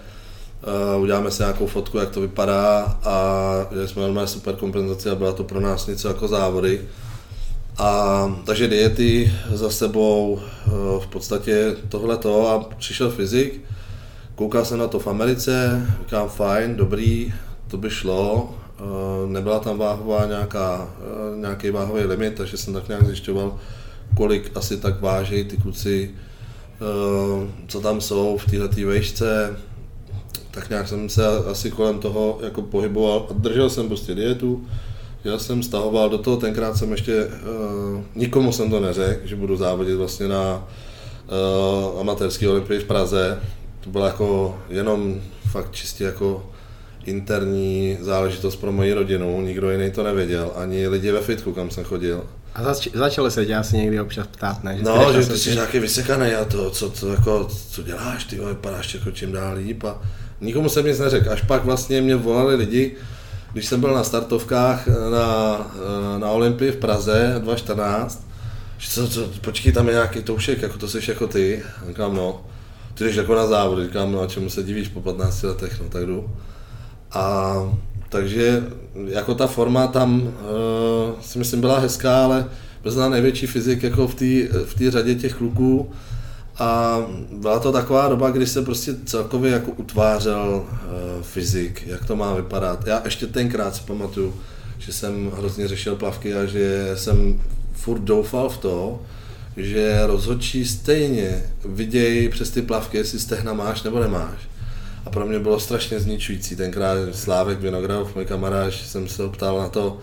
[0.95, 5.15] Uh, uděláme si nějakou fotku, jak to vypadá a že jsme měli super kompenzaci a
[5.15, 6.81] byla to pro nás něco jako závody.
[7.77, 12.49] A, takže diety za sebou, uh, v podstatě tohleto.
[12.49, 13.61] A přišel fyzik,
[14.35, 17.33] koukal jsem na to v Americe, říkám fajn, dobrý,
[17.67, 20.89] to by šlo, uh, nebyla tam váhová nějaká,
[21.35, 23.57] nějaký váhový limit, takže jsem tak nějak zjišťoval,
[24.17, 26.11] kolik asi tak váží ty kluci,
[27.67, 29.57] co tam jsou v této výšce,
[30.51, 34.65] tak nějak jsem se asi kolem toho jako pohyboval a držel jsem prostě dietu,
[35.25, 39.57] já jsem stahoval do toho, tenkrát jsem ještě, uh, nikomu jsem to neřekl, že budu
[39.57, 40.67] závodit vlastně na
[41.93, 43.39] uh, amatérské olympii v Praze.
[43.79, 45.21] To bylo jako jenom
[45.51, 46.49] fakt čistě jako
[47.05, 51.83] interní záležitost pro moji rodinu, nikdo jiný to nevěděl, ani lidi ve fitku, kam jsem
[51.83, 52.23] chodil.
[52.55, 54.77] A zač- začalo se tě asi někdy občas ptát, ne?
[54.77, 58.35] Že no, že ty jsi nějaký vysekaný a to, co, co, jako, co děláš, ty
[58.35, 60.01] vypadáš jako čím dál líp a
[60.41, 62.95] Nikomu jsem nic neřekl, až pak vlastně mě volali lidi,
[63.55, 65.67] když jsem byl na startovkách na,
[66.17, 68.27] na Olympii v Praze 2014,
[68.77, 71.63] že co, co, počkej, tam je nějaký toušek, jako to jsi jako ty.
[71.87, 72.41] Říkám, no,
[72.93, 75.89] ty jdeš jako na závod, říkám, no a čemu se divíš po 15 letech, no
[75.89, 76.29] tak jdu.
[77.11, 77.55] A
[78.09, 78.63] takže
[79.07, 80.31] jako ta forma tam uh,
[81.21, 82.45] si myslím byla hezká, ale
[82.83, 84.25] byl největší fyzik jako v té
[84.65, 85.91] v řadě těch kluků
[86.57, 86.99] a
[87.31, 92.33] byla to taková doba, kdy se prostě celkově jako utvářel uh, fyzik, jak to má
[92.33, 92.87] vypadat.
[92.87, 94.35] Já ještě tenkrát si pamatuju,
[94.77, 97.41] že jsem hrozně řešil plavky a že jsem
[97.73, 99.01] furt doufal v to,
[99.57, 104.39] že rozhodčí stejně vidějí přes ty plavky, jestli stehna máš nebo nemáš.
[105.05, 106.55] A pro mě bylo strašně zničující.
[106.55, 109.97] Tenkrát Slávek Vinogradov, můj kamarád, jsem se ptal na to,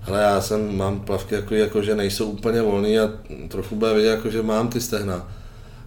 [0.00, 3.10] hele, já jsem, mám plavky jako, jako že nejsou úplně volný a
[3.48, 5.28] trochu bude vidět, jako, že mám ty stehna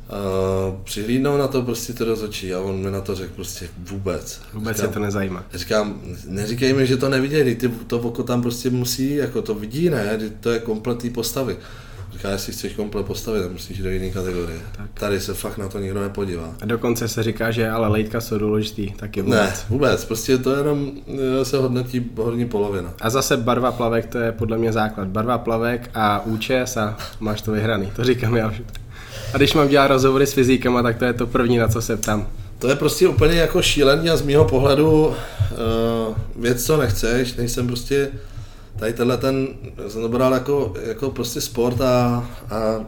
[0.10, 4.42] uh, přihlídnou na to prostě to rozhodčí a on mi na to řekl prostě vůbec.
[4.54, 5.44] Vůbec říkám, se to nezajímá.
[5.54, 9.90] Říkám, neříkej mi, že to neviděli, ty, to oko tam prostě musí, jako to vidí,
[9.90, 11.58] ne, to je kompletní postavy.
[12.18, 14.60] Říká, jestli chceš komplet postavit, tak musíš do jiné kategorie.
[14.78, 14.90] Tak.
[14.94, 16.54] Tady se fakt na to nikdo nepodívá.
[16.62, 19.40] A dokonce se říká, že ale lejtka jsou důležitý, taky vůbec.
[19.40, 20.92] Ne, vůbec, prostě to jenom
[21.42, 22.94] eh, se hodnotí horní polovina.
[23.02, 25.08] A zase barva plavek, to je podle mě základ.
[25.08, 28.54] Barva plavek a účes a máš to vyhraný, to říkám já.
[29.34, 31.98] A když mám dělat rozhovory s fyzikama, tak to je to první, na co se
[31.98, 32.28] ptám.
[32.60, 35.14] To je prostě úplně jako šílený a z mého pohledu uh,
[36.36, 38.10] věc, co nechceš, nejsem prostě
[38.80, 39.48] tady tenhle ten,
[39.88, 42.86] jsem to bral jako, jako prostě sport a, a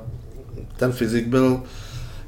[0.78, 1.62] ten fyzik byl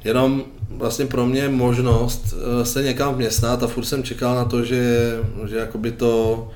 [0.04, 4.64] jenom vlastně pro mě možnost uh, se někam vměstnat a furt jsem čekal na to,
[4.64, 5.12] že,
[5.48, 6.48] že jakoby to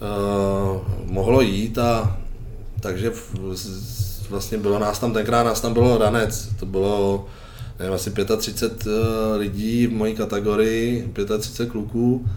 [0.00, 0.80] uh,
[1.12, 2.16] mohlo jít a
[2.80, 3.34] takže v,
[4.32, 7.26] vlastně bylo nás tam tenkrát, nás tam bylo ranec, to bylo
[7.78, 12.28] nevím, asi 35 eh, lidí v mojí kategorii, 35 kluků.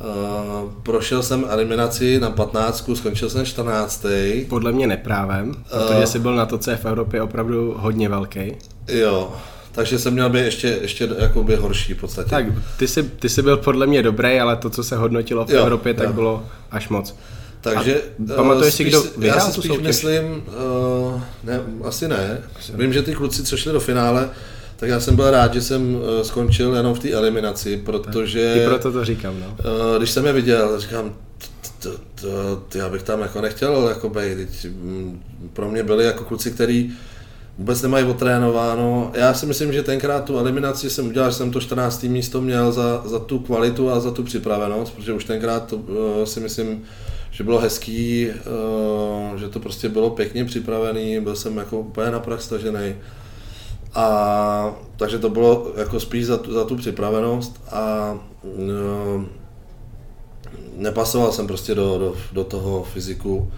[0.00, 4.06] Uh, prošel jsem eliminaci na 15, skončil jsem 14.
[4.48, 8.08] Podle mě neprávem, protože uh, jsi byl na to, co je v Evropě opravdu hodně
[8.08, 8.52] velký.
[8.88, 9.32] Jo,
[9.72, 12.30] takže jsem měl být ještě, ještě jakoby horší v podstatě.
[12.30, 12.46] Tak,
[12.78, 15.62] ty jsi, ty jsi byl podle mě dobrý, ale to, co se hodnotilo v jo,
[15.62, 16.12] Evropě, tak jo.
[16.12, 17.14] bylo až moc.
[17.74, 18.02] Takže
[18.32, 19.86] a pamatuješ si, kdo vyhrál Já si spíš soutěž?
[19.86, 22.42] myslím, uh, ne, asi ne.
[22.74, 24.30] Vím, že ty kluci, co šli do finále,
[24.76, 28.54] tak já jsem byl rád, že jsem uh, skončil jenom v té eliminaci, protože...
[28.56, 29.46] I proto to říkám, no.
[29.46, 31.14] Uh, když jsem je viděl, říkám,
[32.74, 34.66] já bych tam jako nechtěl jako být.
[34.66, 35.22] Mm,
[35.52, 36.92] pro mě byli jako kluci, kteří
[37.58, 39.10] vůbec nemají otrénováno.
[39.14, 42.02] Já si myslím, že tenkrát tu eliminaci jsem udělal, že jsem to 14.
[42.02, 46.24] místo měl za, za tu kvalitu a za tu připravenost, protože už tenkrát to, uh,
[46.24, 46.84] si myslím,
[47.36, 52.20] že bylo hezký, uh, že to prostě bylo pěkně připravený, byl jsem jako úplně na
[52.20, 52.94] prach stažený.
[53.94, 59.24] A takže to bylo jako spíš za tu, za tu připravenost a uh,
[60.76, 63.52] nepasoval jsem prostě do, do, do toho fyziku.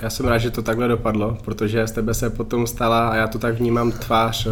[0.00, 3.26] Já jsem rád, že to takhle dopadlo, protože z tebe se potom stala, a já
[3.26, 4.48] to tak vnímám, tvář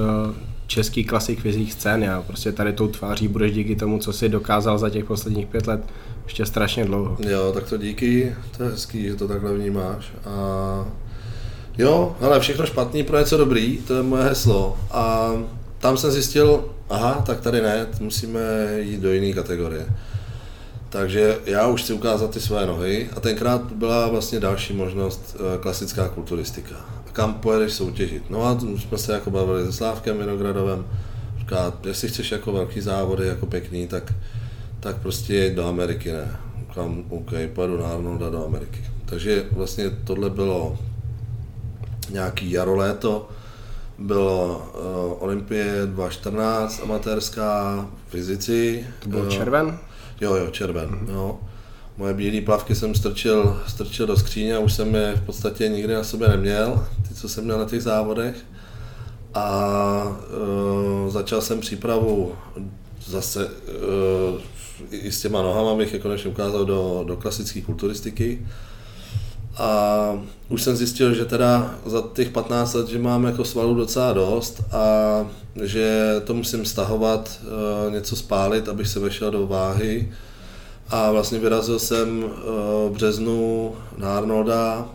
[0.67, 4.79] český klasik fyzik scény a prostě tady tou tváří budeš díky tomu, co si dokázal
[4.79, 5.85] za těch posledních pět let
[6.25, 7.17] ještě strašně dlouho.
[7.29, 10.13] Jo, tak to díky, to je hezký, že to takhle vnímáš.
[10.25, 10.85] A
[11.79, 14.79] jo, ale všechno špatný pro něco dobrý, to je moje heslo.
[14.91, 15.33] A
[15.79, 18.41] tam jsem zjistil, aha, tak tady ne, musíme
[18.81, 19.87] jít do jiné kategorie.
[20.89, 25.59] Takže já už chci ukázat ty své nohy a tenkrát byla vlastně další možnost eh,
[25.59, 26.75] klasická kulturistika.
[27.13, 28.31] Kam pojedeš soutěžit?
[28.31, 30.85] No a jsme se jako bavili se Slávkem Vinogradovem.
[31.39, 34.13] Říká, jestli chceš jako velký závody, jako pěkný, tak,
[34.83, 36.37] tak prostě do Ameriky, ne?
[36.75, 38.85] Kam, OK, pojedu na Arnolda do Ameriky.
[39.05, 40.79] Takže vlastně tohle bylo
[42.11, 43.29] nějaký jaro, léto,
[43.99, 48.87] bylo uh, Olympie 2014, amatérská fyzici.
[48.99, 49.79] To byl uh, červen?
[50.21, 51.13] Jo, jo, červen, mm-hmm.
[51.13, 51.39] jo.
[51.97, 55.95] Moje bílé plavky jsem strčil, strčil do skříně a už jsem je v podstatě nikdy
[55.95, 58.37] na sobě neměl, ty, co jsem měl na těch závodech.
[59.35, 60.17] A
[61.05, 62.33] uh, začal jsem přípravu
[63.07, 64.41] zase uh,
[64.91, 68.47] i s těma nohama, abych je konečně ukázal do, do klasické kulturistiky.
[69.57, 74.13] A už jsem zjistil, že teda za těch 15 let, že mám jako svalů docela
[74.13, 74.87] dost a
[75.63, 80.13] že to musím stahovat, eh, něco spálit, abych se vešel do váhy.
[80.89, 82.31] A vlastně vyrazil jsem eh,
[82.89, 84.89] v březnu na Arnolda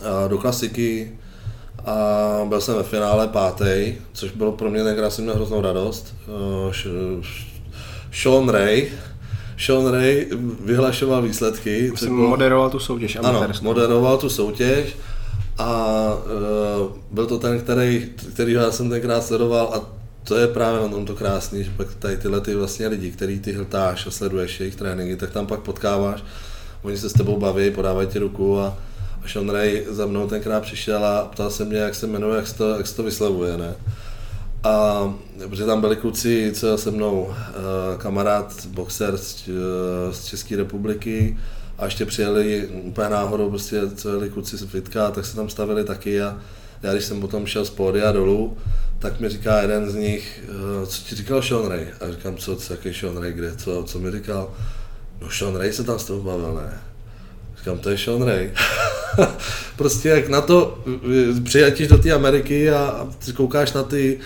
[0.00, 1.12] eh, do klasiky
[1.84, 1.96] a
[2.48, 6.14] byl jsem ve finále pátý, což bylo pro mě tenkrát jsem měl hroznou radost.
[8.12, 8.88] Sean Ray,
[9.58, 10.26] Sean Ray
[10.64, 11.92] vyhlašoval výsledky.
[11.96, 12.28] Jsem bylo...
[12.28, 14.96] moderoval tu soutěž Ano, moderoval tu soutěž
[15.58, 15.94] a
[16.80, 20.88] uh, byl to ten, který, který já jsem tenkrát sledoval a to je právě na
[20.88, 24.60] tom to krásný, že pak tady tyhle ty vlastně lidi, který ty hltáš a sleduješ
[24.60, 26.22] jejich tréninky, tak tam pak potkáváš,
[26.82, 28.78] oni se s tebou baví, podávají ti ruku a,
[29.24, 32.46] a Sean Ray za mnou tenkrát přišel a ptal se mě, jak se jmenuje, jak
[32.46, 33.74] se to, jak se to vyslovuje, ne?
[34.64, 35.14] A
[35.48, 37.52] protože tam byli kluci, co se mnou, eh,
[37.98, 41.36] kamarád, boxer z, eh, z České republiky,
[41.78, 45.84] a ještě přijeli úplně náhodou, prostě co jeli kluci z Fitka, tak se tam stavili
[45.84, 46.38] taky a
[46.82, 48.56] já když jsem potom šel z pódia dolů,
[48.98, 51.86] tak mi říká jeden z nich, eh, co ti říkal Sean Ray?
[52.00, 54.50] A říkám, co, co jaký Sean Ray, kde, co, co mi říkal?
[55.20, 56.80] No Sean Ray se tam s tou bavil, ne?
[57.58, 58.52] Říkám, to je Sean Ray.
[59.76, 60.84] prostě jak na to
[61.44, 64.18] přijatíš do té Ameriky a, a koukáš na ty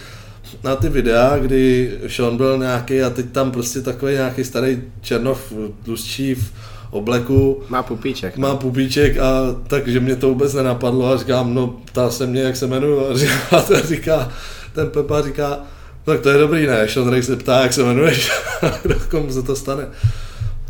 [0.63, 5.53] na ty videa, kdy Sean byl nějaký a teď tam prostě takový nějaký starý černov
[5.85, 6.53] tlustší v
[6.91, 7.63] obleku.
[7.69, 8.37] Má pupíček.
[8.37, 12.57] Má pupíček a takže mě to vůbec nenapadlo a říkám, no ptá se mě, jak
[12.57, 14.33] se jmenuji a říká, ten říká,
[14.75, 15.59] ten Pepa říká,
[16.05, 16.89] tak to je dobrý, ne?
[16.89, 18.31] Sean Ray se ptá, jak se jmenuješ,
[19.11, 19.87] komu se to stane.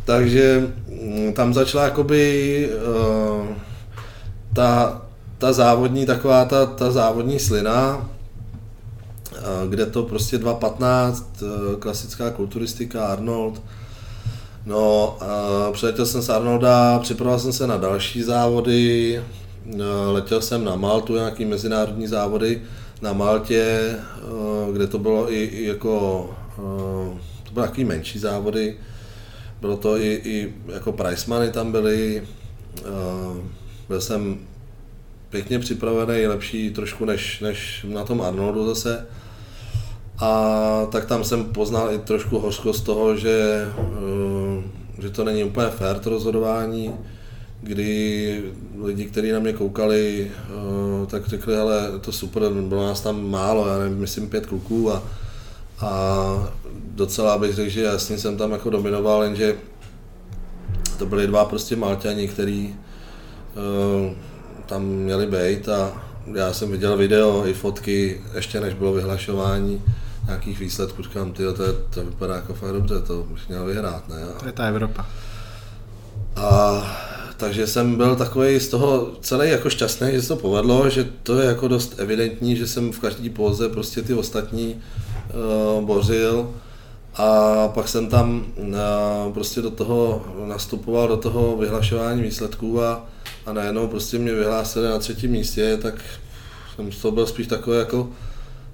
[0.04, 0.68] Takže
[1.02, 2.68] mm, tam začala jakoby
[3.40, 3.46] uh,
[4.54, 5.02] ta,
[5.38, 8.08] ta závodní, taková ta, ta závodní slina,
[9.68, 13.62] kde to prostě 2.15, eh, klasická kulturistika, Arnold.
[14.66, 15.18] No,
[15.72, 21.14] přiletěl jsem z Arnolda, připravoval jsem se na další závody, eh, letěl jsem na Maltu,
[21.14, 22.62] nějaký mezinárodní závody
[23.02, 26.30] na Maltě, eh, kde to bylo i, i jako,
[27.42, 28.76] to byly nějaký menší závody,
[29.60, 32.22] bylo to i, i jako price money tam byly,
[33.88, 34.38] byl jsem
[35.30, 39.06] pěkně připravený, lepší trošku než, než na tom Arnoldu zase.
[40.18, 44.62] A tak tam jsem poznal i trošku hořkost toho, že, eh,
[45.02, 46.94] že to není úplně fair to rozhodování,
[47.62, 48.42] kdy
[48.82, 53.68] lidi, kteří na mě koukali, eh, tak řekli, ale to super, bylo nás tam málo,
[53.68, 55.02] já nevím, myslím pět kluků a,
[55.80, 56.52] a
[56.94, 59.56] docela bych řekl, že jasně jsem tam jako dominoval, jenže
[60.98, 64.12] to byli dva prostě Malťani, který uh,
[64.66, 65.92] tam měli být a
[66.34, 69.82] já jsem viděl video i fotky, ještě než bylo vyhlašování,
[70.26, 74.16] nějakých výsledků, říkám, ty, to, to vypadá jako fakt dobře, to bych měl vyhrát, ne?
[74.40, 75.06] To je ta Evropa.
[76.36, 76.82] A
[77.36, 81.40] takže jsem byl takový z toho celý jako šťastný, že se to povedlo, že to
[81.40, 86.50] je jako dost evidentní, že jsem v každé póze prostě ty ostatní uh, bořil
[87.14, 93.06] a pak jsem tam uh, prostě do toho nastupoval, do toho vyhlašování výsledků a,
[93.46, 95.94] a najednou prostě mě vyhlásili na třetím místě, tak
[96.74, 98.08] jsem to byl spíš takový jako,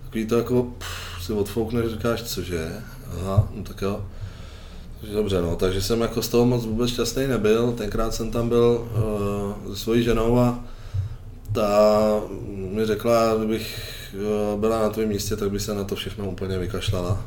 [0.05, 2.83] takový to jako, pff, si odfoukneš, říkáš, cože,
[3.21, 4.05] aha, no tak jo.
[5.13, 7.73] Dobře, no, takže jsem jako z toho moc vůbec šťastný nebyl.
[7.73, 8.89] Tenkrát jsem tam byl
[9.67, 10.65] uh, se svojí ženou a
[11.53, 12.21] ta
[12.71, 13.79] mi řekla, kdybych
[14.55, 17.27] uh, byla na tvém místě, tak by se na to všechno úplně vykašlala.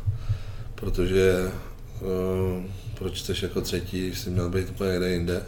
[0.76, 1.52] Protože
[2.02, 2.64] uh,
[2.98, 5.44] proč jsi jako třetí, jsi měl být úplně někde jinde.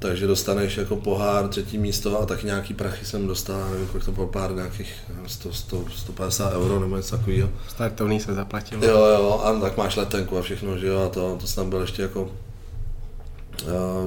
[0.00, 4.12] Takže dostaneš jako pohár, třetí místo a tak nějaký prachy jsem dostal, nevím, kolik to
[4.12, 4.94] bylo pár nějakých
[5.26, 7.48] 100, 100, 150 euro nebo něco takového.
[7.68, 8.84] Startovný se zaplatil.
[8.84, 11.80] Jo, jo, a tak máš letenku a všechno, že jo, a to, to tam byl
[11.80, 12.30] ještě jako,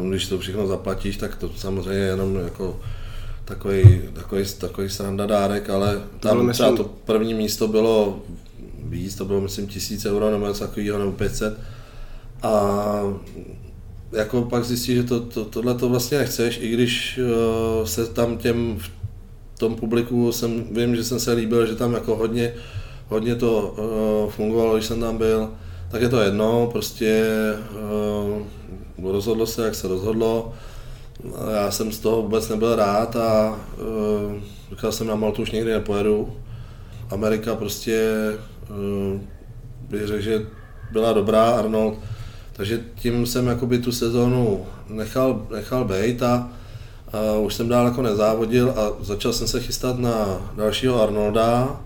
[0.09, 2.79] když to všechno zaplatíš, tak to samozřejmě jenom jako
[3.45, 8.19] takový, takový, takový sranda dárek, ale tam to třeba to první místo bylo
[8.83, 11.59] víc, to bylo myslím tisíc euro nebo něco takového, nebo 500.
[12.43, 12.53] A
[14.13, 18.37] jako pak zjistíš, že to, to, tohle to vlastně nechceš, i když uh, se tam
[18.37, 22.53] těm v tom publiku jsem, vím, že jsem se líbil, že tam jako hodně,
[23.07, 23.75] hodně to
[24.25, 25.49] uh, fungovalo, když jsem tam byl,
[25.91, 27.23] tak je to jedno, prostě
[29.01, 30.53] uh, rozhodlo se, jak se rozhodlo.
[31.53, 34.33] Já jsem z toho vůbec nebyl rád a uh,
[34.69, 36.33] říkal jsem na Maltu už nikdy nepojedu.
[37.09, 38.11] Amerika prostě,
[38.69, 39.21] uh,
[39.89, 40.45] bych řekl, že
[40.91, 41.95] byla dobrá, Arnold
[42.53, 46.49] takže tím jsem jakoby tu sezónu nechal, nechal být a,
[47.13, 51.81] a už jsem dál jako nezávodil a začal jsem se chystat na dalšího Arnolda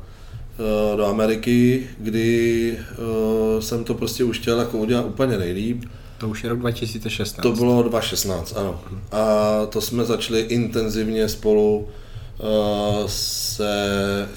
[0.94, 5.84] e, do Ameriky, kdy e, jsem to prostě už chtěl jako udělat úplně nejlíp.
[6.18, 7.44] To už je rok 2016.
[7.44, 8.82] To bylo 2016, ano.
[9.12, 14.28] A to jsme začali intenzivně spolu e, se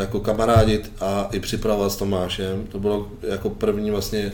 [0.00, 2.66] jako kamarádit a i připravovat s Tomášem.
[2.68, 4.32] To bylo jako první vlastně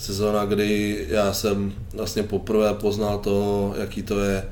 [0.00, 4.44] sezóna, kdy já jsem vlastně poprvé poznal to, jaký to je,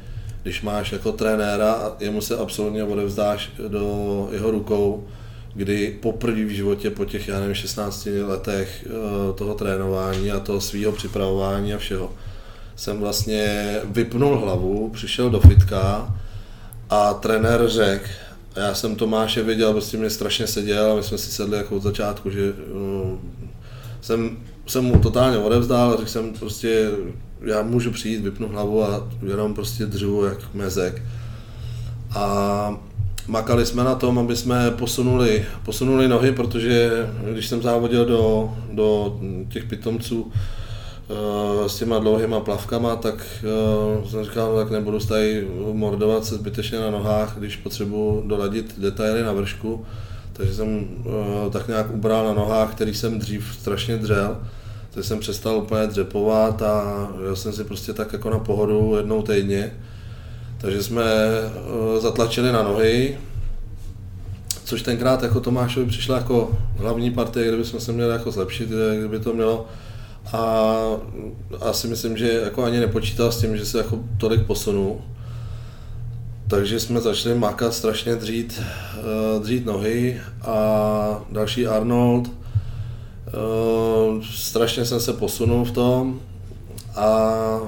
[0.43, 5.07] když máš jako trenéra a jemu se absolutně odevzdáš do jeho rukou,
[5.55, 10.61] kdy poprvé v životě po těch, já nevím, 16 letech eh, toho trénování a toho
[10.61, 12.12] svého připravování a všeho,
[12.77, 16.15] jsem vlastně vypnul hlavu, přišel do fitka
[16.91, 18.09] a trenér řekl,
[18.57, 21.83] já jsem Tomáše viděl, prostě mě strašně seděl a my jsme si sedli jako od
[21.83, 23.19] začátku, že uh,
[24.01, 24.37] jsem
[24.70, 26.90] jsem mu totálně odevzdal a řekl jsem prostě,
[27.40, 31.03] já můžu přijít, vypnu hlavu a jenom prostě dřivu jak mezek.
[32.15, 32.78] A
[33.27, 36.90] makali jsme na tom, aby jsme posunuli, posunuli nohy, protože
[37.32, 43.45] když jsem závodil do, do těch pitomců uh, s těma dlouhýma plavkama, tak
[44.01, 49.23] uh, jsem říkal, tak nebudu tady mordovat se zbytečně na nohách, když potřebuji doladit detaily
[49.23, 49.86] na vršku.
[50.32, 54.36] Takže jsem uh, tak nějak ubral na nohách, který jsem dřív strašně dřel
[54.94, 59.23] tak jsem přestal úplně dřepovat a jel jsem si prostě tak jako na pohodu jednou
[59.23, 59.73] týdně.
[60.59, 63.16] Takže jsme uh, zatlačili na nohy,
[64.65, 69.20] což tenkrát jako Tomášovi přišla jako hlavní partie, kde bychom se měli jako zlepšit, kdyby
[69.20, 69.66] to mělo.
[70.32, 70.74] A
[71.60, 75.01] asi myslím, že jako ani nepočítal s tím, že se jako tolik posunu.
[76.48, 78.62] Takže jsme začali makat strašně dřít,
[79.36, 82.38] uh, dřít nohy a další Arnold,
[84.33, 86.21] strašně jsem se posunul v tom
[86.97, 87.61] a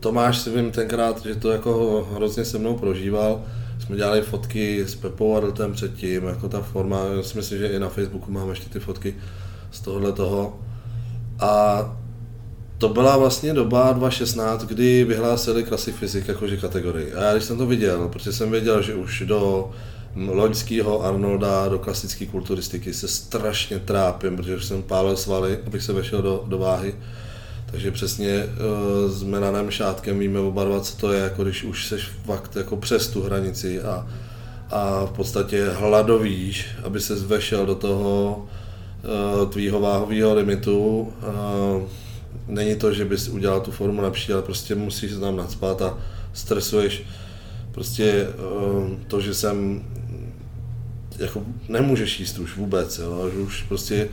[0.00, 3.42] Tomáš si vím tenkrát, že to jako hrozně se mnou prožíval.
[3.78, 7.66] Jsme dělali fotky s Pepou a Deltem předtím, jako ta forma, já si myslím, že
[7.66, 9.14] i na Facebooku máme ještě ty fotky
[9.70, 10.58] z tohohle toho.
[11.40, 11.80] A
[12.78, 17.14] to byla vlastně doba 2016, kdy vyhlásili Classic Physics jakože kategorii.
[17.14, 19.70] A já když jsem to viděl, protože jsem věděl, že už do
[20.16, 26.22] loňského Arnolda do klasické kulturistiky se strašně trápím, protože jsem pálil svaly, abych se vešel
[26.22, 26.94] do, do váhy.
[27.70, 31.86] Takže přesně uh, s Melanem Šátkem víme oba dva, co to je, jako když už
[31.86, 34.06] seš fakt jako přes tu hranici a,
[34.70, 38.46] a v podstatě hladovíš, aby se zvešel do toho
[39.38, 41.00] uh, tvýho váhového limitu.
[41.00, 41.82] Uh,
[42.48, 45.98] není to, že bys udělal tu formu lepší, ale prostě musíš se tam nadspat a
[46.32, 47.02] stresuješ
[47.72, 48.26] prostě
[49.08, 49.84] to, že jsem
[51.18, 54.08] jako nemůžeš jíst už vůbec, jo, že už prostě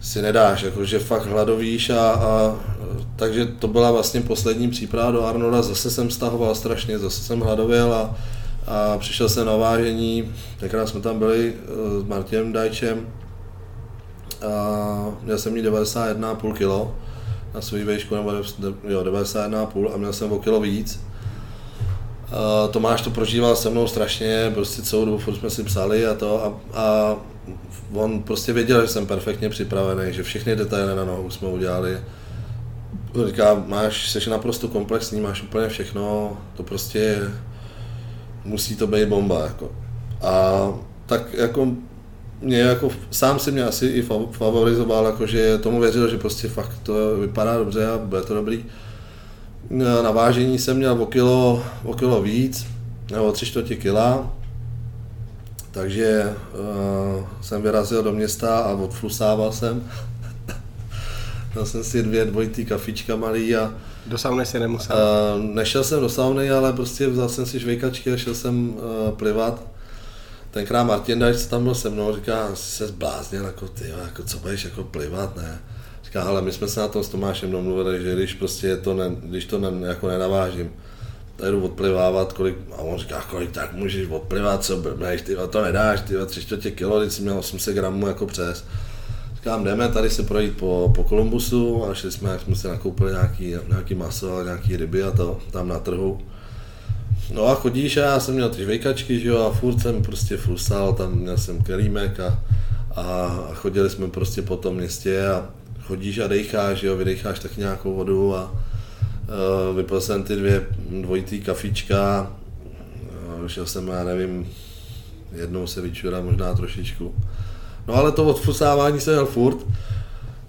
[0.00, 2.56] si nedáš, jako, že fakt hladovíš a, a,
[3.16, 7.94] takže to byla vlastně poslední příprava do Arnolda, zase jsem stahoval strašně, zase jsem hladověl
[7.94, 8.16] a,
[8.66, 13.06] a přišel jsem na vážení, tenkrát jsme tam byli uh, s Martinem Dajčem
[14.46, 16.94] a měl jsem mít 91,5 kg
[17.54, 18.32] na svůj výšku, nebo
[18.88, 21.00] jo, 91,5 a měl jsem o kilo víc
[22.24, 26.14] Uh, Tomáš to prožíval se mnou strašně, prostě celou dobu furt jsme si psali a
[26.14, 27.16] to a, a
[27.92, 31.98] on prostě věděl, že jsem perfektně připravený, že všechny detaily na nohu jsme udělali.
[33.26, 37.18] Říká, máš, jsi naprosto komplexní, máš úplně všechno, to prostě
[38.44, 39.44] musí to být bomba.
[39.44, 39.72] Jako.
[40.22, 40.68] A
[41.06, 41.68] tak jako
[42.40, 46.78] mě jako, sám si mě asi i favorizoval, jako že tomu věřil, že prostě fakt
[46.82, 48.64] to vypadá dobře a bude to dobrý.
[49.70, 52.66] Na vážení jsem měl o kilo, o kilo víc,
[53.10, 54.32] nebo tři čtvrtě kila,
[55.70, 59.84] takže uh, jsem vyrazil do města a odflusával jsem.
[61.54, 63.72] Dal jsem si dvě dvojitý kafička malý a
[64.06, 64.96] do sauny si nemusel?
[64.96, 68.80] Uh, nešel jsem do sauny, ale prostě vzal jsem si švejkačky a šel jsem uh,
[69.16, 69.62] plivat.
[70.50, 74.38] Tenkrát Martin Dajc tam byl se mnou, říká, jsi se zbláznil, jako ty, jako co
[74.38, 75.58] budeš jako plivat, ne?
[76.14, 79.04] Říká, ale my jsme se na tom s Tomášem domluvili, že když prostě to ne,
[79.22, 80.70] když to ne, jako nenavážím,
[81.36, 85.62] tak jdu odplivávat, kolik, a on říká, kolik tak můžeš odplivat, co blbneš, ty to
[85.62, 88.64] nedáš, ty tři čtvrtě kilo, když jsi měl 800 gramů jako přes.
[89.34, 93.12] Říkám, jdeme tady se projít po, po Kolumbusu a šli jsme, jak jsme si nakoupili
[93.12, 96.20] nějaký, nějaký maso a nějaký ryby a to tam na trhu.
[97.32, 100.36] No a chodíš a já jsem měl ty žvejkačky, že jo, a furt jsem prostě
[100.36, 102.42] frustal, tam měl jsem kelímek a,
[102.96, 103.02] a,
[103.50, 105.48] a chodili jsme prostě po tom městě a
[105.86, 110.66] chodíš a dejcháš, jo, vydecháš tak nějakou vodu a uh, vypil jsem ty dvě
[111.00, 112.32] dvojitý kafička,
[113.40, 114.48] uh, šel jsem, já nevím,
[115.32, 117.14] jednou se vyčurat možná trošičku.
[117.88, 119.58] No ale to odfusávání se měl furt.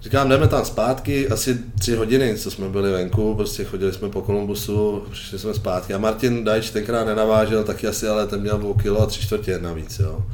[0.00, 4.22] Říkám, jdeme tam zpátky, asi tři hodiny, co jsme byli venku, prostě chodili jsme po
[4.22, 5.94] Kolumbusu, přišli jsme zpátky.
[5.94, 9.58] A Martin Dajč tenkrát nenavážel taky asi, ale ten měl 2 kilo a tři čtvrtě
[9.58, 10.26] navíc, jo.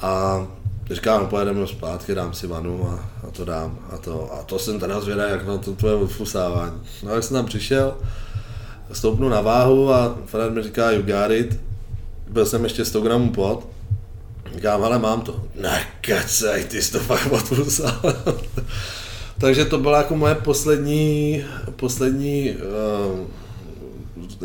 [0.00, 0.46] A
[0.90, 3.78] říkám, pojedeme zpátky, dám si vanu a, a, to dám.
[3.90, 6.80] A to, a to jsem teda zvědavý, jak na to tvoje odfusávání.
[7.02, 7.94] No jak jsem tam přišel,
[8.92, 11.60] stoupnu na váhu a Fred mi říká, you got it.
[12.28, 13.66] Byl jsem ještě 100 gramů pod
[14.54, 15.44] Říkám, ale mám to.
[15.54, 18.00] Nekecej, ty jsi to fakt odpusal.
[19.40, 21.44] Takže to byla jako moje poslední,
[21.76, 22.54] poslední
[23.12, 23.26] uh,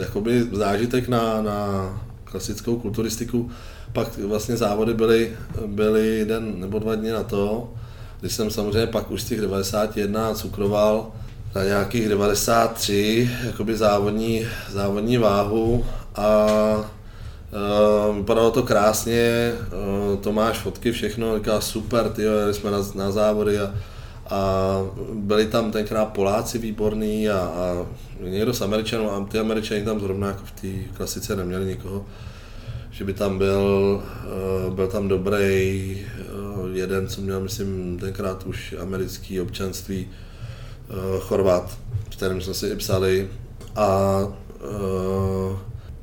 [0.01, 1.89] jakoby zážitek na, na
[2.23, 3.51] klasickou kulturistiku.
[3.93, 5.31] Pak vlastně závody byly,
[5.65, 7.73] byly jeden nebo dva dny na to,
[8.19, 11.07] když jsem samozřejmě pak už z těch 91 cukroval
[11.55, 16.47] na nějakých 93 jakoby závodní, závodní váhu a
[18.09, 19.53] Uh, vypadalo to krásně,
[20.11, 23.73] uh, Tomáš fotky, všechno, říká super, ty jeli jsme na, na závody a,
[24.29, 24.71] a
[25.13, 27.85] byli tam tenkrát Poláci výborní a, a
[28.21, 30.67] někdo z Američanů a ty Američani tam zrovna jako v té
[30.97, 32.05] klasice neměli nikoho,
[32.93, 34.01] že by tam byl,
[34.67, 40.07] uh, byl tam dobrý uh, jeden, co měl, myslím, tenkrát už americký občanství,
[40.89, 41.77] uh, Chorvat,
[42.11, 43.29] s kterým jsme si i psali
[43.75, 44.19] a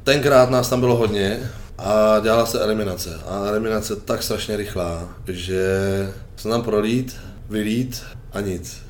[0.05, 3.21] tenkrát nás tam bylo hodně a dělala se eliminace.
[3.27, 5.65] A eliminace tak strašně rychlá, že
[6.37, 7.17] se nám prolít,
[7.51, 8.03] vylít
[8.33, 8.83] a nic.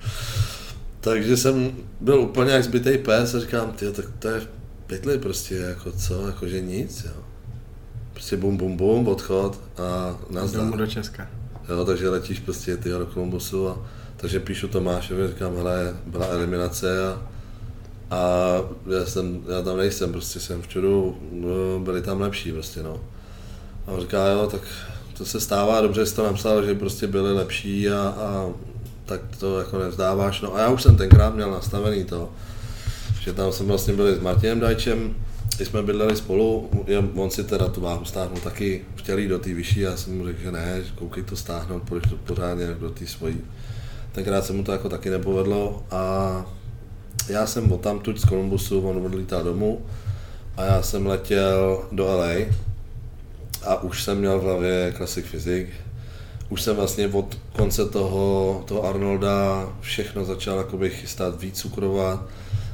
[1.00, 4.40] Takže jsem byl úplně jak zbytej pes a říkám, ty, tak to je
[4.90, 7.22] pytli prostě, jako co, jakože nic, jo.
[8.12, 10.64] Prostě bum, bum, bum, odchod a nazdar.
[10.64, 11.28] Domů do Česka.
[11.68, 13.86] Jo, takže letíš prostě ty do Kolumbusu a
[14.16, 17.22] takže píšu Tomášovi, říkám, hele, byla eliminace a
[18.10, 18.56] a
[18.98, 23.00] já, jsem, já tam nejsem, prostě jsem v Čudu, no, byli tam lepší prostě, no.
[23.86, 24.60] A on říká, jo, tak
[25.18, 28.50] to se stává, dobře jsi to napsal, že prostě byli lepší a, a
[29.04, 30.40] tak to jako nevzdáváš.
[30.40, 32.28] No a já už jsem tenkrát měl nastavený to,
[33.20, 35.14] že tam jsem vlastně byli s Martinem Dajčem,
[35.56, 36.70] když jsme bydleli spolu,
[37.14, 40.26] on si teda tu váhu stáhnul taky, chtěl jít do té vyšší, já jsem mu
[40.26, 43.36] řekl, že ne, koukej to stáhnout, půjdeš to pořádně do té svojí.
[44.12, 46.46] Tenkrát se mu to jako taky nepovedlo a
[47.28, 49.80] já jsem od tamtud z Kolumbusu, on odlítá domů
[50.56, 52.46] a já jsem letěl do LA
[53.66, 55.72] a už jsem měl v hlavě Classic Physics.
[56.48, 62.24] Už jsem vlastně od konce toho, toho Arnolda všechno začal chystat, víc cukrovat,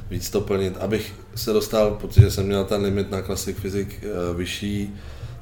[0.09, 4.33] víc to plnit, abych se dostal, protože jsem měl ten limit na Classic Physics eh,
[4.33, 4.95] vyšší,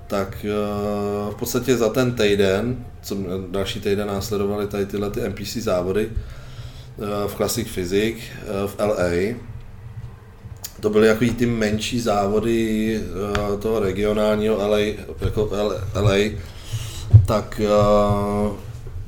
[0.08, 3.18] tak eh, v podstatě za ten týden, co
[3.52, 6.10] další týden následovaly tady tyhle ty NPC závody,
[7.28, 9.36] v Classic Physics eh, v LA.
[10.80, 14.80] To byly jako ty menší závody eh, toho regionálního LA,
[15.22, 15.50] jako
[15.96, 16.16] LA,
[17.26, 17.62] tak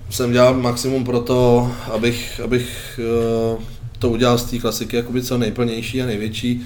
[0.10, 3.00] jsem dělal maximum pro to, abych, abych
[4.00, 6.62] to udělal z té klasiky jakoby co nejplnější a největší,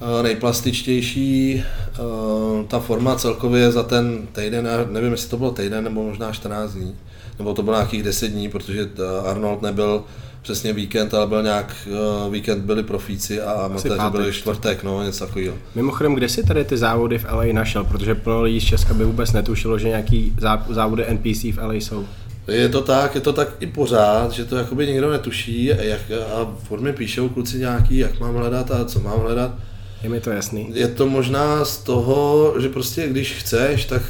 [0.00, 1.64] uh, nejplastičtější.
[2.00, 6.72] Uh, ta forma celkově za ten týden, nevím, jestli to bylo týden nebo možná 14
[6.72, 6.94] dní,
[7.38, 8.88] nebo to bylo nějakých 10 dní, protože
[9.24, 10.04] Arnold nebyl
[10.44, 11.88] přesně víkend, ale byl nějak,
[12.30, 15.54] víkend byli profíci a amatéři byli čtvrtek, no, něco takového.
[15.74, 17.84] Mimochodem, kde si tady ty závody v LA našel?
[17.84, 20.36] Protože plno lidí z Česka by vůbec netušilo, že nějaký
[20.68, 22.06] závody NPC v LA jsou.
[22.48, 26.00] Je to tak, je to tak i pořád, že to jakoby nikdo netuší a, jak,
[26.10, 29.54] a furt mi píšou kluci nějaký, jak mám hledat a co mám hledat.
[30.02, 30.70] Je mi to jasný.
[30.74, 34.02] Je to možná z toho, že prostě když chceš, tak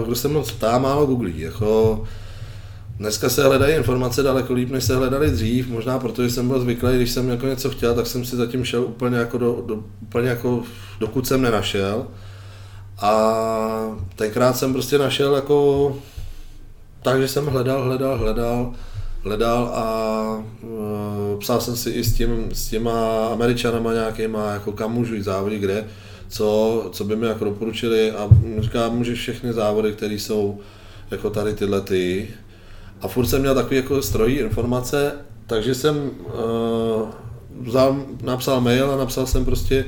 [0.00, 1.40] uh, kdo se moc ptá, málo googlí.
[1.40, 2.04] Jako,
[2.98, 6.96] Dneska se hledají informace daleko líp, než se hledali dřív, možná protože jsem byl zvyklý,
[6.96, 10.28] když jsem jako něco chtěl, tak jsem si zatím šel úplně jako, do, do, úplně
[10.28, 10.62] jako
[11.00, 12.06] dokud jsem nenašel.
[12.98, 15.96] A tenkrát jsem prostě našel jako
[17.02, 18.72] takže jsem hledal, hledal, hledal,
[19.24, 24.92] hledal a uh, psal jsem si i s, tím, s těma američanama nějakýma, jako kam
[24.92, 25.84] můžu jít závody, kde,
[26.28, 30.58] co, co by mi jako doporučili a říkám, můžeš všechny závody, které jsou
[31.10, 32.28] jako tady tyhle ty,
[33.00, 35.12] a furt jsem měl takový jako strojí informace,
[35.46, 37.08] takže jsem uh,
[37.60, 39.84] vzal, napsal mail a napsal jsem prostě,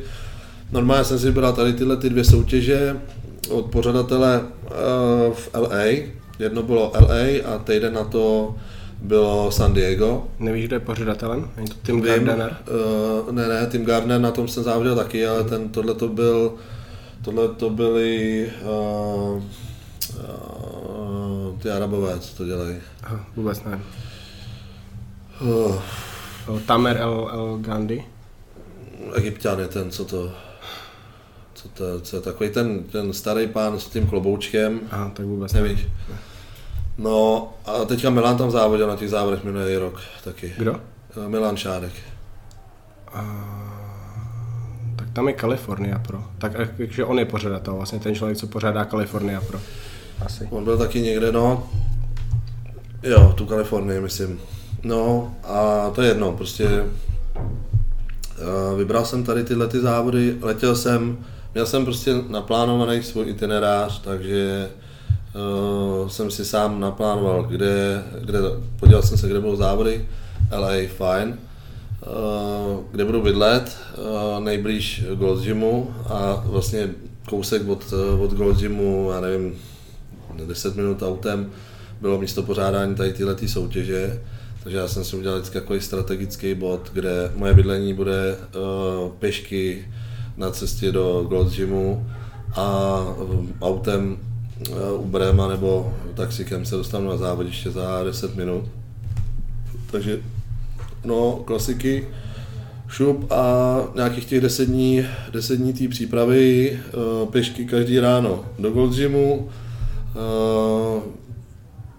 [0.72, 3.00] normálně jsem si vybral tady tyhle ty dvě soutěže
[3.50, 8.54] od pořadatele uh, v LA, jedno bylo LA a týden na to
[9.02, 10.28] bylo San Diego.
[10.38, 11.50] Nevíš, kdo je pořadatelem?
[11.56, 12.56] Je to Tim Gardner?
[13.26, 16.54] Uh, ne, ne, Tim Gardner, na tom jsem závodil taky, ale ten, tohle to byl,
[17.24, 19.42] tohle to byly uh,
[20.16, 22.76] uh, ty Arabové, co to dělají.
[23.02, 23.84] Aha, vůbec nevím.
[25.40, 25.82] Uh.
[26.66, 28.04] Tamer El, El Gandhi?
[29.14, 30.32] Egyptian je ten, co to...
[31.54, 34.80] Co to, co je takový ten, ten starý pán s tím kloboučkem.
[34.90, 35.86] Aha, tak vůbec nevíš.
[37.00, 40.54] No a teďka Milan tam závodil na těch závodech minulý rok taky.
[40.58, 40.80] Kdo?
[41.16, 41.92] Eh, Milan Šádek.
[43.12, 43.22] A...
[44.96, 46.24] Tak tam je Kalifornia Pro.
[46.38, 49.60] Tak takže on je pořadatel, vlastně ten člověk, co pořádá Kalifornia Pro.
[50.26, 50.48] Asi.
[50.50, 51.68] On byl taky někde, no.
[53.02, 54.40] Jo, tu Kalifornii, myslím.
[54.82, 61.18] No a to je jedno, prostě uh, vybral jsem tady tyhle ty závody, letěl jsem,
[61.54, 64.68] měl jsem prostě naplánovaný svůj itinerář, takže
[65.34, 68.38] uh, jsem si sám naplánoval, kde, kde,
[68.80, 70.08] podíval jsem se, kde budou závody,
[70.58, 71.38] LA, fajn,
[72.06, 76.90] uh, kde budu bydlet, uh, nejblíž Gold Gymu a vlastně
[77.28, 79.54] kousek od, od Gold Gymu, já nevím,
[80.46, 81.50] 10 minut autem.
[82.00, 84.22] Bylo místo pořádání tady tyhle ty soutěže,
[84.62, 89.88] takže já jsem si udělal vždycky takový strategický bod, kde moje bydlení bude uh, pěšky
[90.36, 92.06] na cestě do Gold Gymu
[92.56, 93.00] a
[93.60, 94.18] autem
[94.96, 98.64] Uberem nebo taxikem se dostanu na závodiště za 10 minut.
[99.90, 100.20] Takže
[101.04, 102.08] no, klasiky,
[102.88, 106.78] šup a nějakých těch 10 dní, 10 dní té přípravy,
[107.22, 109.48] uh, pěšky každý ráno do Gold Gymu,
[110.14, 111.02] Uh,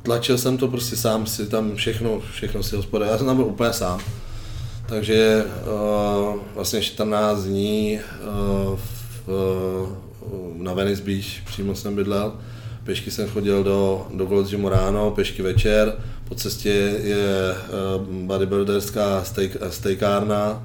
[0.03, 3.11] tlačil jsem to prostě sám si tam všechno, všechno si hospodařil.
[3.11, 3.99] Já jsem tam byl úplně sám.
[4.85, 8.79] Takže uh, vlastně 14 dní uh,
[9.25, 12.33] v, uh, na Venice Beach přímo jsem bydlel.
[12.83, 15.93] Pešky jsem chodil do, do Gold Gymu ráno, pešky večer.
[16.27, 16.69] Po cestě
[17.03, 17.55] je
[17.97, 20.63] uh, bodybuilderská steak, steakárna,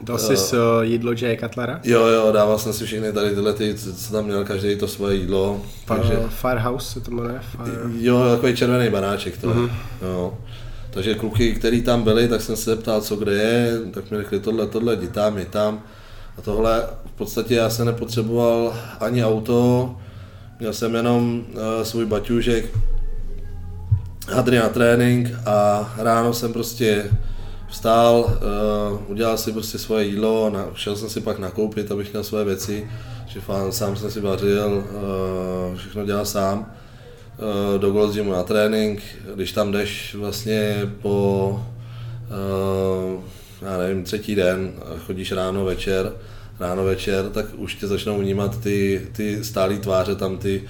[0.00, 1.36] Dal jsi uh, jídlo J.
[1.40, 1.80] Cutlera?
[1.84, 5.16] Jo, jo, dával jsem si všechny tady tyhle, ty, co tam měl každý to svoje
[5.16, 5.60] jídlo.
[5.86, 6.18] Fa- takže...
[6.28, 7.40] Firehouse se to jmenuje?
[7.50, 7.76] Fire...
[7.98, 9.48] Jo, takový červený banáček to.
[9.48, 9.70] Mm-hmm.
[10.02, 10.38] Jo.
[10.90, 14.40] Takže kluky, který tam byli, tak jsem se zeptal, co kde je, tak mi řekli
[14.40, 15.82] tohle, tohle, jdi tam, je tam.
[16.38, 19.90] A tohle, v podstatě já jsem nepotřeboval ani auto,
[20.60, 22.64] měl jsem jenom uh, svůj baťůžek,
[24.32, 27.10] hadry na trénink a ráno jsem prostě
[27.68, 28.38] vstál,
[28.92, 32.44] uh, udělal si prostě svoje jídlo, na, šel jsem si pak nakoupit, abych měl své
[32.44, 32.90] věci,
[33.26, 34.84] že fán, sám jsem si vařil,
[35.70, 36.72] uh, všechno dělal sám.
[37.38, 39.02] Uh, do Gold na trénink,
[39.34, 41.60] když tam jdeš vlastně po,
[43.14, 43.22] uh,
[43.62, 44.72] já nevím, třetí den,
[45.06, 46.12] chodíš ráno, večer,
[46.60, 50.62] ráno, večer, tak už tě začnou vnímat ty, ty stálé tváře, tam ty,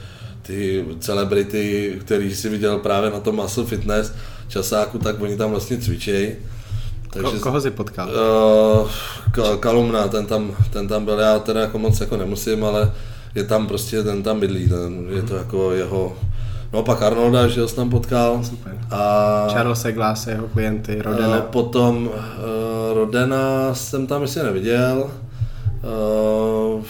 [0.43, 4.12] ty celebrity, který si viděl právě na tom Muscle Fitness
[4.48, 6.32] časáku, tak oni tam vlastně cvičejí.
[7.11, 8.09] Takže, Ko, koho jsi potkal?
[8.09, 12.93] Uh, Kalumna, ten tam, ten tam byl, já teda jako moc jako nemusím, ale
[13.35, 16.16] je tam prostě, ten tam bydlí, ten, je to jako jeho,
[16.73, 18.40] no pak Arnolda, že ho jsem tam potkal.
[18.44, 18.78] Super.
[18.90, 21.39] A, Charles Glass, jeho klienty, Rodena.
[21.39, 22.12] Uh, potom uh,
[22.94, 25.11] Rodena jsem tam ještě neviděl.
[25.85, 26.85] Uh,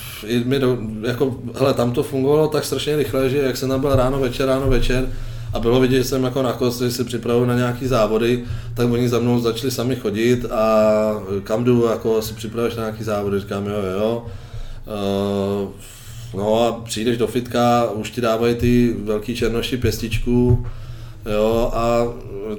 [0.45, 3.97] mi do, jako, hele, tam to fungovalo tak strašně rychle, že jak jsem tam byl
[3.97, 5.09] ráno, večer, ráno, večer,
[5.53, 8.45] a bylo vidět, že jsem jako na kost, že se připravuju na nějaký závody,
[8.75, 10.79] tak oni za mnou začali sami chodit a
[11.45, 14.27] kam jdu, jako si připravuješ na nějaký závody, říkám jo, jo.
[14.87, 15.69] Uh,
[16.35, 20.67] no a přijdeš do fitka, už ti dávají ty velký černoši pěstičku,
[21.33, 21.99] jo, a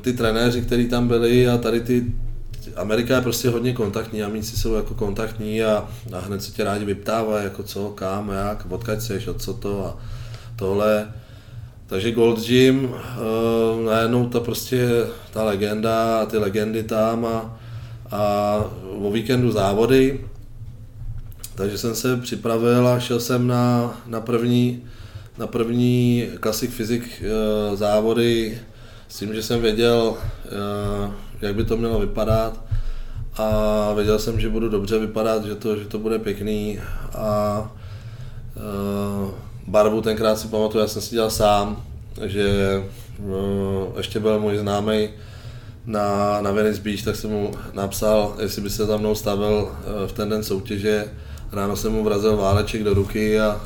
[0.02, 2.06] ty trenéři, kteří tam byli a tady ty
[2.76, 6.85] Amerika je prostě hodně kontaktní, Amici jsou jako kontaktní a, a hned se tě rádi
[6.85, 9.97] vyptávají, jako co, kam, jak, odkud seš, od co to a
[10.56, 11.14] tohle.
[11.88, 14.88] Takže Gold Gym, uh, najednou ta prostě
[15.31, 17.60] ta legenda a ty legendy tam a,
[18.11, 18.64] a
[19.02, 20.26] o víkendu závody.
[21.56, 24.84] Takže jsem se připravil a šel jsem na, na první,
[25.38, 28.60] na první Classic Physics uh, závody
[29.07, 30.15] s tím, že jsem věděl,
[31.06, 31.14] uh,
[31.45, 32.61] jak by to mělo vypadat
[33.38, 36.80] a věděl jsem, že budu dobře vypadat, že to, že to bude pěkný
[37.15, 37.59] a
[38.55, 39.30] uh,
[39.67, 41.84] barvu tenkrát si pamatuju, já jsem si dělal sám,
[42.26, 42.84] že
[43.19, 45.09] uh, ještě byl můj známý
[45.85, 50.07] na, na Venice Beach, tak jsem mu napsal, jestli by se za mnou stavil uh,
[50.07, 51.05] v ten den soutěže.
[51.51, 53.61] Ráno jsem mu vrazil váleček do ruky a,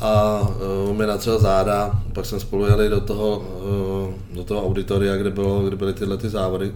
[0.00, 2.02] a uh, mi natřel záda.
[2.12, 6.16] Pak jsme spolu jeli do toho, uh, do toho auditoria, kde, bylo, kde byly tyhle
[6.16, 6.72] ty závody.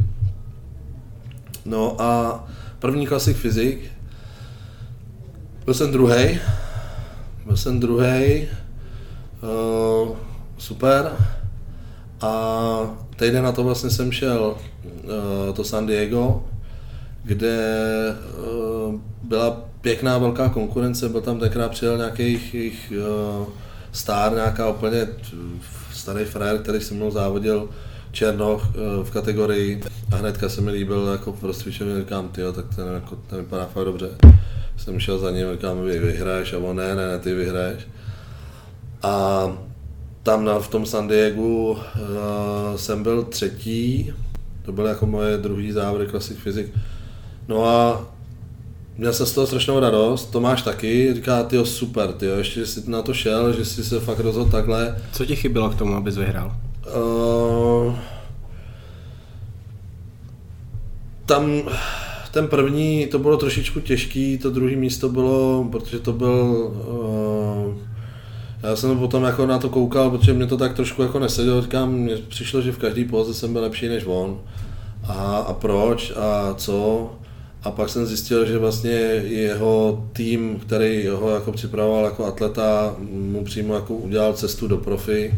[1.65, 2.45] No a
[2.79, 3.93] první klasik fyzik,
[5.65, 6.41] byl jsem druhý,
[7.47, 8.49] byl jsem druhý,
[9.43, 10.17] uh,
[10.59, 11.13] super.
[12.21, 12.33] A
[13.17, 14.55] týden na to vlastně jsem šel
[14.85, 16.45] uh, to San Diego,
[17.25, 17.59] kde
[18.39, 22.23] uh, byla pěkná velká konkurence, byl tam tenkrát přijel nějaký
[22.53, 23.47] jejich uh,
[23.93, 25.09] star, nějaká úplně
[25.93, 27.69] starý frajer, který se mnou závodil
[28.13, 28.69] Černoch
[29.03, 29.83] v kategorii
[30.13, 33.67] a hnedka se mi líbil jako v rozcvičení, říkám, tyjo, tak ten, jako, ten vypadá
[33.67, 34.09] fakt dobře.
[34.77, 37.87] Jsem šel za ním, říkám, vy vyhraješ, a on ne, ne, ne, ty vyhraješ.
[39.03, 39.47] A
[40.23, 41.79] tam na, v tom San Diego uh,
[42.77, 44.13] jsem byl třetí,
[44.65, 46.71] to byl jako moje druhý závody Classic Physics.
[47.49, 48.09] No a
[48.99, 53.03] měl jsem z toho strašnou radost, Tomáš taky, říká, ty super, ty ještě jsi na
[53.03, 54.97] to šel, že jsi se fakt rozhodl takhle.
[55.13, 56.57] Co ti chybělo k tomu, abys vyhrál?
[56.97, 57.95] Uh,
[61.27, 61.63] tam
[62.31, 67.75] ten první, to bylo trošičku těžký, to druhé místo bylo, protože to byl, uh,
[68.63, 71.93] já jsem potom jako na to koukal, protože mě to tak trošku jako nesedělo, říkám,
[71.93, 74.41] mně přišlo, že v každé póze jsem byl lepší než on.
[75.09, 77.11] A, a proč a co?
[77.63, 78.91] A pak jsem zjistil, že vlastně
[79.25, 85.35] jeho tým, který ho jako připravoval jako atleta, mu přímo jako udělal cestu do profi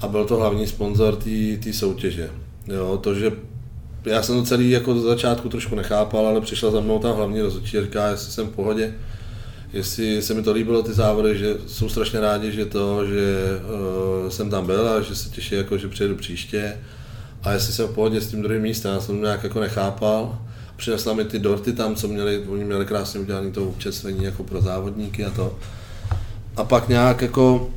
[0.00, 1.16] a byl to hlavní sponzor
[1.64, 2.30] té soutěže.
[2.66, 3.32] Jo, to, že
[4.04, 7.40] já jsem to celý jako do začátku trošku nechápal, ale přišla za mnou tam hlavní
[7.40, 8.94] rozhodčí říká, jestli jsem v pohodě,
[9.72, 13.44] jestli se mi to líbilo ty závody, že jsou strašně rádi, že to, že
[14.24, 16.76] uh, jsem tam byl a že se těší, jako, že přijedu příště.
[17.42, 20.38] A jestli jsem v pohodě s tím druhým místem, já jsem to nějak jako nechápal.
[20.78, 24.62] Přinesla mi ty dorty tam, co měli, oni měli krásně udělané to občerstvení jako pro
[24.62, 25.58] závodníky a to.
[26.56, 27.70] A pak nějak jako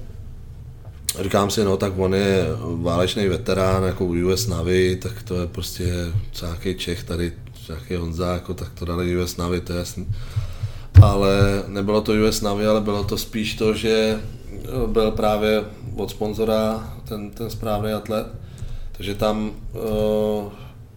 [1.19, 2.45] Říkám si, no tak on je
[2.81, 5.93] válečný veterán, jako US Navy, tak to je prostě
[6.41, 7.33] nějaký Čech tady,
[7.67, 10.07] nějaký Honza, jako, tak to dali US Navy, to je jasný.
[11.01, 14.19] Ale nebylo to US Navy, ale bylo to spíš to, že
[14.87, 15.63] byl právě
[15.95, 18.27] od sponzora ten, ten správný atlet.
[18.91, 20.51] Takže tam uh,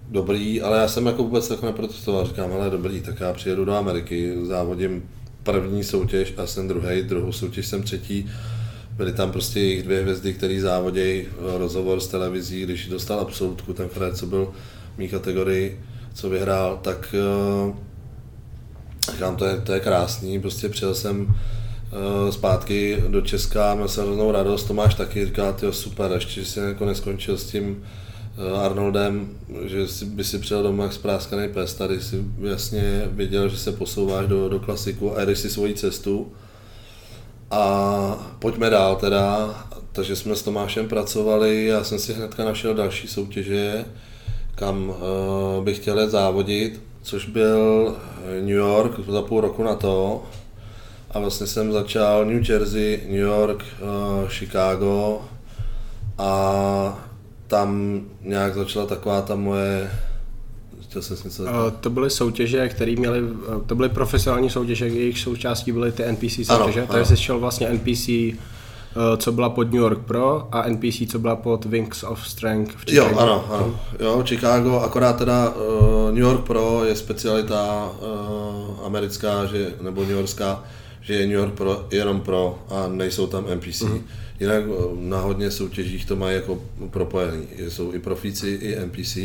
[0.09, 3.75] dobrý, ale já jsem jako vůbec jako neprotestoval, říkám, ale dobrý, tak já přijedu do
[3.75, 5.03] Ameriky, závodím
[5.43, 8.31] první soutěž a jsem druhý, druhou soutěž jsem třetí.
[8.97, 13.73] Byly tam prostě jejich dvě hvězdy, který závodějí eh, rozhovor s televizí, když dostal absolutku,
[13.73, 14.53] ten Fred, co byl
[14.95, 15.81] v mý kategorii,
[16.15, 17.15] co vyhrál, tak
[17.67, 17.75] uh,
[19.13, 24.05] říkám, to je, to je krásný, prostě přijel jsem uh, zpátky do Česka, měl jsem
[24.05, 27.85] hroznou radost, Tomáš taky říká, tyjo, super, ještě jsi jako neskončil s tím
[28.65, 29.29] Arnoldem,
[29.65, 33.73] že si, by si přijel doma jak spráskaný pes, tady si jasně viděl, že se
[33.73, 36.33] posouváš do, do klasiku a jedeš si svoji cestu,
[37.51, 39.55] a pojďme dál teda,
[39.93, 43.85] takže jsme s Tomášem pracovali, já jsem si hnedka našel další soutěže,
[44.55, 47.97] kam uh, bych chtěl závodit, což byl
[48.41, 50.23] New York za půl roku na to.
[51.11, 55.23] A vlastně jsem začal New Jersey, New York, uh, Chicago.
[56.19, 57.09] A
[57.55, 59.91] tam nějak začala taková ta moje
[60.81, 61.49] Chtěl jsem něco uh,
[61.81, 63.21] To byly soutěže, které měly,
[63.67, 67.69] to byly profesionální soutěže, jejich součástí byly ty NPC soutěže, ano, takže jsi šel vlastně
[67.69, 68.09] NPC,
[69.17, 72.85] co byla pod New York Pro a NPC, co byla pod Wings of Strength v
[72.85, 73.11] Chicago.
[73.11, 73.81] Jo, ano, ano.
[74.01, 80.11] Jo, Chicago, akorát teda uh, New York Pro je specialita uh, americká, že, nebo New
[80.11, 80.65] Yorkská,
[81.01, 83.83] že je New York Pro jenom pro a nejsou tam NPC.
[83.83, 84.03] Mm-hmm.
[84.41, 84.65] Jinak
[85.01, 87.47] na hodně soutěžích to mají jako propojený.
[87.69, 89.19] Jsou i profíci, i NPC.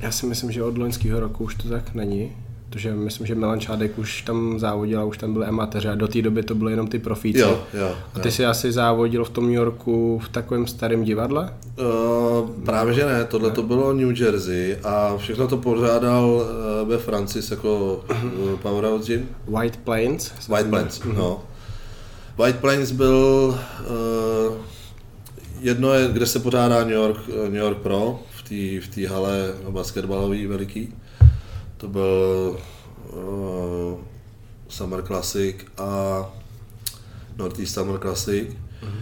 [0.00, 2.32] Já si myslím, že od loňského roku už to tak není.
[2.70, 6.08] Protože myslím, že Milan Čádek už tam závodil a už tam byli amatéři a do
[6.08, 7.40] té doby to byly jenom ty profíci.
[7.40, 8.32] Jo, jo, a ty jo.
[8.32, 11.54] jsi asi závodil v tom New Yorku v takovém starém divadle?
[11.78, 13.54] Uh, právě že ne, tohle ne.
[13.54, 19.28] to bylo New Jersey a všechno to pořádal uh, ve Francis jako uh, Powerhouse Gym.
[19.48, 20.32] White Plains?
[20.48, 21.42] White Plains, no.
[22.38, 24.56] White Plains byl uh,
[25.60, 28.20] jedno je, kde se pořádá New York, New York Pro,
[28.50, 30.94] té v té hale basketbalový veliký.
[31.76, 32.56] To byl
[33.12, 33.98] uh,
[34.68, 36.26] Summer Classic a
[37.36, 38.48] Northeast Summer Classic.
[38.48, 39.00] Mm-hmm.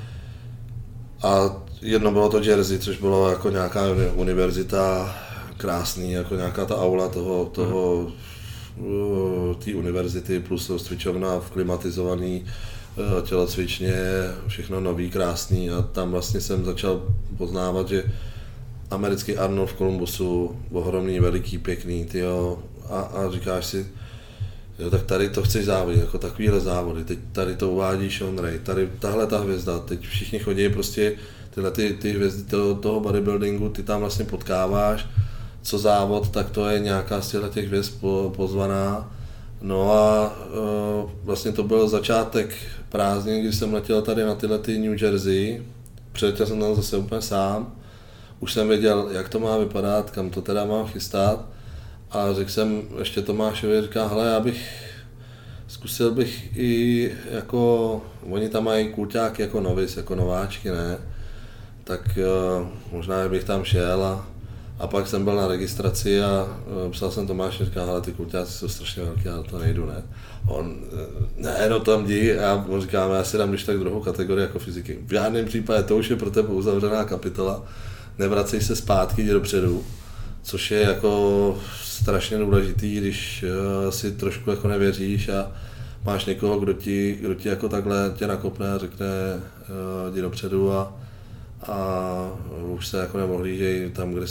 [1.22, 3.82] A jedno bylo to Jersey, což bylo jako nějaká
[4.14, 5.14] univerzita,
[5.56, 8.12] krásný, jako nějaká ta aula toho, toho
[8.76, 9.54] mm.
[9.54, 12.77] té univerzity plus cvičovna v klimatizovaný eh,
[13.22, 13.94] tělocvičně,
[14.46, 17.02] všechno nový, krásný a tam vlastně jsem začal
[17.36, 18.04] poznávat, že
[18.90, 22.58] americký Arnold v Kolumbusu, ohromný, veliký, pěkný, tyjo,
[22.90, 23.86] a, a říkáš si,
[24.78, 28.58] jo, tak tady to chceš závodit, jako takovýhle závody, teď tady to uvádí Sean Ray,
[28.58, 31.12] tady tahle ta hvězda, teď všichni chodí prostě
[31.54, 35.06] tyhle ty, ty hvězdy toho, toho bodybuildingu, ty tam vlastně potkáváš,
[35.62, 39.12] co závod, tak to je nějaká z těch hvězd po, pozvaná.
[39.62, 40.36] No a
[41.02, 42.54] uh, vlastně to byl začátek
[42.88, 45.62] prázdnin, když jsem letěl tady na tyhle ty New Jersey,
[46.12, 47.74] přiletěl jsem tam zase úplně sám,
[48.40, 51.46] už jsem věděl, jak to má vypadat, kam to teda mám chystat
[52.10, 54.84] a řekl jsem ještě Tomášovi, říká, hele, já bych,
[55.66, 60.98] zkusil bych i jako, oni tam mají kulťáky jako novic, jako nováčky, ne?
[61.84, 62.18] Tak
[62.60, 64.26] uh, možná bych tam šel a,
[64.78, 66.48] a pak jsem byl na registraci a
[66.86, 70.02] uh, psal jsem Tomáši, říká, hele, ty kulťáci jsou strašně velké, já to nejdu, ne?
[70.46, 74.00] On, uh, ne, no tam jdi, a on říká, já si dám když tak druhou
[74.00, 74.98] kategorii jako fyziky.
[75.06, 77.62] V žádném případě, to už je pro tebe uzavřená kapitola,
[78.18, 79.84] nevracej se zpátky, jdi dopředu,
[80.42, 83.44] což je jako strašně důležitý, když
[83.84, 85.52] uh, si trošku jako nevěříš a
[86.04, 89.06] máš někoho, kdo ti, kdo ti jako takhle tě nakopne a řekne,
[90.12, 90.96] jdi dopředu a,
[91.62, 92.14] a
[92.68, 94.26] už se jako nemohlížej tam, kde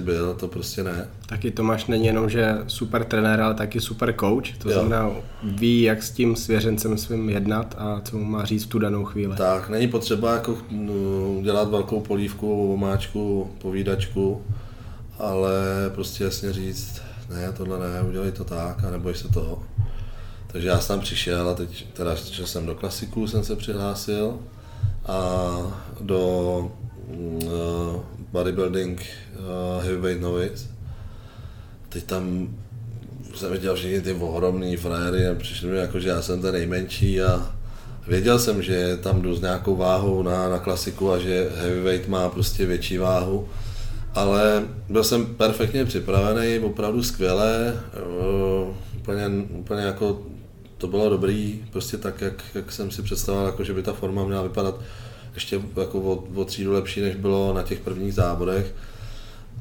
[0.00, 1.08] byl, to prostě ne.
[1.26, 4.74] Taky Tomáš není jenom, že super trenér, ale taky super coach, to jo.
[4.74, 5.10] znamená
[5.42, 9.04] ví, jak s tím svěřencem svým jednat a co mu má říct v tu danou
[9.04, 9.36] chvíli.
[9.36, 14.42] Tak, není potřeba jako no, dělat velkou polívku, omáčku, povídačku,
[15.18, 15.60] ale
[15.94, 19.62] prostě jasně říct, ne, tohle ne, udělej to tak a neboj se toho.
[20.46, 24.38] Takže já jsem tam přišel a teď teda že jsem do klasiku, jsem se přihlásil
[25.06, 25.50] a
[26.00, 26.58] do
[27.08, 28.00] uh,
[28.32, 30.66] bodybuilding uh, heavyweight novice.
[31.88, 32.48] Teď tam
[33.34, 37.22] jsem viděl všichni ty ohromný frajery a přišli mi jako, že já jsem ten nejmenší
[37.22, 37.56] a
[38.08, 42.28] věděl jsem, že tam jdu s nějakou váhou na, na klasiku a že heavyweight má
[42.28, 43.48] prostě větší váhu.
[44.14, 47.80] Ale byl jsem perfektně připravený, opravdu skvěle,
[48.64, 50.22] uh, úplně, úplně jako
[50.78, 54.24] to bylo dobrý, prostě tak, jak, jak jsem si představoval, jako že by ta forma
[54.24, 54.80] měla vypadat
[55.36, 58.74] ještě jako o, o třídu lepší, než bylo na těch prvních závodech.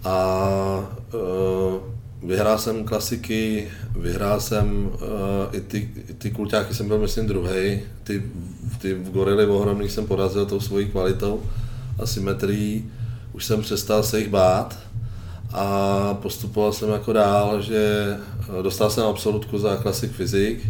[0.03, 0.39] A
[1.13, 4.99] uh, vyhrál jsem klasiky, vyhrál jsem uh,
[5.51, 8.23] i ty, i ty kulťáky, jsem byl myslím druhý, ty,
[8.81, 11.43] ty v gorily ohromný jsem porazil tou svojí kvalitou.
[11.99, 12.91] A symetrií
[13.33, 14.79] už jsem přestal se jich bát.
[15.53, 18.15] A postupoval jsem jako dál, že
[18.61, 20.67] dostal jsem absolutku za klasik fyzik,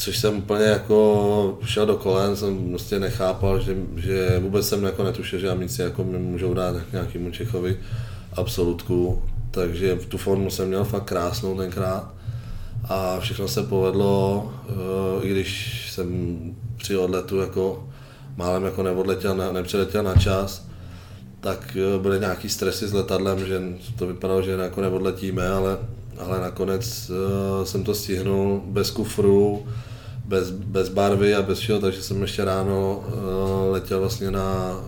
[0.00, 5.04] což jsem úplně jako šel do kolen, jsem prostě nechápal, že, že vůbec jsem jako
[5.04, 7.78] netušil, že amici jako mi můžou dát nějakému Čechovi
[8.32, 12.14] absolutku, takže tu formu jsem měl fakt krásnou tenkrát.
[12.84, 16.38] A všechno se povedlo, eh, i když jsem
[16.76, 17.88] při odletu jako
[18.36, 20.66] málem jako neodletěl, nepřeletěl na čas,
[21.40, 23.62] tak eh, byly nějaký stresy s letadlem, že
[23.98, 25.78] to vypadalo, že jako neodletíme, ale,
[26.18, 29.66] ale nakonec uh, jsem to stihnul bez kufru,
[30.24, 34.80] bez, bez barvy a bez všeho, takže jsem ještě ráno uh, letěl vlastně na,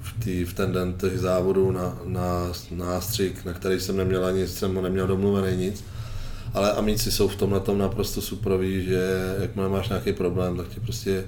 [0.00, 4.24] v, tý, v ten den těch závodů na, na, na nástřik, na který jsem neměl
[4.24, 5.84] ani, jsem neměl domluvený nic.
[6.54, 10.80] Ale amici jsou v tomhle tom naprosto superoví, že jakmile máš nějaký problém, tak ti
[10.80, 11.24] prostě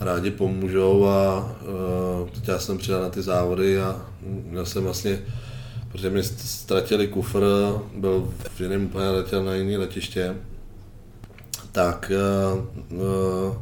[0.00, 1.38] rádi pomůžou a
[2.22, 4.06] uh, teď já jsem přijel na ty závody a
[4.50, 5.18] měl jsem vlastně,
[5.92, 7.44] protože mi ztratili kufr,
[7.96, 10.34] byl v jiném letěl na jiné letiště,
[11.74, 12.12] tak
[12.52, 12.64] uh,
[12.98, 13.56] uh,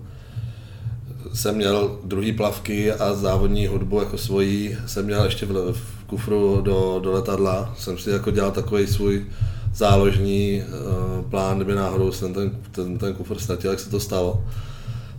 [1.35, 6.61] jsem měl druhý plavky a závodní hudbu jako svojí jsem měl ještě v, v kufru
[6.61, 7.75] do, do letadla.
[7.79, 9.27] Jsem si jako dělal takový svůj
[9.75, 14.45] záložní uh, plán, kdyby náhodou jsem ten, ten, ten kufr ztratil, jak se to stalo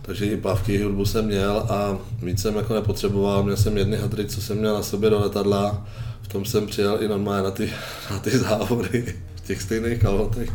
[0.06, 4.26] takže i plavky, hudbu jsem měl a víc jsem jako nepotřeboval, měl jsem jedny hadry,
[4.26, 5.86] co jsem měl na sobě do letadla,
[6.22, 7.70] v tom jsem přijel i normálně na ty,
[8.10, 10.50] na ty závody v těch stejných kalhotech.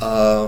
[0.00, 0.38] A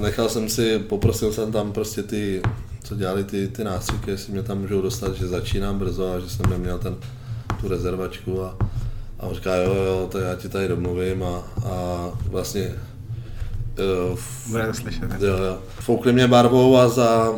[0.00, 2.42] nechal jsem si, poprosil jsem tam prostě ty,
[2.84, 6.30] co dělali ty, ty nástřiky, jestli mě tam můžou dostat, že začínám brzo a že
[6.30, 6.96] jsem neměl ten,
[7.60, 8.56] tu rezervačku a,
[9.20, 12.72] a on říká, jo, jo, to já ti tady domluvím a, a vlastně
[13.74, 14.16] to
[14.72, 15.10] slyšet.
[15.20, 15.58] Jo, jo.
[15.80, 17.34] Foukli mě barvou a za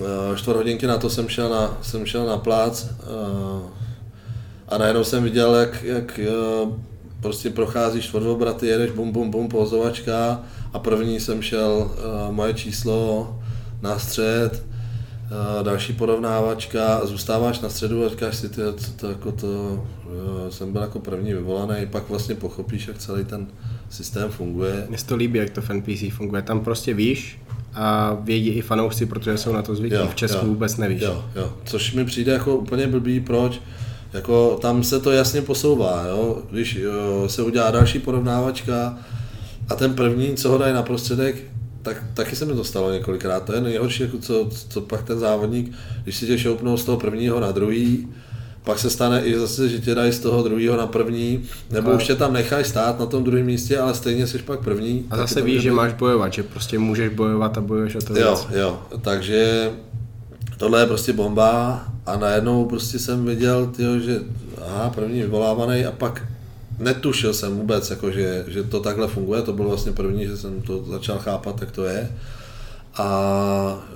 [0.00, 3.70] Eh, čtvrt hodinky na to jsem šel na, jsem šel na plác eh,
[4.68, 6.32] a najednou jsem viděl, jak, jak eh,
[7.20, 10.42] prostě procházíš čtvrtobraty, jedeš bum bum bum pozovačka
[10.72, 13.38] a první jsem šel uh, moje číslo
[13.82, 14.64] na střed,
[15.30, 20.48] uh, další porovnávačka, zůstáváš na středu a říkáš si, ty, co to, jako to, uh,
[20.48, 23.46] jsem byl jako první vyvolaný, pak vlastně pochopíš, jak celý ten
[23.90, 24.86] systém funguje.
[24.88, 26.42] Mně se to líbí, jak to v NPC funguje.
[26.42, 27.38] Tam prostě víš
[27.74, 29.98] a vědí i fanoušci, protože jsou na to zvyklí.
[30.10, 31.02] V Česku jo, vůbec nevíš.
[31.02, 31.52] Jo, jo.
[31.64, 33.60] Což mi přijde jako úplně blbý, proč?
[34.12, 36.42] Jako tam se to jasně posouvá, jo?
[36.50, 38.98] když jo, se udělá další porovnávačka
[39.70, 41.36] a ten první, co ho dají na prostředek,
[41.82, 43.44] tak taky se mi to stalo několikrát.
[43.44, 45.72] To je nejhorší, jako co, co pak ten závodník,
[46.02, 48.08] když si tě šoupnou z toho prvního na druhý,
[48.64, 51.94] pak se stane i zase, že tě dají z toho druhého na první, nebo a...
[51.96, 55.06] už tě tam nechají stát na tom druhém místě, ale stejně jsi pak první.
[55.10, 58.26] A zase víš, že máš bojovat, že prostě můžeš bojovat a bojuješ o to Jo,
[58.48, 58.60] věc.
[58.60, 59.70] jo, takže
[60.56, 64.20] tohle je prostě bomba a najednou prostě jsem viděl, tyjo, že
[64.66, 66.22] aha, první vyvolávaný a pak
[66.80, 70.62] netušil jsem vůbec, jako, že, že to takhle funguje, to bylo vlastně první, že jsem
[70.62, 72.16] to začal chápat, jak to je.
[72.94, 73.88] A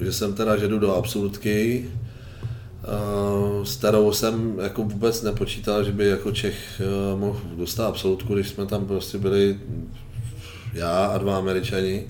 [0.00, 1.86] e, že jsem teda, že jdu do absolutky,
[2.82, 8.34] e, s kterou jsem jako vůbec nepočítal, že by jako Čech e, mohl dostat absolutku,
[8.34, 9.60] když jsme tam prostě byli
[10.74, 12.06] já a dva američani.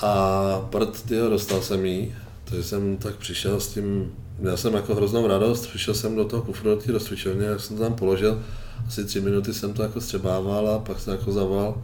[0.00, 2.14] A prd, tyjo, dostal jsem jí
[2.48, 6.42] takže jsem tak přišel s tím, měl jsem jako hroznou radost, přišel jsem do toho
[6.42, 8.42] kufru, do té rozcvičovny, jak jsem to tam položil,
[8.86, 11.82] asi tři minuty jsem to jako střebával a pak jsem jako zavolal,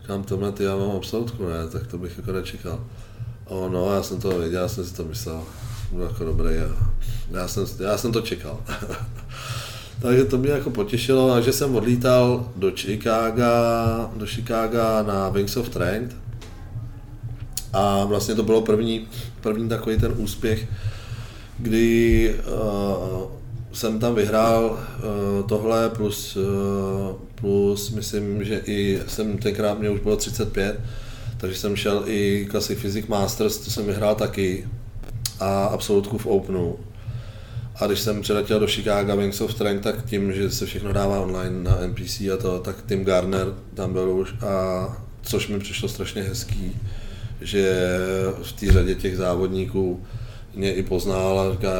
[0.00, 2.84] říkám, tohle ty já mám absolutku, ne, tak to bych jako nečekal.
[3.44, 5.42] O, no, já jsem to věděl, já jsem si to myslel,
[5.92, 6.66] bylo jako dobré, já,
[7.30, 8.60] já, jsem, já jsem to čekal.
[10.02, 15.66] Takže to mě jako potěšilo, takže jsem odlítal do Chicaga, do Chicaga na Wings of
[15.66, 16.16] Strength,
[17.72, 19.08] a vlastně to bylo první,
[19.40, 20.68] první takový ten úspěch,
[21.58, 23.41] kdy uh,
[23.72, 26.42] jsem tam vyhrál uh, tohle plus, uh,
[27.34, 30.80] plus myslím, že i jsem tenkrát mě už bylo 35,
[31.36, 34.68] takže jsem šel i Classic Physics Masters, to jsem vyhrál taky
[35.40, 36.76] a absolutku v Openu.
[37.76, 41.20] A když jsem přiletěl do Chicago Wings of Strength, tak tím, že se všechno dává
[41.20, 44.86] online na NPC a to, tak Tim Garner tam byl už a
[45.22, 46.74] což mi přišlo strašně hezký
[47.42, 47.98] že
[48.42, 50.04] v té řadě těch závodníků
[50.54, 51.72] mě i poznal a říká,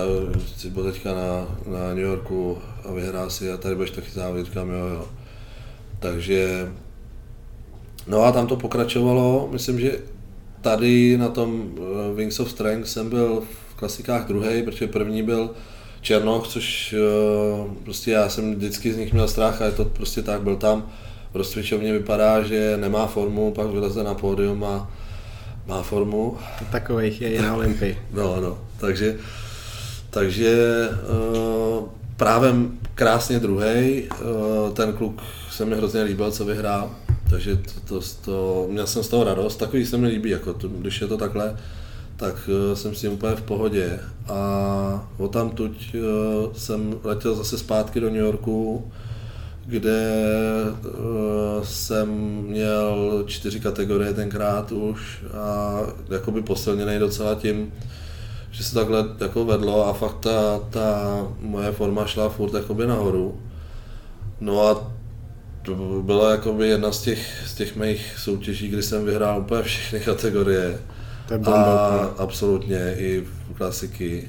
[0.57, 2.59] jsi byl teďka na, na New Yorku
[2.89, 5.07] a vyhrál si a tady budeš taky závodit, říkám jo, jo.
[5.99, 6.73] Takže,
[8.07, 9.99] no a tam to pokračovalo, myslím, že
[10.61, 15.51] tady na tom eh, Wings of Strength jsem byl v klasikách druhý, protože první byl
[16.01, 20.23] Černoch, což eh, prostě já jsem vždycky z nich měl strach a je to prostě
[20.23, 20.93] tak, byl tam.
[21.35, 24.91] Rozcvičovně vypadá, že nemá formu, pak vyleze na pódium a
[25.67, 26.37] má formu.
[26.71, 27.99] Takových je i na Olympii.
[28.13, 29.17] No, no, takže,
[30.11, 32.55] takže uh, právě
[32.95, 36.91] krásně druhý, uh, ten kluk se mi hrozně líbil, co vyhrál,
[37.31, 40.69] takže to, to, to, měl jsem z toho radost, takový se mi líbí, jako to,
[40.69, 41.57] když je to takhle,
[42.17, 47.35] tak uh, jsem s tím úplně v pohodě a o tam tuď uh, jsem letěl
[47.35, 48.93] zase zpátky do New Yorku,
[49.67, 50.13] kde
[50.85, 52.09] uh, jsem
[52.43, 55.79] měl čtyři kategorie tenkrát už a
[56.11, 57.73] jakoby posilněný docela tím,
[58.51, 63.41] že se takhle jako vedlo a fakt ta, ta moje forma šla furt jakoby nahoru.
[64.41, 64.93] No a
[65.63, 70.01] to byla jakoby jedna z těch, z těch mých soutěží, kdy jsem vyhrál úplně všechny
[70.01, 70.79] kategorie.
[71.45, 73.25] a absolutně i
[73.55, 74.29] klasiky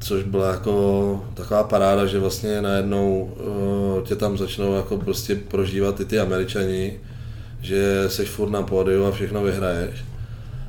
[0.00, 3.34] což byla jako taková paráda, že vlastně najednou
[3.96, 6.98] uh, tě tam začnou jako prostě prožívat i ty američani,
[7.60, 10.04] že seš furt na pódiu a všechno vyhraješ.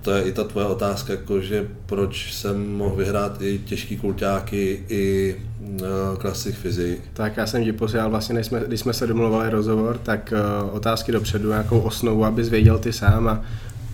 [0.01, 4.83] To je i ta tvoje otázka, jako že proč jsem mohl vyhrát i těžký kulťáky,
[4.89, 5.77] i uh,
[6.17, 7.01] klasik fyzik.
[7.13, 10.33] Tak já jsem ti posílal vlastně, jsme, když jsme se domluvali rozhovor, tak
[10.63, 13.41] uh, otázky dopředu, nějakou osnovu, abys věděl ty sám a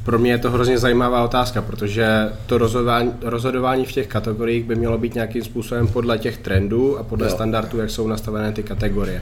[0.07, 4.75] pro mě je to hrozně zajímavá otázka, protože to rozhodování, rozhodování v těch kategoriích by
[4.75, 7.31] mělo být nějakým způsobem podle těch trendů a podle jo.
[7.31, 9.21] standardů, jak jsou nastavené ty kategorie.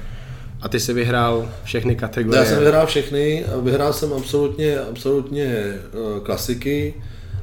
[0.62, 2.44] A ty jsi vyhrál všechny kategorie?
[2.44, 6.94] Já jsem vyhrál všechny, vyhrál jsem absolutně, absolutně uh, klasiky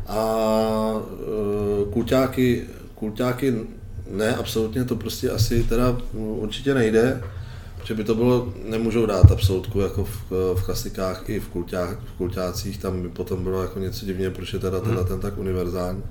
[0.08, 0.24] a
[1.82, 2.62] uh, kulťáky,
[2.94, 3.54] kulťáky
[4.10, 7.20] ne, absolutně to prostě asi teda určitě nejde
[7.84, 12.12] že by to bylo, nemůžou dát absolutku jako v, v klasikách i v, kulťách, v
[12.12, 15.08] kulťácích, tam by potom bylo jako něco divně, proč je teda tenhle hmm.
[15.08, 16.02] ten tak univerzální.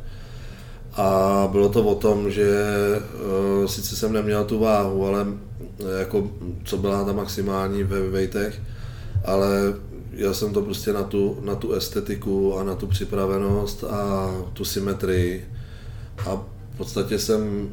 [0.94, 2.66] A bylo to o tom, že
[3.62, 5.28] uh, sice jsem neměl tu váhu, ale
[6.00, 6.32] jako
[6.64, 8.62] co byla ta maximální ve vejtech,
[9.26, 9.74] ale
[10.12, 14.66] já jsem to prostě na tu, na tu estetiku a na tu připravenost a tu
[14.66, 15.48] symetrii.
[16.26, 16.36] A
[16.74, 17.70] v podstatě jsem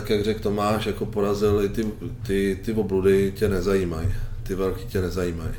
[0.00, 1.86] tak jak řekl Tomáš, jako porazil i ty,
[2.26, 4.08] ty, ty obludy tě nezajímají.
[4.42, 5.50] Ty velký tě nezajímají.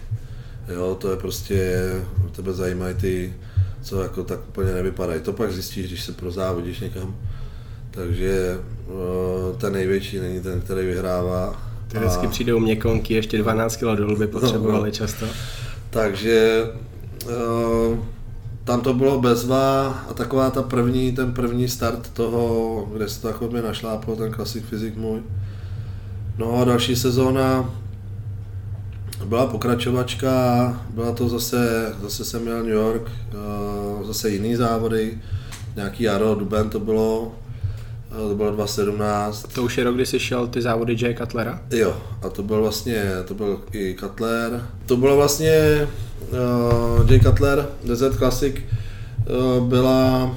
[0.68, 1.82] Jo, to je prostě,
[2.32, 3.34] tebe zajímají ty,
[3.82, 5.22] co jako tak úplně nevypadají.
[5.22, 7.16] To pak zjistíš, když se prozávodíš někam.
[7.92, 11.62] Takže uh, ten největší není ten, který vyhrává.
[11.88, 12.30] Ty vždycky a...
[12.30, 15.26] přijdou měkonky, ještě 12 kg dolů by potřebovali no, často.
[15.90, 16.64] Takže
[17.26, 18.00] uh,
[18.70, 23.28] tam to bylo bezva a taková ta první, ten první start toho, kde se to
[23.28, 25.22] jako mi našláplo, ten klasik fyzik můj.
[26.38, 27.74] No a další sezóna
[29.26, 30.34] byla pokračovačka,
[30.90, 35.18] byla to zase, zase jsem měl New York, uh, zase jiný závody,
[35.76, 37.32] nějaký jaro, duben to bylo,
[38.18, 39.46] to bylo 2017.
[39.54, 41.62] To už je rok, kdy jsi šel ty závody Jay Cutlera?
[41.72, 44.66] Jo, a to byl vlastně, to byl i Cutler.
[44.86, 45.88] To bylo vlastně
[46.32, 50.36] uh, Jay Cutler, Desert Classic, uh, byla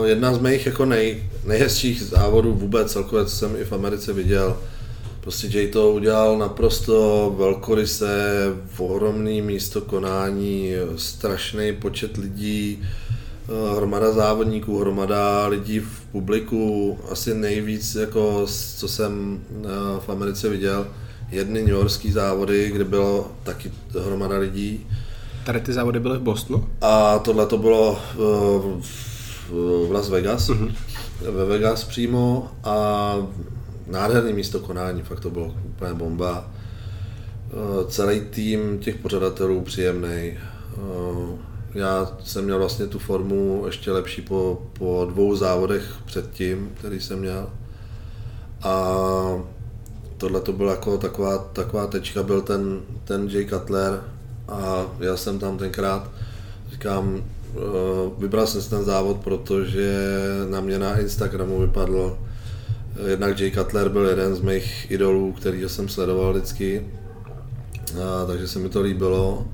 [0.00, 4.12] uh, jedna z mých jako nej, nejhezčích závodů vůbec celkově, co jsem i v Americe
[4.12, 4.56] viděl.
[5.20, 8.44] Prostě Jay to udělal naprosto velkoryse,
[8.78, 13.07] ohromný místo konání, strašný počet lidí, Eh,
[13.76, 18.46] hromada závodníků, hromada lidí v publiku, asi nejvíc, jako,
[18.76, 19.68] co jsem eh,
[20.00, 20.86] v Americe viděl,
[21.30, 23.72] jedny New Yorkský závody, kde bylo taky
[24.04, 24.86] hromada lidí.
[25.44, 26.68] Tady ty závody byly v Bostonu?
[26.80, 28.16] A tohle to bylo eh,
[28.80, 29.50] v,
[29.88, 30.72] v Las Vegas, mm-hmm.
[31.30, 33.14] ve Vegas přímo a
[33.86, 36.50] nádherný místo konání, fakt to bylo úplně bomba.
[37.88, 40.32] Celý tým těch pořadatelů příjemný
[41.78, 47.18] já jsem měl vlastně tu formu ještě lepší po, po dvou závodech předtím, který jsem
[47.18, 47.50] měl.
[48.62, 48.94] A
[50.16, 54.04] tohle to byla jako taková, taková tečka, byl ten, ten Jay Cutler
[54.48, 56.10] a já jsem tam tenkrát,
[56.70, 57.58] říkám, eh,
[58.18, 60.08] vybral jsem si ten závod, protože
[60.50, 62.18] na mě na Instagramu vypadl,
[63.06, 66.86] jednak Jay Cutler byl jeden z mých idolů, který jsem sledoval vždycky,
[68.02, 69.46] a, takže se mi to líbilo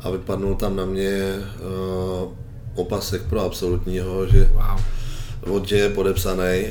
[0.00, 2.32] a vypadnul tam na mě uh,
[2.74, 4.80] opasek pro absolutního, že wow.
[5.54, 6.64] od je podepsaný,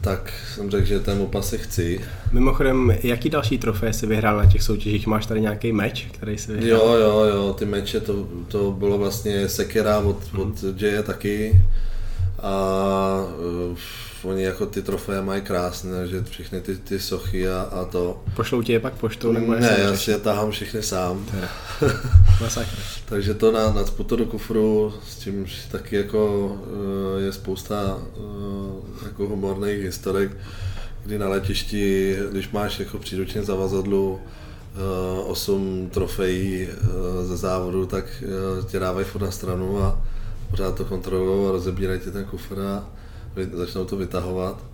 [0.00, 2.00] tak jsem řekl, že ten opasek chci.
[2.32, 5.06] Mimochodem, jaký další trofej si vyhrál na těch soutěžích?
[5.06, 6.70] Máš tady nějaký meč, který si vyhrál?
[6.70, 10.42] Jo, jo, jo, ty meče, to, to bylo vlastně sekera od, hmm.
[10.42, 11.62] od J taky.
[12.42, 13.24] A
[13.70, 13.76] uh,
[14.22, 18.22] oni jako ty trofeje mají krásné, že všechny ty, ty sochy a, a to.
[18.36, 19.32] Pošlou ti je pak poštou?
[19.32, 21.26] Nebo ne, já si je tahám všechny sám.
[23.04, 28.72] Takže to na, na to do kufru, s tím taky jako uh, je spousta uh,
[29.04, 30.36] jako humorných historek,
[31.04, 38.24] kdy na letišti, když máš jako příručně zavazadlu uh, 8 trofejí uh, ze závodu, tak
[38.66, 40.00] tě dávají furt na stranu a
[40.50, 42.86] pořád to kontrolují a rozebírají ti ten kufr a
[43.52, 44.64] začnou to vytahovat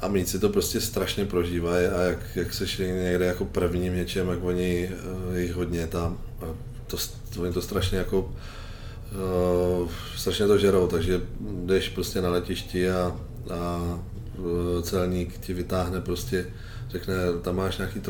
[0.00, 4.44] a míci to prostě strašně prožívají a jak, jak seš někde jako prvním něčem, jak
[4.44, 4.90] oni
[5.28, 6.44] uh, jich hodně tam a
[6.86, 6.96] to,
[7.40, 13.16] oni to strašně jako uh, strašně to žerou, takže jdeš prostě na letišti a,
[13.50, 13.98] a
[14.38, 16.46] uh, celník ti vytáhne prostě,
[16.90, 18.00] řekne, tam máš nějaký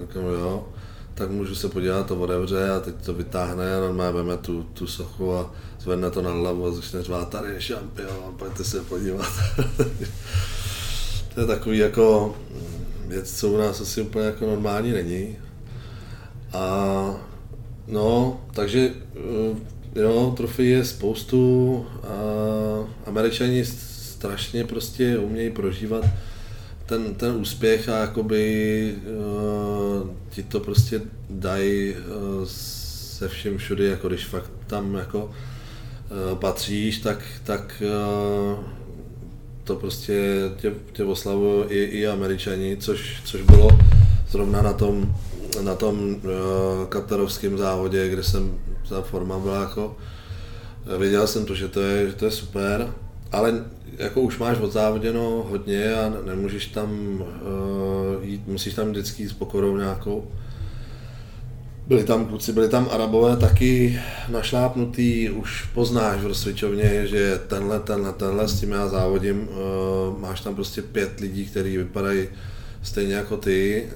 [0.00, 0.68] řeknu, jo,
[1.14, 4.86] tak můžu se podívat, to otevře a teď to vytáhne a normálně veme tu, tu
[4.86, 9.32] sochu a zvedne to na hlavu a začne řvát, tady je šampion, pojďte se podívat.
[11.34, 12.36] to je takový jako
[13.06, 15.36] věc, co u nás asi úplně jako normální není.
[16.52, 17.14] A
[17.88, 22.08] no, takže eh, jo, trofej je spoustu a
[23.06, 26.04] američani strašně prostě umějí prožívat
[26.86, 31.00] ten, ten úspěch a jakoby uh, ti to prostě
[31.30, 38.64] dají uh, se vším všudy, jako když fakt tam jako uh, patříš, tak, tak uh,
[39.64, 43.68] to prostě tě, tě oslavují i, i američani, což, což bylo
[44.28, 45.14] zrovna na tom,
[45.62, 46.20] na tom uh,
[46.88, 48.58] katarovském závodě, kde jsem,
[48.88, 49.96] ta forma byla jako,
[50.98, 52.94] viděl jsem to, že to je, že to je super,
[53.32, 53.64] ale
[53.98, 59.32] jako už máš odzávoděno hodně a nemůžeš tam uh, jít, musíš tam vždycky jít s
[59.32, 60.30] pokorou nějakou.
[61.86, 68.12] Byli tam kluci, byli tam arabové taky našlápnutý, už poznáš v rozsvičovně, že tenhle, tenhle,
[68.12, 72.28] tenhle, s tím já závodím, uh, máš tam prostě pět lidí, kteří vypadají
[72.82, 73.88] stejně jako ty,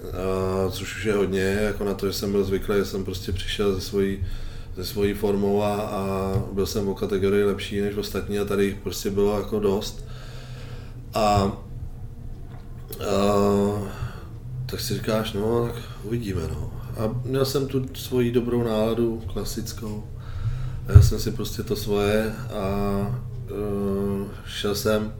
[0.66, 3.32] uh, což už je hodně, jako na to, že jsem byl zvyklý, že jsem prostě
[3.32, 4.18] přišel ze svojí
[4.78, 8.74] se svojí formou a, a byl jsem o kategorii lepší než ostatní a tady jich
[8.74, 10.04] prostě bylo jako dost.
[11.14, 11.52] A, a
[14.66, 16.72] tak si říkáš, no tak uvidíme no.
[16.96, 20.04] A měl jsem tu svoji dobrou náladu, klasickou.
[20.88, 25.12] A já jsem si prostě to svoje a uh, šel jsem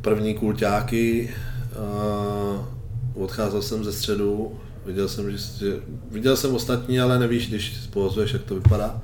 [0.00, 1.34] první kulťáky,
[3.14, 5.76] uh, odcházel jsem ze středu, viděl jsem, že, že,
[6.10, 9.00] viděl jsem ostatní, ale nevíš, když pozveš, jak to vypadá.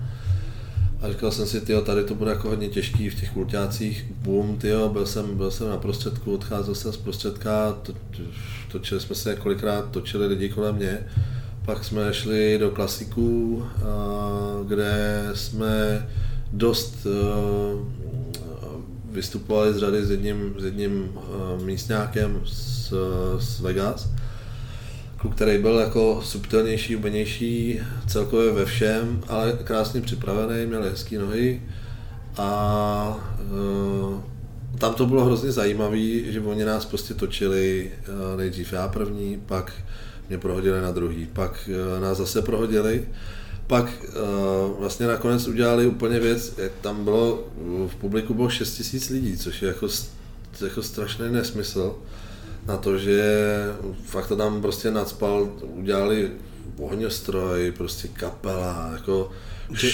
[1.01, 4.07] A říkal jsem si, tyjo, tady to bude jako hodně těžký v těch kulťácích.
[4.23, 7.93] Boom, tyjo, byl jsem, byl jsem na prostředku, odcházel jsem z prostředka, to,
[8.73, 10.99] točili jsme se kolikrát, točili lidi kolem mě.
[11.65, 13.65] Pak jsme šli do klasiků,
[14.67, 16.09] kde jsme
[16.53, 17.07] dost
[19.11, 21.11] vystupovali z řady s jedním, s jedním
[21.65, 22.93] místňákem z,
[23.39, 24.11] z Vegas
[25.19, 31.63] kluk, který byl jako subtilnější, ubenější celkově ve všem, ale krásně připravený, měl hezký nohy
[32.37, 33.19] a
[33.51, 34.21] uh,
[34.79, 39.73] tam to bylo hrozně zajímavé, že oni nás prostě točili uh, nejdřív já první, pak
[40.29, 43.09] mě prohodili na druhý, pak uh, nás zase prohodili,
[43.67, 47.45] pak uh, vlastně nakonec udělali úplně věc, jak tam bylo,
[47.89, 49.89] v publiku bylo 6 tisíc lidí, což je jako,
[50.65, 51.97] jako strašný nesmysl
[52.69, 53.23] na to, že
[54.05, 56.31] fakt to tam prostě nadspal, udělali
[56.79, 59.31] ohňostroj, prostě kapela, jako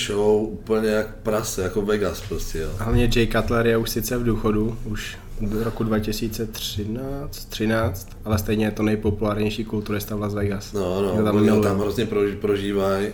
[0.06, 2.58] show úplně jak prase, jako Vegas prostě.
[2.58, 2.70] Jo.
[2.78, 8.64] Hlavně Jay Cutler je už sice v důchodu, už do roku 2013, 13, ale stejně
[8.64, 10.72] je to nejpopulárnější kulturista v Las Vegas.
[10.72, 12.08] No, no, tam, oni tam hrozně
[12.40, 13.08] prožívají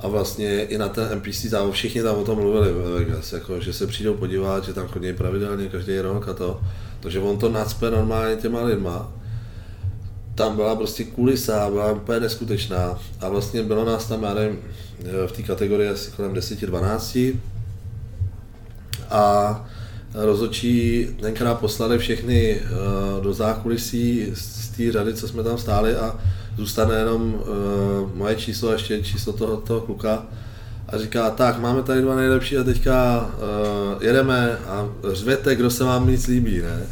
[0.00, 3.60] a vlastně i na ten NPC závod, všichni tam o tom mluvili ve Vegas, jako,
[3.60, 6.60] že se přijdou podívat, že tam chodí pravidelně každý rok a to.
[7.00, 9.12] Takže on to nacpe normálně těma lidma.
[10.34, 12.98] Tam byla prostě kulisa, byla úplně neskutečná.
[13.20, 14.58] A vlastně bylo nás tam, já nevím,
[15.26, 17.34] v té kategorii asi kolem 10-12.
[19.10, 19.68] A
[20.14, 26.18] rozhodčí tenkrát poslali všechny uh, do zákulisí z té řady, co jsme tam stáli a
[26.56, 27.40] zůstane jenom uh,
[28.14, 30.26] moje číslo a ještě číslo toho, toho kluka
[30.92, 35.84] a říká, tak máme tady dva nejlepší a teďka uh, jedeme a řvěte, kdo se
[35.84, 36.82] vám víc líbí, ne?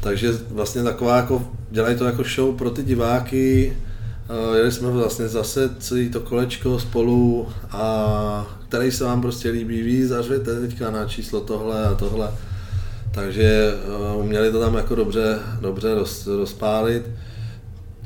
[0.00, 3.76] Takže vlastně taková jako, dělají to jako show pro ty diváky,
[4.48, 9.82] uh, jeli jsme vlastně zase celý to kolečko spolu a který se vám prostě líbí
[9.82, 12.30] víc a řvěte teďka na číslo tohle a tohle.
[13.10, 13.74] Takže
[14.14, 17.02] uh, uměli to tam jako dobře, dobře roz, rozpálit.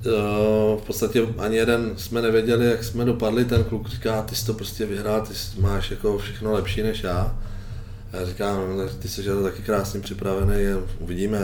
[0.07, 4.47] Uh, v podstatě ani jeden jsme nevěděli, jak jsme dopadli, ten kluk říká, ty jsi
[4.47, 7.39] to prostě vyhrál, ty máš jako všechno lepší než já.
[8.13, 11.39] Já říkám, no, ty jsi to taky krásně připravený, uvidíme,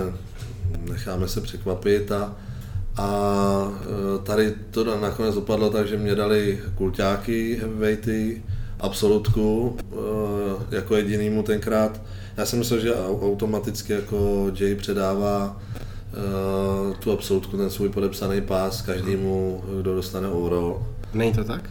[0.90, 2.36] necháme se překvapit a,
[2.96, 3.08] a
[3.64, 8.42] uh, tady to nakonec dopadlo tak, že mě dali kulťáky heavyweighty,
[8.80, 12.00] absolutku, uh, jako jedinýmu tenkrát.
[12.36, 15.60] Já jsem myslel, že automaticky jako Jay předává
[16.98, 20.86] tu absolutku, ten svůj podepsaný pás každému, kdo dostane overall.
[21.14, 21.70] Není to tak?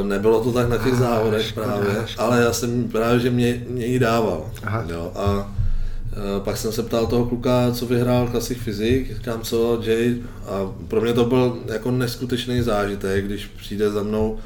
[0.00, 2.26] Uh, nebylo to tak na těch ah, závodech škoda, právě, škoda.
[2.26, 4.50] ale já jsem právě, že mě, mě ji dával.
[4.62, 4.84] Aha.
[4.88, 9.80] Jo, a uh, pak jsem se ptal toho kluka, co vyhrál Classic Physics, říkám co,
[9.82, 10.16] Jay,
[10.46, 14.38] a pro mě to byl jako neskutečný zážitek, když přijde za mnou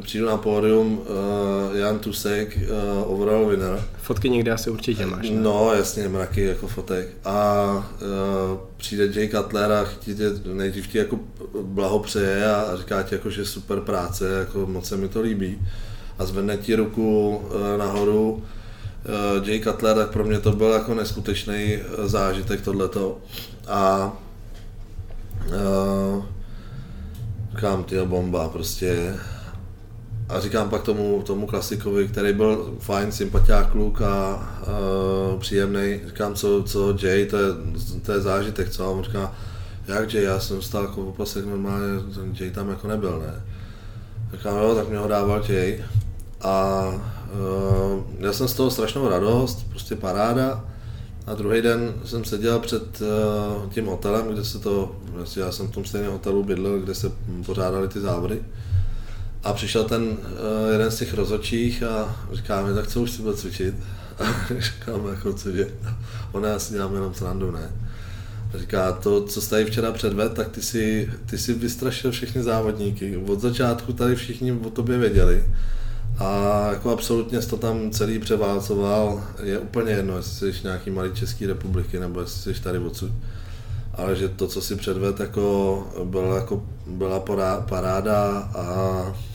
[0.00, 3.84] přijdu na pódium uh, Jan Tusek, uh, overall winner.
[4.02, 5.36] Fotky někde asi určitě máš, ne?
[5.36, 7.08] No, jasně, mraky jako fotek.
[7.24, 11.18] A uh, přijde Jay Cutler a chtít tě, nejdřív ti jako
[11.62, 15.68] blahopřeje a, a říká ti jako, že super práce, jako moc se mi to líbí.
[16.18, 20.94] A zvedne ti ruku uh, nahoru uh, Jay Cutler, tak pro mě to byl jako
[20.94, 23.18] neskutečný zážitek tohleto.
[23.68, 24.12] A
[25.48, 26.24] uh,
[27.54, 29.14] říkám, ty bomba, prostě
[30.28, 34.48] a říkám pak tomu, tomu klasikovi, který byl fajn, sympatiák kluk a
[35.34, 37.48] uh, příjemný, říkám, co, co Jay, to je,
[38.02, 38.84] to je zážitek, co?
[38.84, 39.32] A on říká,
[39.88, 43.42] jak Jay, já jsem stál jako v normálně, ten Jay tam jako nebyl, ne?
[44.32, 45.84] Říkám, jo, tak mě ho dával Jay.
[46.40, 46.84] A
[47.32, 50.64] uh, já jsem z toho strašnou radost, prostě paráda.
[51.26, 54.96] A druhý den jsem seděl před uh, tím hotelem, kde se to,
[55.36, 57.12] já jsem v tom stejném hotelu bydlel, kde se
[57.46, 58.42] pořádali ty závody.
[59.44, 60.16] A přišel ten uh,
[60.72, 63.74] jeden z těch rozočích a říká mi, tak co už si bude cvičit?
[64.18, 64.24] A
[64.58, 65.68] říkám, jako cože?
[66.32, 67.70] Ona já si dělám jenom srandu, ne?
[68.54, 72.42] A říká, to, co jsi tady včera předved, tak ty si, ty si vystrašil všechny
[72.42, 73.16] závodníky.
[73.16, 75.44] Od začátku tady všichni o tobě věděli.
[76.18, 79.24] A jako absolutně jsi to tam celý převálcoval.
[79.42, 83.10] Je úplně jedno, jestli jsi nějaký malý Český republiky, nebo jestli jsi tady odsud.
[83.94, 87.20] Ale že to, co si předved, jako byla, jako, byla
[87.68, 88.64] paráda a
[89.08, 89.33] Eh,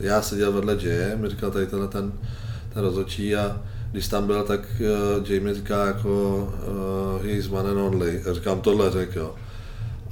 [0.00, 2.12] já seděl vedle Jay, mi říkal tady tenhle ten,
[2.74, 3.60] ten rozhodčí a
[3.92, 6.36] když tam byl, tak uh, Jay mi říká jako
[7.18, 8.22] uh, he's one and only.
[8.26, 9.34] Já říkám, tohle řekl, jo.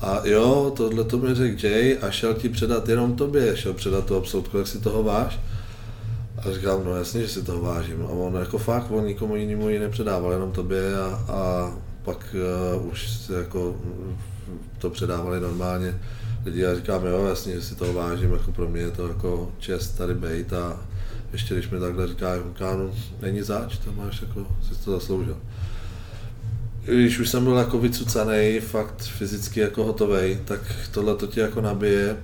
[0.00, 4.06] A jo, tohle to mi řekl Jay a šel ti předat jenom tobě, šel předat
[4.06, 5.40] tu absolutku, jak si toho váš.
[6.38, 8.02] A říkám, no jasně, že si toho vážím.
[8.02, 11.72] A on jako fakt, on nikomu jinému ji nepředával, jenom tobě a, a
[12.04, 12.36] pak
[12.76, 13.76] uh, už jako
[14.78, 15.94] to předávali normálně
[16.44, 19.52] lidi já říkám, jo, jasně, že si to vážím, jako pro mě je to jako
[19.58, 20.80] čest tady být a
[21.32, 22.90] ještě když mi takhle říká, říká, no,
[23.22, 25.36] není zač, to máš jako, si to zasloužil.
[26.84, 30.60] Když už jsem byl jako vycucaný, fakt fyzicky jako hotový, tak
[30.90, 32.16] tohle to ti jako nabije.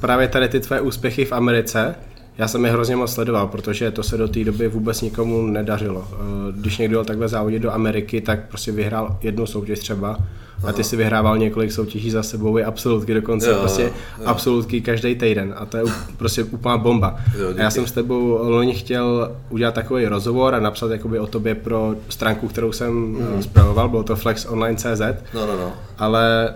[0.00, 1.94] Právě tady ty tvoje úspěchy v Americe,
[2.38, 6.08] já jsem je hrozně moc sledoval, protože to se do té doby vůbec nikomu nedařilo.
[6.12, 6.16] Eh,
[6.52, 10.18] když někdo jel takhle závodit do Ameriky, tak prostě vyhrál jednu soutěž třeba
[10.66, 13.90] a ty si vyhrával několik soutěží za sebou, i absolutky dokonce, jo, prostě jo.
[14.24, 15.84] absolutky každý týden a to je
[16.16, 17.16] prostě úplná bomba.
[17.38, 21.26] Jo, a já jsem s tebou loni chtěl udělat takový rozhovor a napsat jakoby o
[21.26, 23.42] tobě pro stránku, kterou jsem mm.
[23.42, 25.00] zpravoval, bylo to flexonline.cz,
[25.34, 25.72] no, no, no.
[25.98, 26.54] ale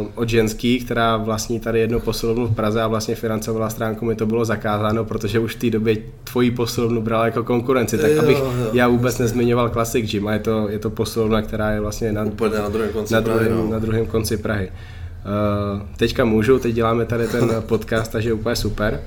[0.00, 4.14] uh, od ženský, která vlastní tady jednu posilovnu v Praze a vlastně financovala stránku, mi
[4.14, 8.22] to bylo zakázáno, protože už v té době tvoji posilovnu brala jako konkurenci, tak jo,
[8.22, 11.80] abych jo, já vůbec nezmiňoval Classic Gym a je to, je to posilovna, která je
[11.80, 13.70] vlastně na, Úplně na druhém konci na druhém, no.
[13.70, 14.68] na druhém konci Prahy.
[14.68, 19.00] Uh, teďka můžu, teď děláme tady ten podcast, takže úplně super,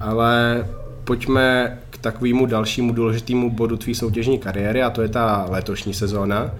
[0.00, 0.64] ale
[1.04, 6.50] pojďme k takovému dalšímu důležitému bodu tvý soutěžní kariéry a to je ta letošní sezóna.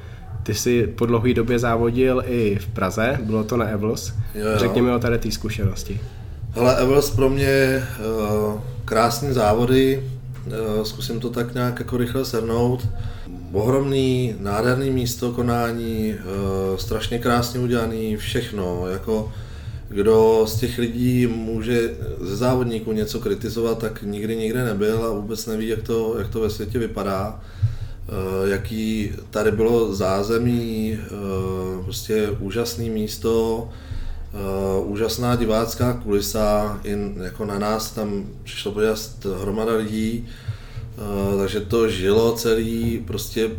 [0.42, 4.12] Ty jsi po dlouhé době závodil i v Praze, bylo to na Evlos.
[4.34, 4.58] Jo, jo.
[4.58, 6.00] Řekněme o tady té zkušenosti.
[6.50, 7.82] Hele, Evlos pro mě
[8.54, 10.04] uh, krásné závody,
[10.46, 12.88] uh, zkusím to tak nějak jako rychle shrnout
[13.52, 19.32] ohromný, nádherný místo konání, eh, strašně krásně udělaný, všechno, jako
[19.88, 25.46] kdo z těch lidí může ze závodníků něco kritizovat, tak nikdy nikde nebyl a vůbec
[25.46, 27.40] neví, jak to, jak to ve světě vypadá.
[28.08, 33.68] Eh, jaký tady bylo zázemí, eh, prostě úžasné místo,
[34.84, 40.28] úžasná divácká kulisa, i jako na nás tam přišlo podívat hromada lidí,
[40.98, 43.50] Eh, takže to žilo celý, prostě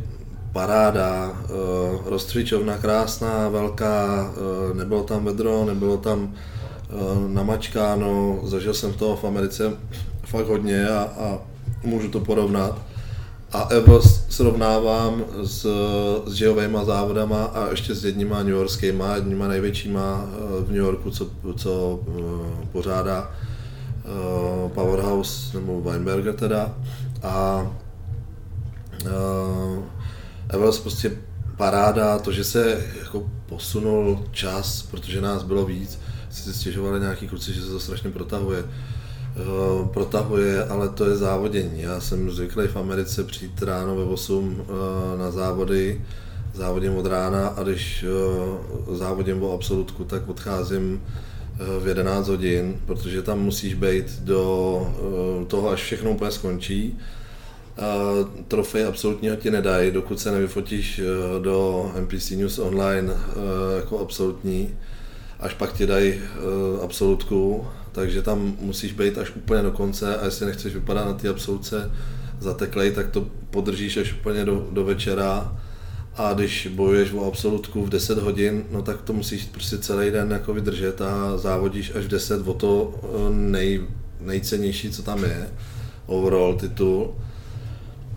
[0.53, 4.29] paráda, uh, rozcvičovna krásná, velká,
[4.69, 9.73] uh, nebylo tam vedro, nebylo tam uh, namačkáno, zažil jsem toho v Americe
[10.25, 11.39] fakt hodně a, a
[11.83, 12.81] můžu to porovnat.
[13.51, 15.65] A Evo srovnávám s,
[16.25, 20.25] s žijovými závodama a ještě s jedníma New Yorkskýma, jedníma největšíma
[20.59, 21.27] v New Yorku, co,
[21.57, 21.99] co
[22.71, 23.31] pořádá
[24.73, 26.75] Powerhouse nebo Weinberger teda.
[27.23, 27.67] A
[29.05, 29.83] uh,
[30.49, 31.11] Evels prostě
[31.57, 37.53] paráda, to, že se jako posunul čas, protože nás bylo víc, si stěžovali nějaký kluci,
[37.53, 38.63] že se to strašně protahuje.
[38.63, 41.81] Uh, protahuje, ale to je závodění.
[41.81, 46.05] Já jsem zvyklý v Americe přijít ráno ve 8 uh, na závody,
[46.53, 48.05] závodím od rána a když
[48.87, 51.01] uh, závodím o absolutku, tak odcházím
[51.79, 56.99] v 11 hodin, protože tam musíš být do toho, až všechno úplně skončí.
[58.47, 61.03] Trofej absolutního ti nedají, dokud se nevyfotíš eh,
[61.39, 64.69] do MPC News Online eh, jako absolutní,
[65.39, 70.17] až pak ti dají eh, absolutku, takže tam musíš být až úplně do konce.
[70.17, 71.91] A jestli nechceš vypadat na té absolutce
[72.39, 75.57] zateklej, tak to podržíš až úplně do, do večera
[76.17, 80.31] a když bojuješ o absolutku v 10 hodin, no tak to musíš prostě celý den
[80.31, 82.93] jako vydržet a závodíš až v 10 o to
[83.29, 83.81] nej,
[84.21, 85.47] nejcennější, co tam je,
[86.05, 87.13] overall titul.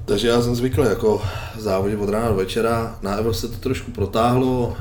[0.05, 1.23] Takže já jsem zvyklý jako
[1.59, 4.77] závodit od rána do večera, na Evo se to trošku protáhlo.